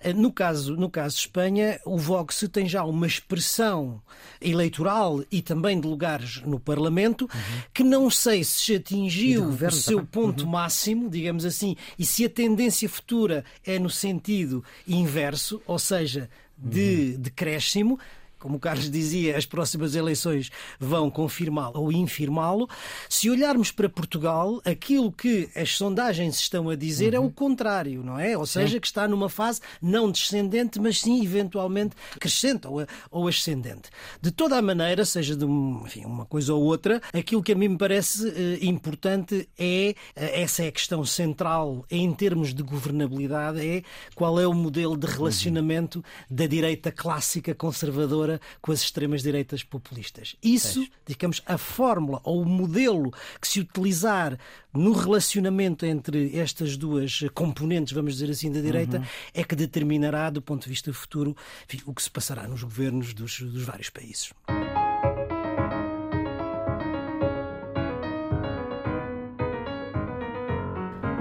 uh, 0.03 0.13
no, 0.13 0.31
caso, 0.31 0.75
no 0.75 0.89
caso 0.89 1.15
de 1.15 1.21
Espanha, 1.21 1.79
o 1.85 1.97
Vox 1.97 2.47
tem 2.51 2.67
já 2.67 2.83
uma 2.83 3.07
expressão 3.07 4.01
eleitoral 4.41 5.23
e 5.31 5.41
também 5.41 5.79
de 5.79 5.87
lugares 5.87 6.41
no 6.41 6.59
Parlamento 6.59 7.23
uhum. 7.23 7.61
que 7.73 7.83
não 7.83 8.09
sei 8.09 8.43
se 8.43 8.75
atingiu 8.75 9.49
o 9.49 9.71
seu 9.71 10.05
ponto 10.05 10.43
uhum. 10.43 10.51
máximo, 10.51 11.09
digamos 11.09 11.45
assim, 11.45 11.75
e 11.97 12.05
se 12.05 12.25
a 12.25 12.29
tendência 12.29 12.89
futura 12.89 13.45
é 13.65 13.77
no 13.77 13.89
sentido 13.89 14.63
inverso, 14.87 15.61
ou 15.65 15.77
seja, 15.77 16.29
de 16.57 17.13
uhum. 17.15 17.21
decréscimo, 17.21 17.99
como 18.41 18.57
o 18.57 18.59
Carlos 18.59 18.89
dizia, 18.89 19.37
as 19.37 19.45
próximas 19.45 19.93
eleições 19.93 20.49
vão 20.79 21.11
confirmá-lo 21.11 21.79
ou 21.79 21.91
infirmá-lo. 21.91 22.67
Se 23.07 23.29
olharmos 23.29 23.71
para 23.71 23.87
Portugal, 23.87 24.59
aquilo 24.65 25.11
que 25.11 25.47
as 25.55 25.77
sondagens 25.77 26.39
estão 26.39 26.67
a 26.69 26.75
dizer 26.75 27.13
uhum. 27.13 27.23
é 27.23 27.27
o 27.27 27.29
contrário, 27.29 28.03
não 28.03 28.17
é? 28.17 28.35
Ou 28.35 28.45
seja, 28.47 28.73
sim. 28.73 28.79
que 28.79 28.87
está 28.87 29.07
numa 29.07 29.29
fase 29.29 29.61
não 29.79 30.11
descendente, 30.11 30.79
mas 30.79 31.01
sim 31.01 31.23
eventualmente 31.23 31.95
crescente 32.19 32.67
ou, 32.67 32.83
ou 33.11 33.27
ascendente. 33.27 33.89
De 34.19 34.31
toda 34.31 34.57
a 34.57 34.61
maneira, 34.61 35.05
seja 35.05 35.35
de 35.35 35.45
enfim, 35.45 36.03
uma 36.03 36.25
coisa 36.25 36.53
ou 36.53 36.63
outra, 36.63 36.99
aquilo 37.13 37.43
que 37.43 37.51
a 37.51 37.55
mim 37.55 37.67
me 37.69 37.77
parece 37.77 38.27
eh, 38.27 38.65
importante 38.65 39.47
é, 39.57 39.93
eh, 40.15 40.41
essa 40.41 40.63
é 40.63 40.67
a 40.67 40.71
questão 40.71 41.05
central 41.05 41.85
em 41.91 42.11
termos 42.11 42.55
de 42.55 42.63
governabilidade, 42.63 43.59
é 43.65 43.83
qual 44.15 44.39
é 44.39 44.47
o 44.47 44.53
modelo 44.53 44.97
de 44.97 45.05
relacionamento 45.05 45.99
uhum. 45.99 46.35
da 46.35 46.47
direita 46.47 46.91
clássica 46.91 47.53
conservadora 47.53 48.30
com 48.61 48.71
as 48.71 48.81
extremas-direitas 48.81 49.63
populistas. 49.63 50.35
Isso, 50.41 50.87
digamos, 51.05 51.41
a 51.45 51.57
fórmula 51.57 52.21
ou 52.23 52.41
o 52.41 52.45
modelo 52.45 53.11
que 53.39 53.47
se 53.47 53.59
utilizar 53.59 54.37
no 54.73 54.93
relacionamento 54.93 55.85
entre 55.85 56.37
estas 56.37 56.77
duas 56.77 57.19
componentes, 57.33 57.93
vamos 57.93 58.13
dizer 58.13 58.31
assim, 58.31 58.51
da 58.51 58.61
direita, 58.61 58.97
uhum. 58.97 59.05
é 59.33 59.43
que 59.43 59.55
determinará, 59.55 60.29
do 60.29 60.41
ponto 60.41 60.63
de 60.63 60.69
vista 60.69 60.93
futuro, 60.93 61.35
enfim, 61.65 61.81
o 61.85 61.93
que 61.93 62.01
se 62.01 62.09
passará 62.09 62.47
nos 62.47 62.63
governos 62.63 63.13
dos, 63.13 63.41
dos 63.41 63.63
vários 63.63 63.89
países. 63.89 64.31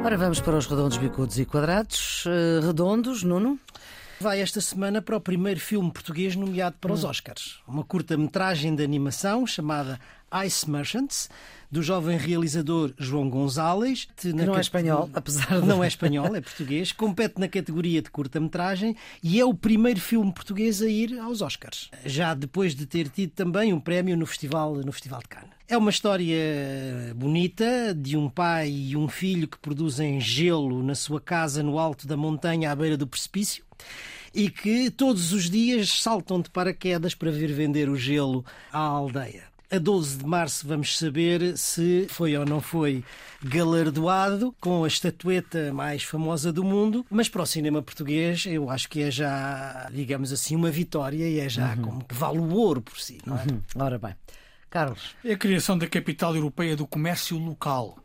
Ora, 0.03 0.17
vamos 0.17 0.41
para 0.41 0.57
os 0.57 0.67
redondos, 0.67 0.97
bicudos 0.97 1.39
e 1.39 1.45
quadrados. 1.45 2.25
Uh, 2.25 2.67
redondos, 2.67 3.23
Nuno? 3.23 3.59
Vai 4.23 4.41
esta 4.41 4.61
semana 4.61 5.01
para 5.01 5.17
o 5.17 5.21
primeiro 5.21 5.59
filme 5.59 5.91
português 5.91 6.37
nomeado 6.37 6.77
para 6.79 6.93
os 6.93 7.05
hum. 7.05 7.09
Oscars. 7.09 7.61
Uma 7.67 7.83
curta-metragem 7.83 8.75
de 8.75 8.85
animação 8.85 9.47
chamada 9.47 9.99
Ice 10.45 10.71
Merchants, 10.71 11.31
do 11.71 11.83
jovem 11.83 12.19
realizador 12.19 12.93
João 12.99 13.31
Gonzalez. 13.31 14.09
Que 14.17 14.33
não 14.33 14.57
é 14.57 14.61
espanhol, 14.61 15.09
apesar 15.15 15.61
de... 15.61 15.67
Não 15.67 15.83
é 15.83 15.89
espanhol, 15.89 16.37
é 16.37 16.41
português. 16.41 16.93
Compete 16.93 17.41
na 17.41 17.49
categoria 17.49 18.03
de 18.03 18.11
curta-metragem 18.11 18.95
e 19.23 19.41
é 19.41 19.45
o 19.45 19.55
primeiro 19.55 20.01
filme 20.01 20.33
português 20.33 20.83
a 20.83 20.89
ir 20.89 21.19
aos 21.19 21.41
Oscars. 21.41 21.91
Já 22.05 22.35
depois 22.35 22.75
de 22.75 22.87
ter 22.87 23.09
tido 23.09 23.31
também 23.31 23.73
um 23.73 23.81
prémio 23.81 24.17
no 24.17 24.27
Festival, 24.27 24.75
no 24.75 24.93
Festival 24.93 25.21
de 25.21 25.29
Cannes. 25.29 25.51
É 25.67 25.79
uma 25.79 25.91
história 25.91 27.15
bonita 27.15 27.95
de 27.95 28.17
um 28.17 28.29
pai 28.29 28.69
e 28.69 28.97
um 28.97 29.09
filho 29.09 29.49
que 29.49 29.59
produzem 29.59 30.21
gelo 30.21 30.83
na 30.83 30.95
sua 30.95 31.21
casa 31.21 31.63
no 31.63 31.79
alto 31.79 32.07
da 32.07 32.17
montanha 32.17 32.71
à 32.71 32.77
beira 32.77 32.97
do 32.97 33.07
precipício 33.07 33.65
e 34.35 34.49
que 34.51 34.91
todos 34.91 35.33
os 35.33 35.51
dias 35.51 36.03
saltam 36.03 36.41
de 36.41 36.51
paraquedas 36.51 37.15
para 37.15 37.31
vir 37.31 37.53
vender 37.53 37.89
o 37.89 37.97
gelo 37.97 38.45
à 38.73 38.79
aldeia. 38.79 39.51
A 39.73 39.79
12 39.79 40.19
de 40.19 40.27
março 40.27 40.67
vamos 40.67 40.99
saber 40.99 41.57
se 41.57 42.07
foi 42.09 42.37
ou 42.37 42.45
não 42.45 42.61
foi 42.61 43.05
galardoado 43.41 44.53
com 44.61 44.83
a 44.83 44.89
estatueta 44.89 45.73
mais 45.73 46.03
famosa 46.03 46.53
do 46.53 46.65
mundo, 46.65 47.07
mas 47.09 47.29
para 47.29 47.43
o 47.43 47.47
cinema 47.47 47.81
português 47.81 48.47
eu 48.47 48.69
acho 48.69 48.89
que 48.89 49.01
é 49.01 49.11
já, 49.13 49.89
digamos 49.93 50.33
assim, 50.33 50.57
uma 50.57 50.73
vitória 50.73 51.29
e 51.29 51.39
é 51.39 51.49
já 51.49 51.75
uhum. 51.75 51.83
como 51.83 52.05
que 52.05 52.15
vale 52.15 52.39
o 52.39 52.53
ouro 52.53 52.83
por 52.83 52.99
si. 52.99 53.19
Não 53.25 53.37
é? 53.37 53.43
Uhum. 53.43 53.63
Ora 53.77 53.97
bem. 53.97 54.15
Carlos. 54.69 55.15
É 55.25 55.35
a 55.35 55.39
criação 55.39 55.79
da 55.79 55.87
capital 55.87 56.35
europeia 56.35 56.75
do 56.77 56.87
comércio 56.87 57.39
local. 57.39 57.97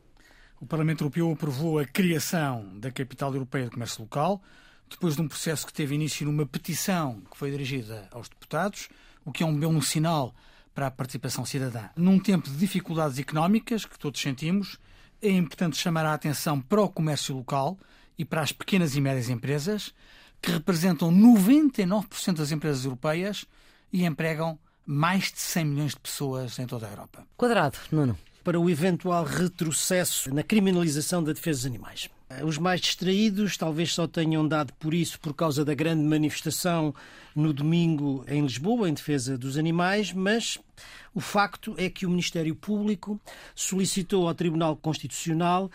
O 0.62 0.68
Parlamento 0.68 1.02
Europeu 1.04 1.32
aprovou 1.32 1.80
a 1.80 1.86
criação 1.86 2.78
da 2.78 2.92
capital 2.92 3.34
europeia 3.34 3.66
do 3.66 3.72
comércio 3.72 4.04
local 4.04 4.40
depois 4.90 5.16
de 5.16 5.22
um 5.22 5.28
processo 5.28 5.66
que 5.66 5.74
teve 5.74 5.96
início 5.96 6.26
numa 6.26 6.46
petição 6.46 7.22
que 7.30 7.38
foi 7.38 7.52
dirigida 7.52 8.08
aos 8.12 8.30
deputados, 8.30 8.90
o 9.24 9.32
que 9.32 9.44
é 9.44 9.46
um 9.46 9.58
belo 9.58 9.82
sinal 9.82 10.34
para 10.74 10.88
a 10.88 10.92
participação 10.92 11.46
cidadã. 11.46 11.90
Num 11.96 12.20
tempo 12.20 12.50
de 12.50 12.58
dificuldades 12.58 13.18
económicas 13.18 13.86
que 13.86 13.98
todos 13.98 14.22
sentimos, 14.22 14.78
é 15.22 15.30
importante 15.30 15.78
chamar 15.78 16.06
a 16.06 16.14
atenção 16.14 16.60
para 16.60 16.82
o 16.82 16.90
comércio 16.90 17.36
local 17.36 17.78
e 18.18 18.26
para 18.26 18.42
as 18.42 18.52
pequenas 18.52 18.96
e 18.96 19.02
médias 19.02 19.30
empresas, 19.30 19.94
que 20.42 20.52
representam 20.52 21.12
99% 21.12 22.36
das 22.36 22.52
empresas 22.52 22.86
europeias 22.86 23.46
e 23.92 24.06
empregam 24.06 24.60
mais 24.86 25.32
de 25.32 25.40
100 25.40 25.66
milhões 25.66 25.92
de 25.94 26.00
pessoas 26.00 26.60
em 26.60 26.68
toda 26.68 26.88
a 26.88 26.92
Europa. 26.92 27.26
Quadrado, 27.36 27.78
Nuno. 27.92 28.18
Para 28.44 28.60
o 28.60 28.70
eventual 28.70 29.24
retrocesso 29.24 30.32
na 30.34 30.44
criminalização 30.44 31.24
da 31.24 31.34
defesa 31.34 31.60
dos 31.60 31.66
animais. 31.66 32.10
Os 32.44 32.58
mais 32.58 32.82
distraídos 32.82 33.56
talvez 33.56 33.94
só 33.94 34.08
tenham 34.08 34.48
dado 34.48 34.74
por 34.74 34.94
isso 34.96 35.20
por 35.20 35.34
causa 35.34 35.64
da 35.64 35.76
grande 35.76 36.04
manifestação 36.04 36.94
no 37.36 37.54
domingo 37.54 38.26
em 38.28 38.42
Lisboa 38.42 38.90
em 38.90 38.94
defesa 38.94 39.38
dos 39.38 39.58
animais, 39.58 40.12
mas 40.12 40.58
o 41.14 41.20
facto 41.20 41.76
é 41.78 41.88
que 41.88 42.06
o 42.06 42.10
Ministério 42.10 42.56
Público 42.56 43.20
solicitou 43.54 44.28
ao 44.28 44.34
Tribunal 44.34 44.76
Constitucional 44.76 45.70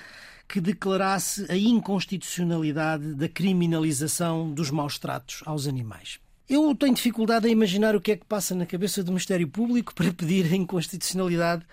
que 0.48 0.60
declarasse 0.60 1.46
a 1.48 1.56
inconstitucionalidade 1.56 3.14
da 3.14 3.28
criminalização 3.28 4.52
dos 4.52 4.70
maus 4.72 4.98
tratos 4.98 5.42
aos 5.46 5.68
animais. 5.68 6.18
Eu 6.50 6.74
tenho 6.74 6.92
dificuldade 6.92 7.46
em 7.46 7.52
imaginar 7.52 7.94
o 7.94 8.00
que 8.00 8.10
é 8.10 8.16
que 8.16 8.24
passa 8.24 8.56
na 8.56 8.66
cabeça 8.66 9.04
do 9.04 9.12
Ministério 9.12 9.46
Público 9.46 9.94
para 9.94 10.12
pedir 10.12 10.52
a 10.52 10.56
inconstitucionalidade 10.56 11.64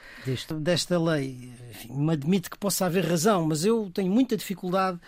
desta 0.62 1.00
lei. 1.00 1.52
Enfim, 1.72 1.94
me 1.94 2.14
admito 2.14 2.48
que 2.48 2.60
possa 2.60 2.86
haver 2.86 3.04
razão, 3.04 3.48
mas 3.48 3.66
eu 3.66 3.90
tenho 3.92 4.12
muita 4.12 4.38
dificuldade 4.38 5.00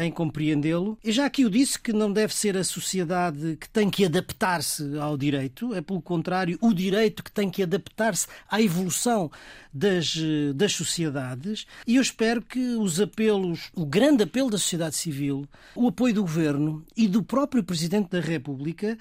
em 0.00 0.10
compreendê-lo. 0.10 0.98
E 1.04 1.12
já 1.12 1.26
aqui 1.26 1.44
o 1.44 1.50
disse 1.50 1.78
que 1.78 1.92
não 1.92 2.12
deve 2.12 2.34
ser 2.34 2.56
a 2.56 2.64
sociedade 2.64 3.56
que 3.60 3.68
tem 3.68 3.90
que 3.90 4.04
adaptar-se 4.04 4.98
ao 4.98 5.16
direito, 5.16 5.74
é 5.74 5.80
pelo 5.80 6.00
contrário, 6.00 6.58
o 6.60 6.72
direito 6.72 7.22
que 7.22 7.30
tem 7.30 7.50
que 7.50 7.62
adaptar-se 7.62 8.26
à 8.48 8.60
evolução 8.60 9.30
das, 9.72 10.16
das 10.54 10.72
sociedades. 10.72 11.66
E 11.86 11.96
eu 11.96 12.02
espero 12.02 12.42
que 12.42 12.58
os 12.76 13.00
apelos, 13.00 13.70
o 13.74 13.84
grande 13.84 14.24
apelo 14.24 14.50
da 14.50 14.58
sociedade 14.58 14.96
civil, 14.96 15.46
o 15.74 15.88
apoio 15.88 16.14
do 16.14 16.22
governo 16.22 16.84
e 16.96 17.06
do 17.06 17.22
próprio 17.22 17.62
Presidente 17.62 18.10
da 18.10 18.20
República 18.20 18.98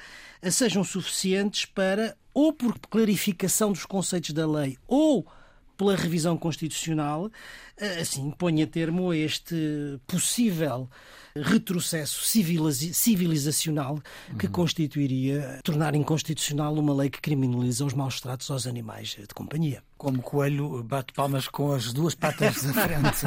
sejam 0.52 0.84
suficientes 0.84 1.66
para, 1.66 2.16
ou 2.34 2.54
por 2.54 2.78
clarificação 2.80 3.72
dos 3.72 3.86
conceitos 3.86 4.32
da 4.32 4.47
lei, 4.47 4.78
ou 4.88 5.26
pela 5.80 5.96
revisão 5.96 6.38
constitucional, 6.38 7.32
eh, 7.78 8.02
assim 8.02 8.30
ponha 8.32 8.68
termo 8.68 9.12
a 9.12 9.16
este 9.16 9.56
possível 10.06 10.90
retrocesso 11.34 12.22
civilizacional 12.26 14.02
que 14.38 14.48
uhum. 14.48 14.52
constituiria 14.52 15.62
tornar 15.64 15.96
inconstitucional 15.96 16.74
uma 16.74 16.94
lei 16.94 17.10
que 17.10 17.22
criminaliza 17.22 17.86
os 17.86 17.94
maus 17.94 18.20
tratos 18.20 18.52
aos 18.52 18.68
animais 18.68 19.16
de 19.18 19.34
companhia. 19.34 19.82
Como 19.98 20.22
coelho, 20.22 20.84
bate 20.84 21.14
palmas 21.14 21.48
com 21.48 21.72
as 21.72 21.94
duas 21.94 22.14
patas 22.14 22.62
da 22.62 22.74
frente. 22.84 23.26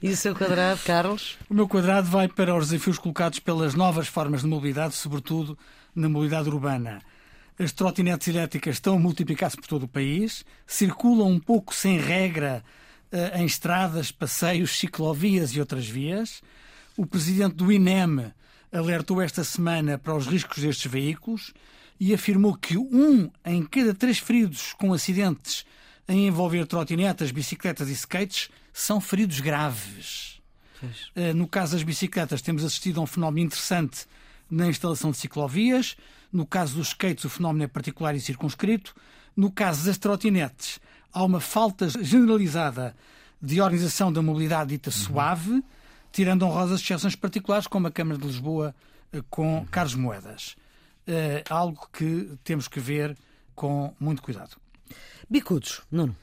e 0.00 0.10
o 0.10 0.16
seu 0.16 0.36
quadrado, 0.36 0.80
Carlos? 0.84 1.36
O 1.50 1.54
meu 1.54 1.66
quadrado 1.66 2.08
vai 2.08 2.28
para 2.28 2.56
os 2.56 2.68
desafios 2.68 2.96
colocados 2.96 3.40
pelas 3.40 3.74
novas 3.74 4.06
formas 4.06 4.42
de 4.42 4.46
mobilidade, 4.46 4.94
sobretudo 4.94 5.58
na 5.96 6.08
mobilidade 6.08 6.48
urbana. 6.48 7.00
As 7.58 7.72
trotinetes 7.72 8.28
elétricas 8.28 8.76
estão 8.76 8.94
a 8.94 8.98
multiplicar-se 8.98 9.56
por 9.56 9.66
todo 9.66 9.82
o 9.82 9.88
país, 9.88 10.44
circulam 10.66 11.28
um 11.28 11.40
pouco 11.40 11.74
sem 11.74 11.98
regra 11.98 12.62
eh, 13.10 13.40
em 13.40 13.46
estradas, 13.46 14.12
passeios, 14.12 14.78
ciclovias 14.78 15.50
e 15.50 15.60
outras 15.60 15.88
vias. 15.88 16.40
O 16.96 17.04
presidente 17.04 17.56
do 17.56 17.72
INEM 17.72 18.32
alertou 18.70 19.20
esta 19.20 19.42
semana 19.42 19.98
para 19.98 20.14
os 20.14 20.26
riscos 20.26 20.62
destes 20.62 20.90
veículos 20.90 21.52
e 21.98 22.14
afirmou 22.14 22.54
que 22.54 22.78
um 22.78 23.28
em 23.44 23.64
cada 23.64 23.92
três 23.92 24.18
feridos 24.18 24.72
com 24.74 24.92
acidentes 24.92 25.66
em 26.08 26.28
envolver 26.28 26.64
trotinetas, 26.66 27.32
bicicletas 27.32 27.88
e 27.88 27.92
skates 27.92 28.50
são 28.72 29.00
feridos 29.00 29.40
graves. 29.40 30.40
Eh, 31.16 31.32
no 31.32 31.48
caso 31.48 31.72
das 31.72 31.82
bicicletas, 31.82 32.40
temos 32.40 32.64
assistido 32.64 33.00
a 33.00 33.02
um 33.02 33.06
fenómeno 33.06 33.46
interessante 33.46 34.06
na 34.50 34.68
instalação 34.68 35.10
de 35.10 35.16
ciclovias. 35.16 35.96
No 36.32 36.46
caso 36.46 36.76
dos 36.76 36.88
skates, 36.88 37.24
o 37.24 37.30
fenómeno 37.30 37.64
é 37.64 37.68
particular 37.68 38.14
e 38.14 38.20
circunscrito. 38.20 38.94
No 39.36 39.50
caso 39.50 39.86
das 39.86 39.98
trotinetes, 39.98 40.80
há 41.12 41.24
uma 41.24 41.40
falta 41.40 41.88
generalizada 42.02 42.94
de 43.40 43.60
organização 43.60 44.12
da 44.12 44.20
mobilidade 44.20 44.70
dita 44.70 44.90
suave 44.90 45.62
tirando 46.12 46.42
honrosas 46.42 46.80
exceções 46.80 47.14
particulares, 47.14 47.66
como 47.66 47.86
a 47.86 47.90
Câmara 47.90 48.18
de 48.18 48.26
Lisboa 48.26 48.74
eh, 49.12 49.22
com 49.30 49.66
Carlos 49.70 49.94
Moedas. 49.94 50.56
É 51.06 51.42
algo 51.48 51.88
que 51.92 52.36
temos 52.44 52.68
que 52.68 52.80
ver 52.80 53.16
com 53.54 53.94
muito 53.98 54.22
cuidado. 54.22 54.56
Bicudos, 55.28 55.82
Nuno. 55.90 56.14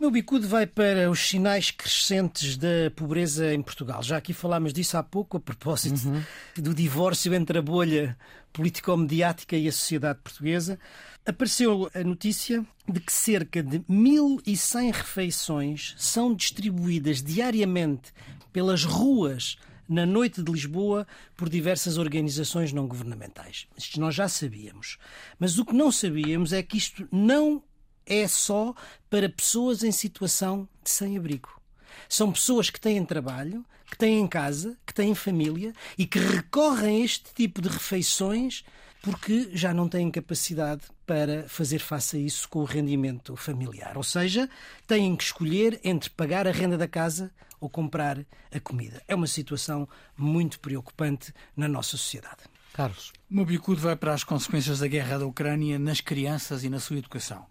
Meu 0.00 0.10
bicudo 0.10 0.48
vai 0.48 0.66
para 0.66 1.10
os 1.10 1.28
sinais 1.28 1.70
crescentes 1.70 2.56
da 2.56 2.90
pobreza 2.96 3.52
em 3.52 3.60
Portugal. 3.60 4.02
Já 4.02 4.16
aqui 4.16 4.32
falámos 4.32 4.72
disso 4.72 4.96
há 4.96 5.02
pouco, 5.02 5.36
a 5.36 5.40
propósito 5.40 6.08
uhum. 6.08 6.22
do 6.56 6.74
divórcio 6.74 7.34
entre 7.34 7.58
a 7.58 7.62
bolha 7.62 8.16
político-mediática 8.50 9.58
e 9.58 9.68
a 9.68 9.72
sociedade 9.72 10.20
portuguesa. 10.24 10.78
Apareceu 11.26 11.90
a 11.92 12.02
notícia 12.02 12.64
de 12.88 12.98
que 12.98 13.12
cerca 13.12 13.62
de 13.62 13.80
1.100 13.80 14.90
refeições 14.90 15.94
são 15.98 16.34
distribuídas 16.34 17.22
diariamente 17.22 18.10
pelas 18.54 18.84
ruas 18.84 19.58
na 19.86 20.06
noite 20.06 20.42
de 20.42 20.50
Lisboa 20.50 21.06
por 21.36 21.50
diversas 21.50 21.98
organizações 21.98 22.72
não 22.72 22.86
governamentais. 22.88 23.66
Isto 23.76 24.00
nós 24.00 24.14
já 24.14 24.30
sabíamos. 24.30 24.96
Mas 25.38 25.58
o 25.58 25.64
que 25.66 25.74
não 25.74 25.92
sabíamos 25.92 26.54
é 26.54 26.62
que 26.62 26.78
isto 26.78 27.06
não 27.12 27.62
é 28.06 28.26
só 28.26 28.74
para 29.08 29.28
pessoas 29.28 29.82
em 29.82 29.92
situação 29.92 30.68
de 30.82 30.90
sem-abrigo. 30.90 31.60
São 32.08 32.32
pessoas 32.32 32.70
que 32.70 32.80
têm 32.80 33.04
trabalho, 33.04 33.64
que 33.90 33.96
têm 33.96 34.26
casa, 34.26 34.76
que 34.86 34.94
têm 34.94 35.14
família 35.14 35.72
e 35.98 36.06
que 36.06 36.18
recorrem 36.18 37.02
a 37.02 37.04
este 37.04 37.32
tipo 37.34 37.60
de 37.60 37.68
refeições 37.68 38.64
porque 39.02 39.50
já 39.52 39.72
não 39.72 39.88
têm 39.88 40.10
capacidade 40.10 40.82
para 41.06 41.48
fazer 41.48 41.78
face 41.78 42.16
a 42.16 42.20
isso 42.20 42.48
com 42.48 42.60
o 42.60 42.64
rendimento 42.64 43.34
familiar. 43.34 43.96
Ou 43.96 44.02
seja, 44.02 44.48
têm 44.86 45.16
que 45.16 45.24
escolher 45.24 45.80
entre 45.82 46.10
pagar 46.10 46.46
a 46.46 46.52
renda 46.52 46.76
da 46.76 46.86
casa 46.86 47.32
ou 47.58 47.68
comprar 47.68 48.18
a 48.52 48.60
comida. 48.60 49.02
É 49.08 49.14
uma 49.14 49.26
situação 49.26 49.88
muito 50.16 50.60
preocupante 50.60 51.32
na 51.56 51.68
nossa 51.68 51.90
sociedade. 51.96 52.42
Carlos. 52.72 53.12
O 53.30 53.34
meu 53.34 53.44
bicudo 53.44 53.80
vai 53.80 53.96
para 53.96 54.14
as 54.14 54.24
consequências 54.24 54.78
da 54.78 54.86
guerra 54.86 55.18
da 55.18 55.26
Ucrânia 55.26 55.78
nas 55.78 56.00
crianças 56.00 56.62
e 56.62 56.70
na 56.70 56.80
sua 56.80 56.98
educação. 56.98 57.46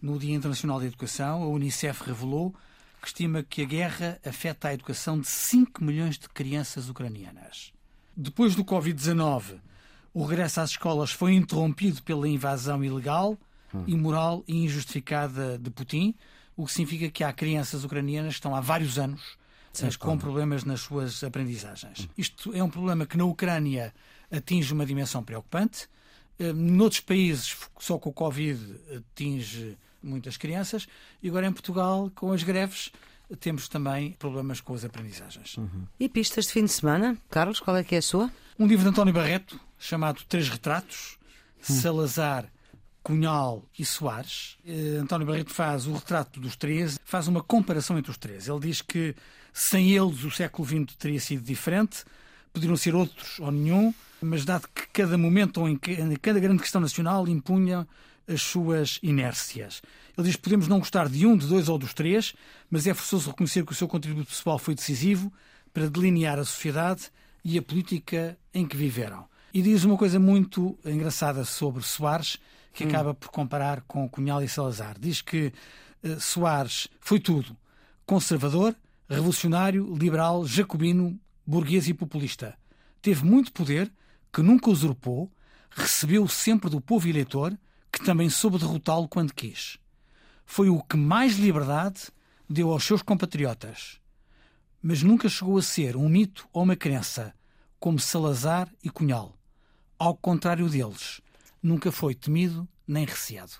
No 0.00 0.18
Dia 0.18 0.34
Internacional 0.34 0.78
da 0.78 0.86
Educação, 0.86 1.42
a 1.42 1.48
Unicef 1.48 2.04
revelou 2.04 2.54
que 3.00 3.08
estima 3.08 3.42
que 3.42 3.62
a 3.62 3.64
guerra 3.64 4.20
afeta 4.24 4.68
a 4.68 4.74
educação 4.74 5.20
de 5.20 5.26
5 5.26 5.82
milhões 5.82 6.18
de 6.18 6.28
crianças 6.28 6.88
ucranianas. 6.88 7.72
Depois 8.16 8.54
do 8.54 8.64
Covid-19, 8.64 9.60
o 10.14 10.24
regresso 10.24 10.60
às 10.60 10.70
escolas 10.70 11.10
foi 11.10 11.34
interrompido 11.34 12.02
pela 12.02 12.28
invasão 12.28 12.82
ilegal, 12.82 13.38
hum. 13.74 13.84
imoral 13.86 14.42
e 14.46 14.64
injustificada 14.64 15.58
de 15.58 15.70
Putin, 15.70 16.14
o 16.56 16.66
que 16.66 16.72
significa 16.72 17.10
que 17.10 17.22
há 17.22 17.32
crianças 17.32 17.84
ucranianas 17.84 18.34
que 18.34 18.38
estão 18.38 18.54
há 18.54 18.60
vários 18.60 18.98
anos 18.98 19.36
Sim, 19.72 19.88
com 19.98 20.18
problemas 20.18 20.64
nas 20.64 20.80
suas 20.80 21.22
aprendizagens. 21.22 22.08
Isto 22.16 22.52
é 22.54 22.62
um 22.62 22.70
problema 22.70 23.06
que 23.06 23.16
na 23.16 23.24
Ucrânia 23.24 23.94
atinge 24.30 24.72
uma 24.72 24.84
dimensão 24.84 25.22
preocupante. 25.22 25.88
Eh, 26.38 26.52
noutros 26.52 27.00
países, 27.00 27.56
só 27.78 27.98
com 27.98 28.10
o 28.10 28.12
Covid, 28.12 28.60
atinge 28.96 29.78
muitas 30.02 30.36
crianças. 30.36 30.86
E 31.22 31.28
agora 31.28 31.46
em 31.46 31.52
Portugal, 31.52 32.10
com 32.14 32.32
as 32.32 32.42
greves, 32.42 32.90
temos 33.40 33.68
também 33.68 34.12
problemas 34.12 34.60
com 34.60 34.74
as 34.74 34.84
aprendizagens. 34.84 35.56
Uhum. 35.56 35.86
E 35.98 36.08
pistas 36.08 36.46
de 36.46 36.52
fim 36.52 36.64
de 36.64 36.72
semana? 36.72 37.16
Carlos, 37.30 37.60
qual 37.60 37.76
é 37.76 37.84
que 37.84 37.94
é 37.94 37.98
a 37.98 38.02
sua? 38.02 38.30
Um 38.58 38.66
livro 38.66 38.84
de 38.84 38.90
António 38.90 39.12
Barreto, 39.12 39.60
chamado 39.78 40.22
Três 40.28 40.48
Retratos, 40.48 41.18
hum. 41.58 41.74
Salazar, 41.74 42.50
Cunhal 43.02 43.64
e 43.78 43.84
Soares. 43.84 44.58
Uh, 44.66 45.00
António 45.02 45.26
Barreto 45.26 45.52
faz 45.52 45.86
o 45.86 45.94
retrato 45.94 46.40
dos 46.40 46.56
três, 46.56 46.98
faz 47.04 47.28
uma 47.28 47.42
comparação 47.42 47.98
entre 47.98 48.10
os 48.10 48.18
três. 48.18 48.48
Ele 48.48 48.60
diz 48.60 48.82
que 48.82 49.14
sem 49.52 49.92
eles 49.92 50.24
o 50.24 50.30
século 50.30 50.66
XX 50.66 50.96
teria 50.96 51.20
sido 51.20 51.42
diferente, 51.42 52.04
poderiam 52.52 52.76
ser 52.76 52.94
outros 52.94 53.38
ou 53.40 53.50
nenhum, 53.50 53.94
mas 54.20 54.44
dado 54.44 54.68
que 54.74 54.86
cada 54.92 55.16
momento 55.16 55.60
ou 55.60 55.68
em 55.68 55.76
cada 55.76 56.40
grande 56.40 56.62
questão 56.62 56.80
nacional 56.80 57.26
impunha 57.28 57.86
as 58.28 58.42
suas 58.42 58.98
inércias. 59.02 59.80
Ele 60.16 60.26
diz 60.26 60.36
que 60.36 60.42
podemos 60.42 60.68
não 60.68 60.78
gostar 60.78 61.08
de 61.08 61.26
um, 61.26 61.36
de 61.36 61.46
dois 61.46 61.68
ou 61.68 61.78
dos 61.78 61.94
três, 61.94 62.34
mas 62.70 62.86
é 62.86 62.92
forçoso 62.92 63.30
reconhecer 63.30 63.64
que 63.64 63.72
o 63.72 63.74
seu 63.74 63.88
contributo 63.88 64.28
pessoal 64.28 64.58
foi 64.58 64.74
decisivo 64.74 65.32
para 65.72 65.88
delinear 65.88 66.38
a 66.38 66.44
sociedade 66.44 67.10
e 67.44 67.56
a 67.56 67.62
política 67.62 68.36
em 68.52 68.66
que 68.66 68.76
viveram. 68.76 69.26
E 69.52 69.62
diz 69.62 69.84
uma 69.84 69.96
coisa 69.96 70.18
muito 70.18 70.78
engraçada 70.84 71.44
sobre 71.44 71.82
Soares, 71.82 72.36
que 72.72 72.84
hum. 72.84 72.88
acaba 72.88 73.14
por 73.14 73.30
comparar 73.30 73.82
com 73.82 74.08
Cunhal 74.08 74.42
e 74.42 74.48
Salazar. 74.48 74.96
Diz 74.98 75.22
que 75.22 75.52
uh, 76.04 76.20
Soares 76.20 76.88
foi 77.00 77.18
tudo: 77.18 77.56
conservador, 78.04 78.74
revolucionário, 79.08 79.96
liberal, 79.96 80.46
jacobino, 80.46 81.18
burguês 81.46 81.88
e 81.88 81.94
populista. 81.94 82.54
Teve 83.00 83.24
muito 83.24 83.52
poder, 83.52 83.90
que 84.32 84.42
nunca 84.42 84.68
usurpou, 84.68 85.30
recebeu 85.70 86.28
sempre 86.28 86.68
do 86.68 86.80
povo 86.80 87.08
eleitor 87.08 87.56
que 87.92 88.04
também 88.04 88.28
soube 88.28 88.58
derrotá-lo 88.58 89.08
quando 89.08 89.34
quis. 89.34 89.78
Foi 90.44 90.68
o 90.68 90.82
que 90.82 90.96
mais 90.96 91.36
liberdade 91.36 92.08
deu 92.48 92.70
aos 92.70 92.84
seus 92.84 93.02
compatriotas. 93.02 94.00
Mas 94.82 95.02
nunca 95.02 95.28
chegou 95.28 95.58
a 95.58 95.62
ser 95.62 95.96
um 95.96 96.08
mito 96.08 96.48
ou 96.52 96.62
uma 96.62 96.76
crença, 96.76 97.34
como 97.78 97.98
Salazar 97.98 98.72
e 98.82 98.90
Cunhal. 98.90 99.36
Ao 99.98 100.16
contrário 100.16 100.68
deles, 100.68 101.20
nunca 101.62 101.90
foi 101.90 102.14
temido 102.14 102.66
nem 102.86 103.04
receado. 103.04 103.52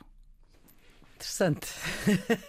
Interessante. 1.16 1.66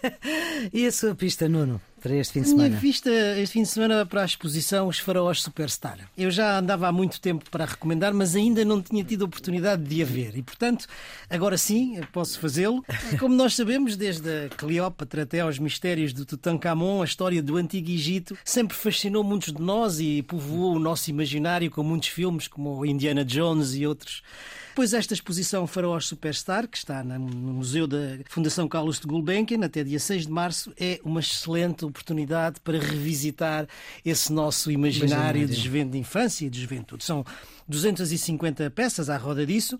e 0.72 0.86
a 0.86 0.92
sua 0.92 1.14
pista, 1.14 1.48
Nuno? 1.48 1.80
Para 2.00 2.14
este 2.16 2.32
fim 2.32 2.42
de 2.42 2.48
semana? 2.48 2.68
Minha 2.68 2.80
vista 2.80 3.10
este 3.38 3.52
fim 3.52 3.62
de 3.62 3.68
semana 3.68 4.06
para 4.06 4.22
a 4.22 4.24
exposição 4.24 4.88
Os 4.88 4.98
Faraós 4.98 5.42
Superstar. 5.42 5.98
Eu 6.16 6.30
já 6.30 6.58
andava 6.58 6.88
há 6.88 6.92
muito 6.92 7.20
tempo 7.20 7.48
para 7.50 7.64
recomendar, 7.64 8.12
mas 8.14 8.34
ainda 8.34 8.64
não 8.64 8.80
tinha 8.80 9.04
tido 9.04 9.22
a 9.22 9.26
oportunidade 9.26 9.82
de 9.82 10.02
a 10.02 10.04
ver. 10.04 10.36
E, 10.36 10.42
portanto, 10.42 10.86
agora 11.28 11.58
sim 11.58 12.00
posso 12.12 12.40
fazê-lo. 12.40 12.84
Como 13.18 13.34
nós 13.34 13.54
sabemos, 13.54 13.96
desde 13.96 14.46
a 14.46 14.48
Cleópatra 14.48 15.22
até 15.22 15.40
aos 15.40 15.58
mistérios 15.58 16.12
do 16.12 16.24
Tutankhamon, 16.24 17.02
a 17.02 17.04
história 17.04 17.42
do 17.42 17.56
Antigo 17.56 17.90
Egito 17.90 18.36
sempre 18.44 18.76
fascinou 18.76 19.22
muitos 19.22 19.52
de 19.52 19.60
nós 19.60 20.00
e 20.00 20.22
povoou 20.22 20.74
o 20.74 20.78
nosso 20.78 21.10
imaginário 21.10 21.70
com 21.70 21.82
muitos 21.82 22.08
filmes, 22.08 22.48
como 22.48 22.84
Indiana 22.86 23.24
Jones 23.24 23.74
e 23.74 23.86
outros. 23.86 24.22
Pois 24.74 24.94
esta 24.94 25.12
exposição 25.12 25.66
Faraós 25.66 26.06
Superstar, 26.06 26.68
que 26.68 26.76
está 26.76 27.02
no 27.02 27.18
Museu 27.18 27.86
da 27.86 28.18
Fundação 28.28 28.68
Carlos 28.68 29.00
de 29.00 29.06
Gulbenkian 29.06 29.64
até 29.64 29.82
dia 29.82 29.98
6 29.98 30.26
de 30.26 30.32
março, 30.32 30.72
é 30.78 31.00
uma 31.04 31.20
excelente 31.20 31.84
oportunidade 31.84 32.60
para 32.60 32.78
revisitar 32.78 33.66
esse 34.04 34.32
nosso 34.32 34.70
imaginário, 34.70 35.42
imaginário. 35.42 35.90
de, 35.90 35.98
infância 35.98 36.46
e 36.46 36.50
de 36.50 36.60
juventude. 36.60 37.04
São 37.04 37.24
250 37.68 38.70
peças 38.70 39.10
à 39.10 39.16
roda 39.16 39.44
disso 39.44 39.78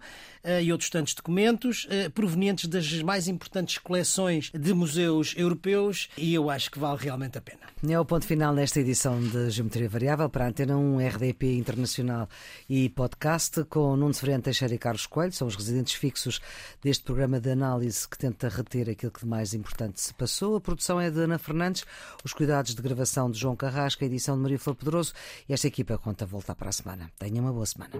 e 0.62 0.72
outros 0.72 0.90
tantos 0.90 1.14
documentos 1.14 1.86
uh, 1.86 2.10
provenientes 2.10 2.66
das 2.66 3.02
mais 3.02 3.28
importantes 3.28 3.78
coleções 3.78 4.50
de 4.54 4.72
museus 4.72 5.34
europeus 5.36 6.08
e 6.16 6.34
eu 6.34 6.48
acho 6.50 6.70
que 6.70 6.78
vale 6.78 6.98
realmente 6.98 7.38
a 7.38 7.40
pena. 7.40 7.60
É 7.88 7.98
o 7.98 8.04
ponto 8.04 8.26
final 8.26 8.52
nesta 8.52 8.80
edição 8.80 9.20
de 9.20 9.50
Geometria 9.50 9.88
Variável 9.88 10.28
para 10.28 10.44
a 10.44 10.48
Antena 10.48 10.76
1, 10.76 10.98
RDP 11.08 11.54
Internacional 11.56 12.28
e 12.68 12.88
podcast 12.90 13.64
com 13.64 13.96
Nuno 13.96 14.12
Severino 14.12 14.42
Teixeira 14.42 14.74
e 14.74 14.78
Carlos 14.78 15.06
Coelho, 15.06 15.32
são 15.32 15.48
os 15.48 15.56
residentes 15.56 15.94
fixos 15.94 16.40
deste 16.82 17.04
programa 17.04 17.40
de 17.40 17.50
análise 17.50 18.06
que 18.08 18.18
tenta 18.18 18.48
reter 18.48 18.90
aquilo 18.90 19.12
que 19.12 19.20
de 19.20 19.26
mais 19.26 19.54
importante 19.54 20.00
se 20.00 20.12
passou. 20.12 20.56
A 20.56 20.60
produção 20.60 21.00
é 21.00 21.10
de 21.10 21.20
Ana 21.20 21.38
Fernandes, 21.38 21.84
os 22.22 22.32
cuidados 22.32 22.74
de 22.74 22.82
gravação 22.82 23.30
de 23.30 23.38
João 23.38 23.56
Carrasca, 23.56 24.04
a 24.04 24.06
edição 24.06 24.36
de 24.36 24.42
Maria 24.42 24.58
Flor 24.58 24.76
Pedroso 24.76 25.12
e 25.48 25.52
esta 25.52 25.66
equipa 25.66 25.96
conta 25.96 26.26
voltar 26.26 26.54
para 26.54 26.68
a 26.68 26.72
semana. 26.72 27.10
Tenha 27.18 27.40
uma 27.40 27.52
boa 27.52 27.66
semana. 27.66 27.92